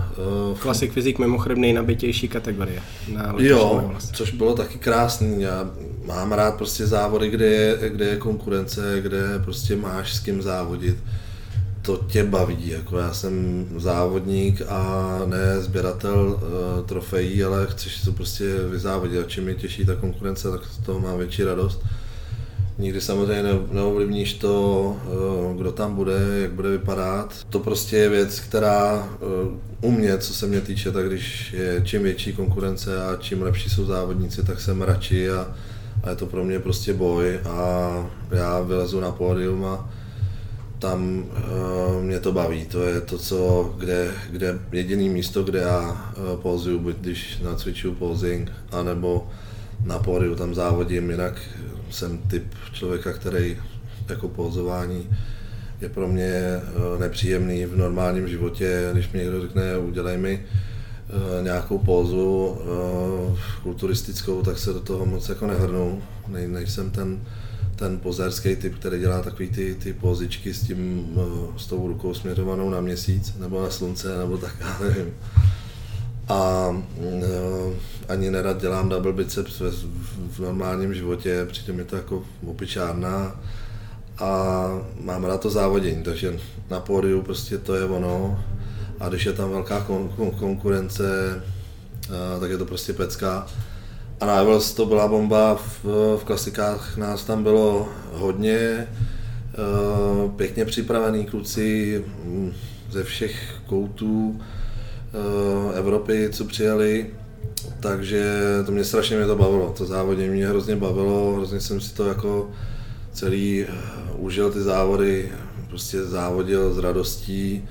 [0.51, 2.81] Uh, Klasik fyzik mimochodem nejnabitější kategorie.
[3.13, 5.41] Na jo, což bylo taky krásný.
[5.41, 5.69] Já
[6.05, 10.97] mám rád prostě závody, kde je, kde je konkurence, kde prostě máš s kým závodit.
[11.85, 18.11] To tě baví, jako já jsem závodník a ne sběratel uh, trofejí, ale chceš to
[18.11, 21.81] prostě vyzávodit a čím je těžší ta konkurence, tak z toho mám větší radost.
[22.77, 27.33] Nikdy samozřejmě neovlivníš to, eh, kdo tam bude, jak bude vypadat.
[27.49, 31.81] To prostě je věc, která eh, u mě, co se mě týče, tak když je
[31.83, 35.55] čím větší konkurence a čím lepší jsou závodníci, tak jsem radši a,
[36.03, 37.89] a je to pro mě prostě boj a
[38.31, 39.89] já vylezu na pódium a
[40.79, 42.65] tam uh, mě to baví.
[42.65, 47.95] To je to, co, kde, kde jediný místo, kde já uh, pozuju, buď když nacvičuju
[47.95, 49.27] posing, anebo
[49.85, 51.41] na pódiu tam závodím, jinak
[51.89, 52.43] jsem typ
[52.73, 53.57] člověka, který
[54.09, 55.09] jako pozování
[55.81, 56.61] je pro mě eh,
[56.99, 64.41] nepříjemný v normálním životě, když mi někdo řekne, udělej mi eh, nějakou pózu eh, kulturistickou,
[64.41, 66.03] tak se do toho moc jako nehrnu.
[66.27, 67.21] Nej, nejsem ten,
[67.75, 71.09] ten pozerský typ, který dělá takový ty, ty pozičky s tím,
[71.57, 75.13] s tou rukou směřovanou na měsíc, nebo na slunce, nebo tak, já nevím
[76.27, 77.73] a uh,
[78.09, 79.87] ani nerad dělám double biceps v,
[80.35, 83.39] v normálním životě, přitom je to jako opičárna
[84.17, 84.67] a
[85.01, 86.39] mám rád to závodění, takže
[86.69, 88.43] na pódiu prostě to je ono
[88.99, 91.03] a když je tam velká kon- kon- konkurence,
[92.09, 93.47] uh, tak je to prostě pecka.
[94.19, 95.83] A na Evels to byla bomba, v,
[96.17, 98.87] v klasikách nás tam bylo hodně,
[100.23, 102.53] uh, pěkně připravený kluci mm,
[102.91, 107.09] ze všech koutů uh, Evropy, co přijeli,
[107.79, 111.93] takže to mě strašně mě to bavilo, to závodě mě hrozně bavilo, hrozně jsem si
[111.95, 112.49] to jako
[113.13, 115.31] celý uh, užil ty závody,
[115.69, 117.69] prostě závodil s radostí,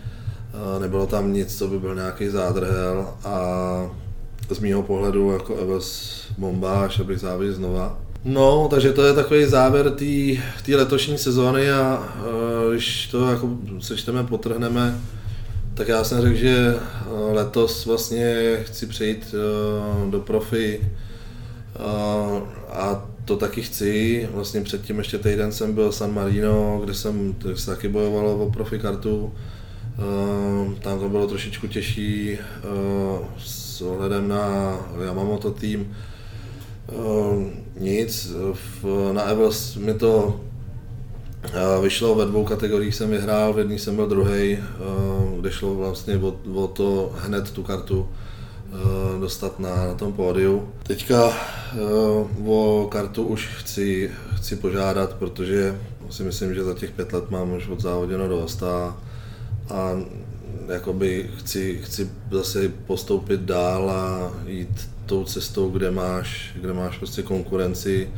[0.78, 3.36] nebylo tam nic, co by byl nějaký zádrhel a
[4.50, 5.54] z mýho pohledu jako
[6.34, 7.98] Evers bombáš, abych závodil znova.
[8.24, 9.90] No, takže to je takový závěr
[10.64, 13.50] té letošní sezóny a uh, když to jako
[13.80, 14.98] sečteme, potrhneme,
[15.74, 16.74] tak já jsem řekl, že
[17.32, 24.28] letos vlastně chci přejít uh, do profi uh, a to taky chci.
[24.32, 28.78] Vlastně předtím ještě týden jsem byl San Marino, kde jsem se taky bojovalo o profi
[28.78, 29.32] kartu.
[29.98, 32.38] Uh, tam to bylo trošičku těžší
[33.38, 35.94] s ohledem na Yamamoto tým.
[36.92, 37.42] Uh,
[37.80, 40.40] nic, v, na Evels mi to
[41.44, 45.74] uh, vyšlo ve dvou kategoriích jsem vyhrál, v jedné jsem byl druhý, uh, kde šlo
[45.74, 50.68] vlastně o, o to hned tu kartu uh, dostat na, na tom pódiu.
[50.82, 55.78] Teďka uh, o kartu už chci, chci požádat, protože
[56.10, 58.96] si myslím, že za těch pět let mám už odzávoděno dost a,
[59.70, 59.90] a
[60.68, 67.22] jakoby chci, chci zase postoupit dál a jít tou cestou, kde máš, kde máš prostě
[67.22, 68.10] konkurenci.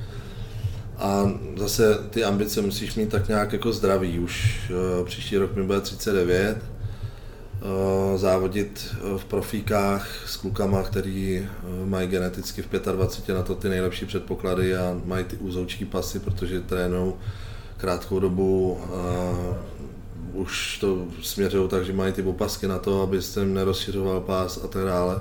[0.98, 4.18] A zase ty ambice musíš mít tak nějak jako zdravý.
[4.18, 11.88] Už uh, příští rok mi bude 39, uh, závodit v profíkách s klukama, který uh,
[11.88, 16.60] mají geneticky v 25 na to ty nejlepší předpoklady a mají ty úzoučí pasy, protože
[16.60, 17.12] trénují
[17.76, 19.56] krátkou dobu, uh,
[20.36, 24.60] už to směřují tak, že mají ty opasky na to, aby se jim nerozšiřoval pás
[24.64, 25.20] a tak dále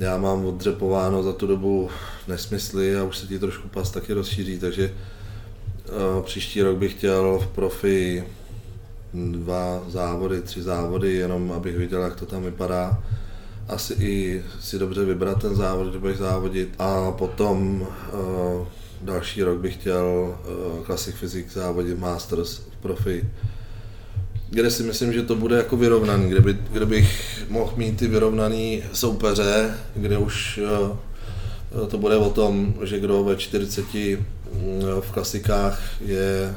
[0.00, 1.88] já mám odřepováno za tu dobu
[2.28, 4.94] nesmysly a už se ti trošku pas taky rozšíří, takže
[5.88, 8.24] uh, příští rok bych chtěl v profi
[9.14, 13.02] dva závody, tři závody, jenom abych viděl, jak to tam vypadá.
[13.68, 16.74] Asi i si dobře vybrat ten závod, kde bych závodit.
[16.78, 18.66] A potom uh,
[19.02, 23.30] další rok bych chtěl uh, Classic Physics závodit Masters v profi
[24.50, 28.08] kde si myslím, že to bude jako vyrovnaný, kde, by, kde bych mohl mít ty
[28.08, 30.60] vyrovnaný soupeře, kde už
[31.72, 34.20] uh, to bude o tom, že kdo ve 40 uh,
[35.00, 36.54] v klasikách je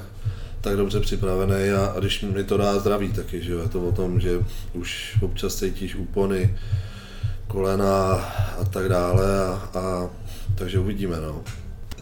[0.61, 3.92] tak dobře připravený a, a když mi to dá zdraví taky, že je to o
[3.92, 4.40] tom, že
[4.74, 6.58] už občas cítíš úpony,
[7.48, 8.14] kolena
[8.59, 10.09] a tak dále a, a
[10.56, 11.43] takže uvidíme no.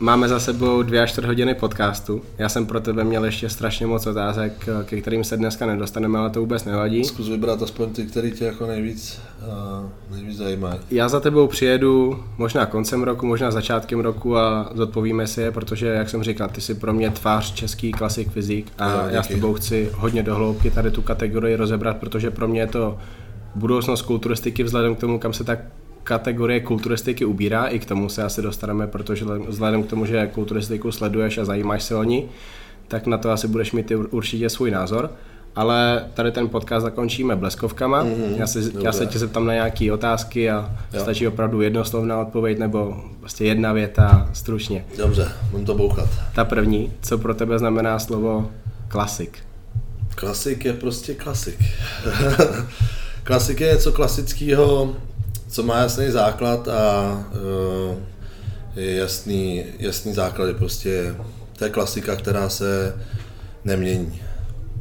[0.01, 2.21] Máme za sebou dvě až čtvrt hodiny podcastu.
[2.37, 6.29] Já jsem pro tebe měl ještě strašně moc otázek, ke kterým se dneska nedostaneme, ale
[6.29, 7.03] to vůbec nevadí.
[7.03, 10.79] Zkus vybrat aspoň ty, které tě jako nejvíc, uh, nejvíc zajímají.
[10.91, 15.87] Já za tebou přijedu možná koncem roku, možná začátkem roku a zodpovíme si je, protože,
[15.87, 19.27] jak jsem říkal, ty jsi pro mě tvář český klasik fyzik a jo, já s
[19.27, 22.97] tebou chci hodně dohloubky tady tu kategorii rozebrat, protože pro mě je to
[23.55, 25.59] budoucnost kulturistiky vzhledem k tomu, kam se tak
[26.03, 30.91] kategorie kulturistiky ubírá, i k tomu se asi dostaneme, protože vzhledem k tomu, že kulturistiku
[30.91, 32.29] sleduješ a zajímáš se o ní,
[32.87, 35.11] tak na to asi budeš mít určitě svůj názor.
[35.55, 38.03] Ale tady ten podcast zakončíme bleskovkama.
[38.03, 41.01] Mm-hmm, já, se, já se tě zeptám na nějaké otázky a jo.
[41.01, 44.85] stačí opravdu jednoslovná odpověď nebo vlastně jedna věta stručně.
[44.97, 46.09] Dobře, můžu to bouchat.
[46.35, 48.51] Ta první, co pro tebe znamená slovo
[48.87, 49.37] klasik?
[50.15, 51.59] Klasik je prostě klasik.
[53.23, 54.95] klasik je něco klasického,
[55.51, 57.11] co má jasný základ a
[57.91, 57.97] uh,
[58.75, 61.15] je jasný, jasný základ je prostě,
[61.57, 62.99] to je klasika, která se
[63.63, 64.21] nemění,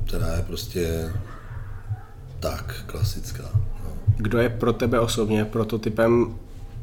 [0.06, 1.12] která je prostě
[2.40, 3.50] tak klasická.
[3.54, 3.92] No.
[4.16, 6.38] Kdo je pro tebe osobně prototypem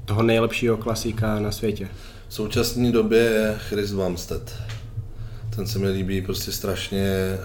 [0.06, 1.88] toho nejlepšího klasika na světě?
[2.27, 4.53] V současné době je Chris Bumstead.
[5.56, 7.38] Ten se mi líbí prostě strašně.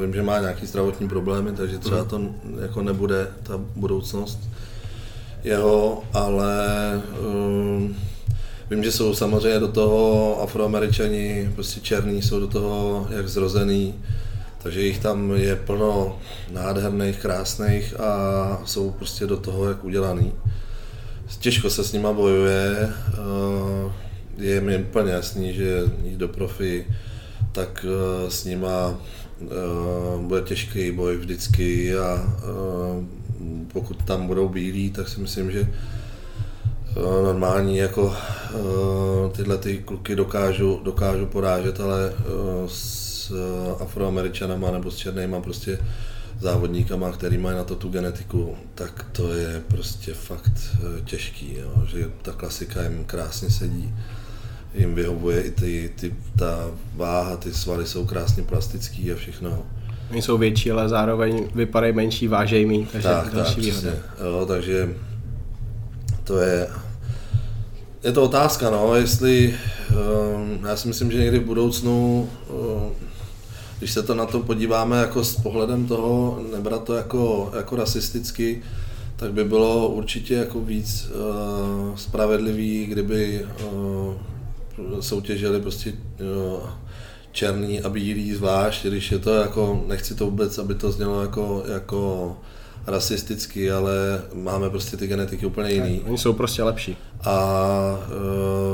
[0.00, 2.08] Vím, že má nějaký zdravotní problémy, takže třeba mhm.
[2.08, 2.20] to
[2.62, 4.38] jako nebude ta budoucnost
[5.44, 6.56] jeho, ale
[7.20, 7.96] um,
[8.70, 13.94] vím, že jsou samozřejmě do toho afroameričani, prostě černí, jsou do toho jak zrozený,
[14.62, 16.18] takže jich tam je plno
[16.52, 20.32] nádherných, krásných a jsou prostě do toho jak udělaný.
[21.38, 23.92] Těžko se s nima bojuje, uh,
[24.38, 26.86] je mi úplně jasný, že jít do profi,
[27.52, 28.94] tak uh, s nima
[29.40, 32.24] uh, bude těžký boj vždycky a
[33.72, 38.56] pokud tam budou bílí, tak si myslím, že eh, normální jako eh,
[39.36, 42.22] tyhle ty kluky dokážu, dokážu porážet, ale eh,
[42.66, 43.06] s
[43.80, 45.78] afroameričanama nebo s černýma prostě
[46.40, 51.86] závodníkama, který mají na to tu genetiku, tak to je prostě fakt těžký, jo?
[51.86, 53.94] že ta klasika jim krásně sedí,
[54.74, 59.62] jim vyhovuje i ty, ty, ta váha, ty svaly jsou krásně plastický a všechno.
[60.10, 63.90] Oni jsou větší, ale zároveň vypadají menší, vážejí méně, takže tak, další tak, výhoda.
[64.24, 64.94] jo, takže
[66.24, 66.68] to je,
[68.04, 69.54] je to otázka, no, jestli,
[69.90, 72.90] um, já si myslím, že někdy v budoucnu, um,
[73.78, 78.62] když se to na to podíváme jako s pohledem toho, nebrat to jako, jako rasisticky,
[79.16, 84.14] tak by bylo určitě jako víc uh, spravedlivý, kdyby uh,
[85.00, 86.70] soutěžili prostě uh,
[87.36, 91.64] černý a bílý zvlášť, když je to jako, nechci to vůbec, aby to znělo jako,
[91.74, 92.36] jako
[92.86, 96.02] rasisticky, ale máme prostě ty genetiky úplně jiný.
[96.06, 96.96] Oni jsou prostě lepší.
[97.24, 97.36] A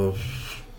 [0.08, 0.16] uh,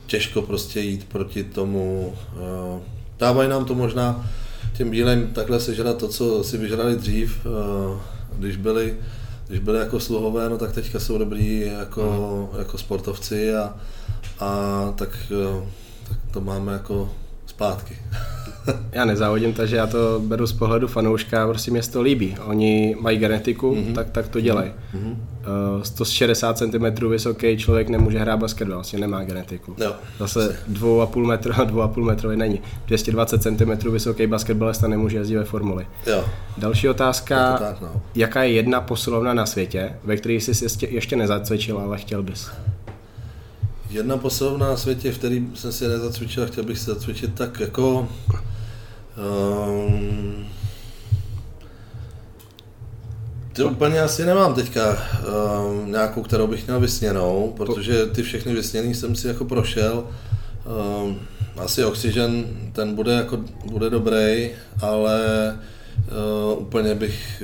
[0.08, 2.14] těžko prostě jít proti tomu.
[2.34, 2.82] Uh,
[3.20, 4.30] dávají nám to možná
[4.78, 7.98] těm bílým takhle sežrat to, co si vyžrali dřív, uh,
[8.38, 8.96] když byli
[9.48, 13.76] když byli jako sluhové, no tak teďka jsou dobrý jako, jako sportovci a,
[14.40, 15.10] a tak,
[16.10, 17.10] tak to máme jako
[17.64, 17.98] zpátky.
[18.92, 22.38] Já nezávodím, takže já to beru z pohledu fanouška, prostě mě to líbí.
[22.46, 23.94] Oni mají genetiku, mm-hmm.
[23.94, 24.72] tak, tak to dělají.
[24.96, 25.16] Mm-hmm.
[25.76, 29.76] Uh, 160 cm vysoký člověk nemůže hrát basketbal, vlastně nemá genetiku.
[29.78, 29.94] Jo.
[30.20, 32.62] Zase 2,5 metru a 2,5 metrový není.
[32.88, 35.88] 220 cm vysoký basketbalista nemůže jezdit ve formuli.
[36.08, 36.26] Jo.
[36.58, 38.02] Další otázka, Je tak, no.
[38.16, 42.50] jaká je jedna posilovna na světě, ve které jsi ještě, ještě nezacvičil, ale chtěl bys?
[43.94, 47.60] Jedna posilovna na světě, v který jsem si nezacvičil a chtěl bych se zacvičit, tak
[47.60, 48.10] jako...
[49.18, 50.46] Um,
[53.54, 58.96] to úplně asi nemám teďka um, nějakou, kterou bych měl vysněnou, protože ty všechny vysněný
[58.96, 60.04] jsem si jako prošel.
[61.06, 61.20] Um,
[61.58, 64.50] asi Oxygen, ten bude jako, bude dobrý,
[64.82, 65.20] ale
[66.52, 67.44] uh, úplně bych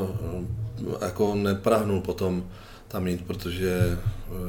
[0.00, 0.08] uh,
[1.00, 2.44] jako neprahnul potom
[2.88, 3.96] tam jít, protože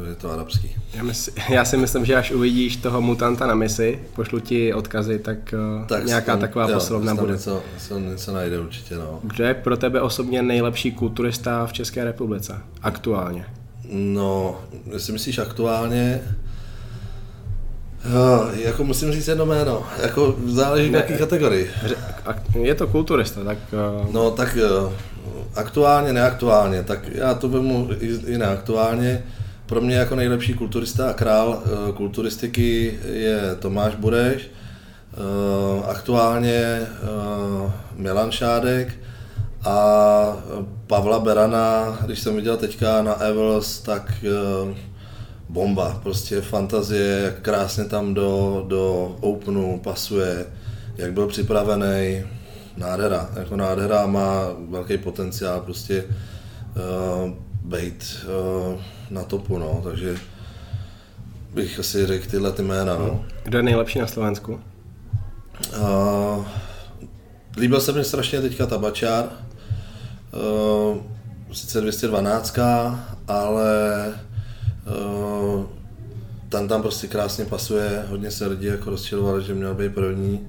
[0.09, 0.75] je to arabský.
[0.93, 5.19] Já, mysl, já si myslím, že až uvidíš toho mutanta na misi, pošlu ti odkazy,
[5.19, 5.37] tak,
[5.79, 7.33] tak Tak nějaká tam- taková jo, tam bude.
[7.33, 9.19] Něco, něco, něco najde určitě, no.
[9.23, 12.57] Kdo je pro tebe osobně nejlepší kulturista v České republice?
[12.81, 13.45] Aktuálně.
[13.91, 14.61] No,
[14.93, 16.21] jestli myslíš aktuálně,
[18.13, 20.97] jo, jako musím říct jedno jméno, jako záleží v Ne.
[20.97, 21.69] jaké kategorii.
[22.61, 23.57] Je to kulturista, tak
[24.03, 24.93] uh, No tak jo,
[25.55, 29.23] aktuálně, neaktuálně, tak já to vemu i, i neaktuálně.
[29.65, 34.49] Pro mě jako nejlepší kulturista a král eh, kulturistiky je Tomáš Bureš,
[35.17, 38.95] Eh, aktuálně eh, Milan Šádek
[39.65, 39.77] a
[40.87, 44.75] Pavla Berana, když jsem viděl teďka na Evels, tak eh,
[45.49, 50.45] bomba, prostě fantazie, jak krásně tam do, do Openu pasuje,
[50.97, 52.23] jak byl připravený,
[52.77, 57.31] nádhera, jako nádhera má velký potenciál prostě uh,
[57.63, 58.25] být
[58.73, 60.17] uh, na topu, no, takže
[61.53, 63.25] bych asi řekl tyhle ty jména, no.
[63.43, 64.59] kdo je nejlepší na Slovensku?
[65.79, 66.45] Uh,
[67.57, 69.25] líbil se mi strašně teďka Tabačár,
[70.33, 70.97] uh,
[71.51, 72.57] sice 212,
[73.27, 74.13] ale
[74.87, 75.65] uh,
[76.49, 80.47] tam tam prostě krásně pasuje, hodně se lidi jako rozčilovali, že měl být první.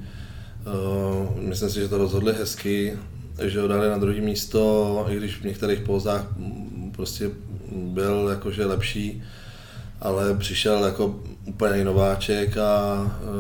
[0.67, 2.99] Uh, myslím si, že to rozhodli hezky,
[3.42, 7.31] že ho dali na druhé místo, i když v některých pouzách mm, prostě
[7.73, 9.23] byl jakože lepší,
[10.00, 12.97] ale přišel jako úplně nováček a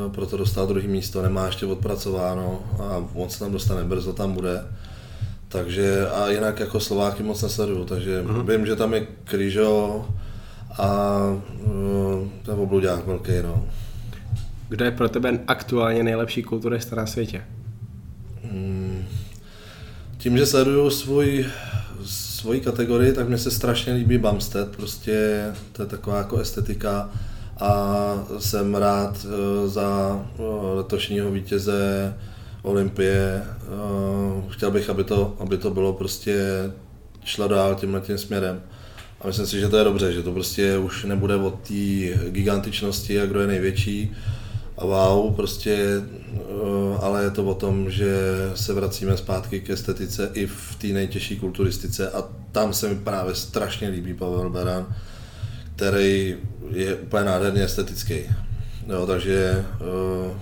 [0.06, 4.32] e, proto dostal druhý místo, nemá ještě odpracováno a on se tam dostane brzo, tam
[4.32, 4.64] bude.
[5.48, 8.50] Takže a jinak jako Slováky moc nesleduju, takže uh-huh.
[8.50, 10.06] vím, že tam je Kryžo
[10.78, 11.18] a
[11.64, 13.66] uh, ten obluďák velký, no.
[14.68, 17.44] Kdo je pro tebe aktuálně nejlepší kulturista na světě?
[20.18, 21.46] Tím, že sleduju svůj,
[22.04, 27.10] svoji kategorii, tak mi se strašně líbí Bumstead, prostě to je taková jako estetika
[27.60, 30.42] a jsem rád eh, za eh,
[30.74, 32.14] letošního vítěze
[32.62, 33.42] Olympie.
[33.44, 36.44] Eh, Chtěl bych, aby to, aby to bylo prostě
[37.24, 38.62] šlo dál tímhle tím směrem.
[39.20, 41.74] A myslím si, že to je dobře, že to prostě už nebude o té
[42.30, 44.16] gigantičnosti a kdo je největší,
[44.78, 46.02] a wow, prostě,
[46.34, 48.16] eh, ale je to o tom, že
[48.54, 53.34] se vracíme zpátky k estetice i v té nejtěžší kulturistice a tam se mi právě
[53.34, 54.96] strašně líbí Pavel Beran,
[55.76, 56.36] který
[56.70, 58.18] je úplně nádherně estetický.
[58.88, 60.32] Jo, takže uh,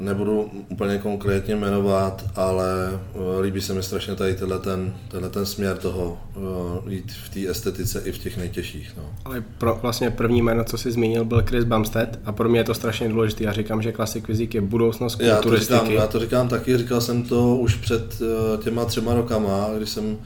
[0.00, 5.46] nebudu úplně konkrétně jmenovat, ale uh, líbí se mi strašně tady tenhle ten, tenhle ten
[5.46, 8.92] směr toho uh, jít v té estetice i v těch nejtěžších.
[8.96, 9.02] No.
[9.24, 12.64] Ale pro, vlastně první jméno, co jsi zmínil, byl Chris Bumstead a pro mě je
[12.64, 13.44] to strašně důležité.
[13.44, 17.00] Já říkám, že klasik fyzik je budoucnost Já to, říkám, já to říkám taky, říkal
[17.00, 20.18] jsem to už před uh, těma třema rokama, když jsem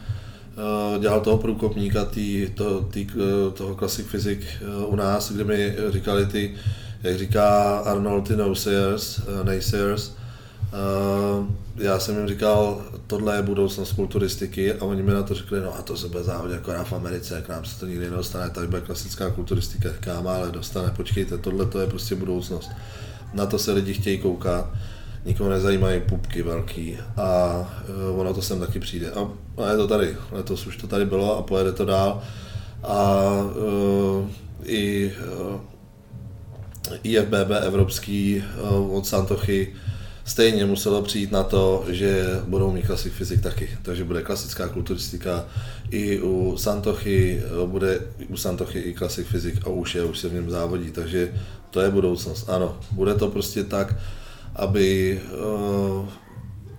[1.01, 3.07] dělal toho průkopníka tý, to, tý,
[3.55, 4.47] toho Classic Physics
[4.79, 6.55] uh, u nás, kde mi říkali ty,
[7.03, 11.47] jak říká Arnold, ty naysayers, uh, naysayers uh,
[11.77, 15.79] já jsem jim říkal, tohle je budoucnost kulturistiky a oni mi na to řekli, no
[15.79, 18.67] a to se bude závodit jako v Americe, jak nám se to nikdy nedostane, tady
[18.67, 22.71] bude klasická kulturistika, říkám, ale dostane, počkejte, tohle to je prostě budoucnost.
[23.35, 24.71] Na to se lidi chtějí koukat
[25.25, 27.59] nikoho nezajímají pupky velký a
[28.11, 29.11] uh, ono to sem taky přijde.
[29.11, 29.29] A,
[29.63, 32.23] a je to tady, letos už to tady bylo a pojede to dál.
[32.83, 34.29] A uh,
[34.63, 35.13] i
[35.51, 35.61] uh,
[37.03, 39.75] IFBB evropský uh, od Santochy
[40.25, 43.69] stejně muselo přijít na to, že budou mít klasik fyzik taky.
[43.83, 45.45] Takže bude klasická kulturistika
[45.91, 50.35] i u Santochy, bude u Santochy i klasik fyzik a už je, už se v
[50.35, 51.33] něm závodí, takže
[51.71, 52.49] to je budoucnost.
[52.49, 53.95] Ano, bude to prostě tak,
[54.57, 55.21] aby
[56.01, 56.09] uh,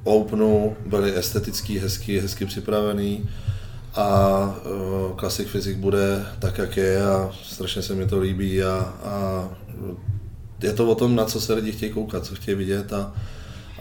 [0.04, 3.30] Openu byly estetický, hezky, hezky připravený
[3.96, 8.94] a uh, Classic Physics bude tak, jak je a strašně se mi to líbí a,
[9.04, 9.50] a
[10.64, 13.14] je to o tom, na co se lidi chtějí koukat, co chtějí vidět a,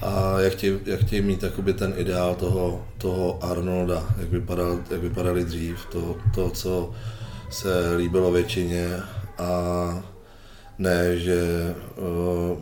[0.02, 5.00] a jak chtějí, jak chtějí mít jakoby ten ideál toho, toho Arnolda, jak, vypadal, jak
[5.00, 6.90] vypadali dřív, to, to, co
[7.50, 8.88] se líbilo většině
[9.38, 10.02] a
[10.78, 12.58] ne, že uh,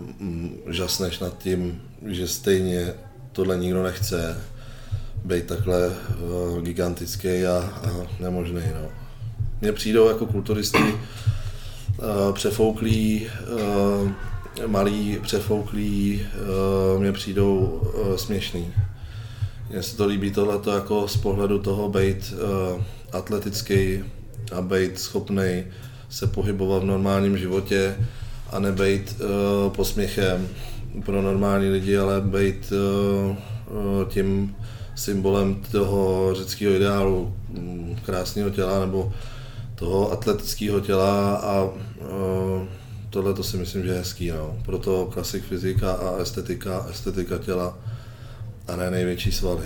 [0.73, 2.95] žasneš nad tím, že stejně
[3.33, 4.41] tohle nikdo nechce,
[5.27, 8.63] být takhle uh, gigantický a, a nemožný.
[8.83, 8.89] No.
[9.61, 10.95] Mně přijdou jako kulturisti uh,
[12.33, 14.11] přefouklí, uh,
[14.67, 16.27] malí přefouklí,
[16.95, 18.73] uh, mně přijdou uh, směšný.
[19.71, 22.35] Mně se to líbí tohleto jako z pohledu toho být
[22.75, 22.83] uh,
[23.13, 24.05] atletický
[24.53, 25.65] a být schopný
[26.09, 27.97] se pohybovat v normálním životě
[28.53, 30.49] a nebejt uh, posměchem
[31.05, 33.37] pro normální lidi, ale být uh,
[34.09, 34.57] tím
[34.97, 39.13] symbolem toho řeckého ideálu, mm, krásného těla nebo
[39.75, 41.71] toho atletického těla a uh,
[43.11, 44.29] tohle to si myslím, že je hezký.
[44.29, 44.59] No.
[44.65, 47.79] Proto klasik fyzika a estetika, estetika těla
[48.69, 49.65] a ne největší svaly.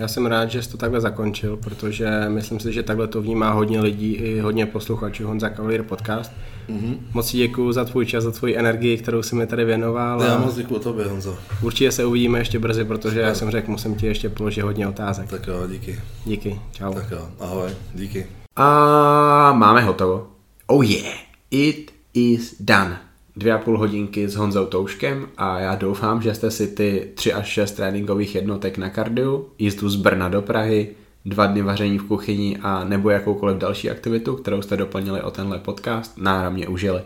[0.00, 3.50] Já jsem rád, že jsi to takhle zakončil, protože myslím si, že takhle to vnímá
[3.50, 6.32] hodně lidí i hodně posluchačů Honza Cavalier podcast.
[6.68, 6.98] Mm-hmm.
[7.12, 10.22] Moc děkuji za tvůj čas, za tvoji energii, kterou jsi mi tady věnoval.
[10.22, 11.38] Já moc děkuji tobě, Honzo.
[11.62, 15.30] Určitě se uvidíme ještě brzy, protože já jsem řekl, musím ti ještě položit hodně otázek.
[15.30, 16.00] Tak jo, díky.
[16.24, 16.94] Díky, čau.
[16.94, 18.26] Tak jo, ahoj, díky.
[18.56, 20.26] A máme hotovo.
[20.66, 21.14] Oh yeah,
[21.50, 23.09] it is done
[23.40, 27.32] dvě a půl hodinky s Honzou Touškem a já doufám, že jste si ty 3
[27.32, 30.90] až 6 tréninkových jednotek na kardiu, jízdu z Brna do Prahy,
[31.24, 35.58] dva dny vaření v kuchyni a nebo jakoukoliv další aktivitu, kterou jste doplnili o tenhle
[35.58, 37.02] podcast, náramně užili.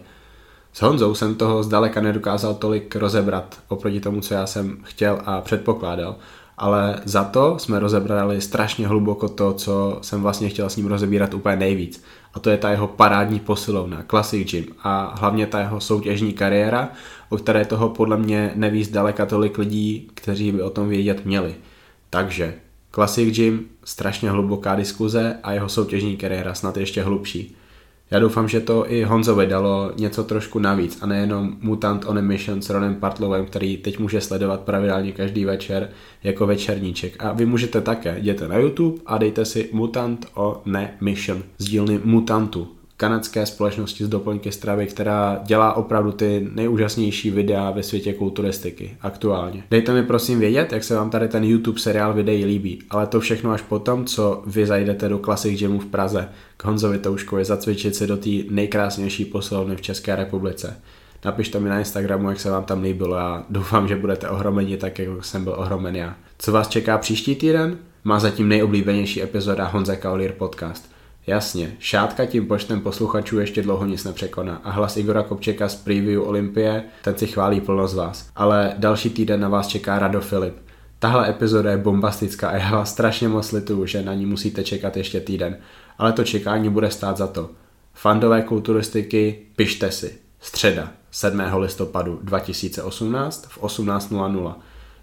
[0.72, 5.40] S Honzou jsem toho zdaleka nedokázal tolik rozebrat oproti tomu, co já jsem chtěl a
[5.40, 6.16] předpokládal,
[6.58, 11.34] ale za to jsme rozebrali strašně hluboko to, co jsem vlastně chtěl s ním rozebírat
[11.34, 12.04] úplně nejvíc.
[12.34, 16.88] A to je ta jeho parádní posilovna, Classic Gym a hlavně ta jeho soutěžní kariéra,
[17.28, 21.54] o které toho podle mě neví zdaleka tolik lidí, kteří by o tom vědět měli.
[22.10, 22.54] Takže
[22.94, 27.56] Classic Gym, strašně hluboká diskuze a jeho soutěžní kariéra snad ještě hlubší.
[28.10, 32.20] Já doufám, že to i Honzovi dalo něco trošku navíc a nejenom Mutant on a
[32.20, 35.90] Mission s Ronem Partlovem, který teď může sledovat pravidelně každý večer
[36.22, 37.16] jako večerníček.
[37.18, 41.64] A vy můžete také, jděte na YouTube a dejte si Mutant on a Mission z
[41.64, 48.12] dílny Mutantu kanadské společnosti z doplňky stravy, která dělá opravdu ty nejúžasnější videa ve světě
[48.12, 49.64] kulturistiky aktuálně.
[49.70, 53.20] Dejte mi prosím vědět, jak se vám tady ten YouTube seriál videí líbí, ale to
[53.20, 57.96] všechno až potom, co vy zajdete do Classic Gymu v Praze k Honzovi Touškovi zacvičit
[57.96, 60.76] se do té nejkrásnější posilovny v České republice.
[61.24, 64.98] Napište mi na Instagramu, jak se vám tam líbilo a doufám, že budete ohromeni tak,
[64.98, 66.16] jako jsem byl ohromen já.
[66.38, 67.78] Co vás čeká příští týden?
[68.04, 70.93] Má zatím nejoblíbenější epizoda Honza Kaulier podcast.
[71.26, 76.22] Jasně, šátka tím počtem posluchačů ještě dlouho nic nepřekoná a hlas Igora Kopčeka z preview
[76.22, 78.30] Olympie, ten si chválí plno z vás.
[78.36, 80.54] Ale další týden na vás čeká Rado Filip.
[80.98, 84.96] Tahle epizoda je bombastická a já vás strašně moc lituju, že na ní musíte čekat
[84.96, 85.56] ještě týden.
[85.98, 87.50] Ale to čekání bude stát za to.
[87.94, 90.18] Fandové kulturistiky, pište si.
[90.40, 91.40] Středa, 7.
[91.56, 94.54] listopadu 2018 v 18.00.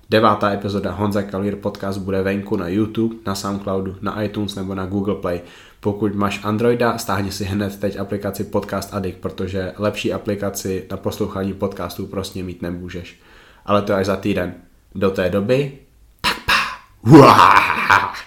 [0.10, 4.86] Devátá epizoda Honza Kalír podcast bude venku na YouTube, na Soundcloudu, na iTunes nebo na
[4.86, 5.42] Google Play.
[5.84, 11.54] Pokud máš Androida, stáhni si hned teď aplikaci Podcast Addict, protože lepší aplikaci na poslouchání
[11.54, 13.20] podcastů prostě mít nemůžeš.
[13.66, 14.54] ale to až za týden.
[14.96, 15.80] Do té doby,
[16.22, 16.54] tak pa!
[17.12, 18.22] Uááá.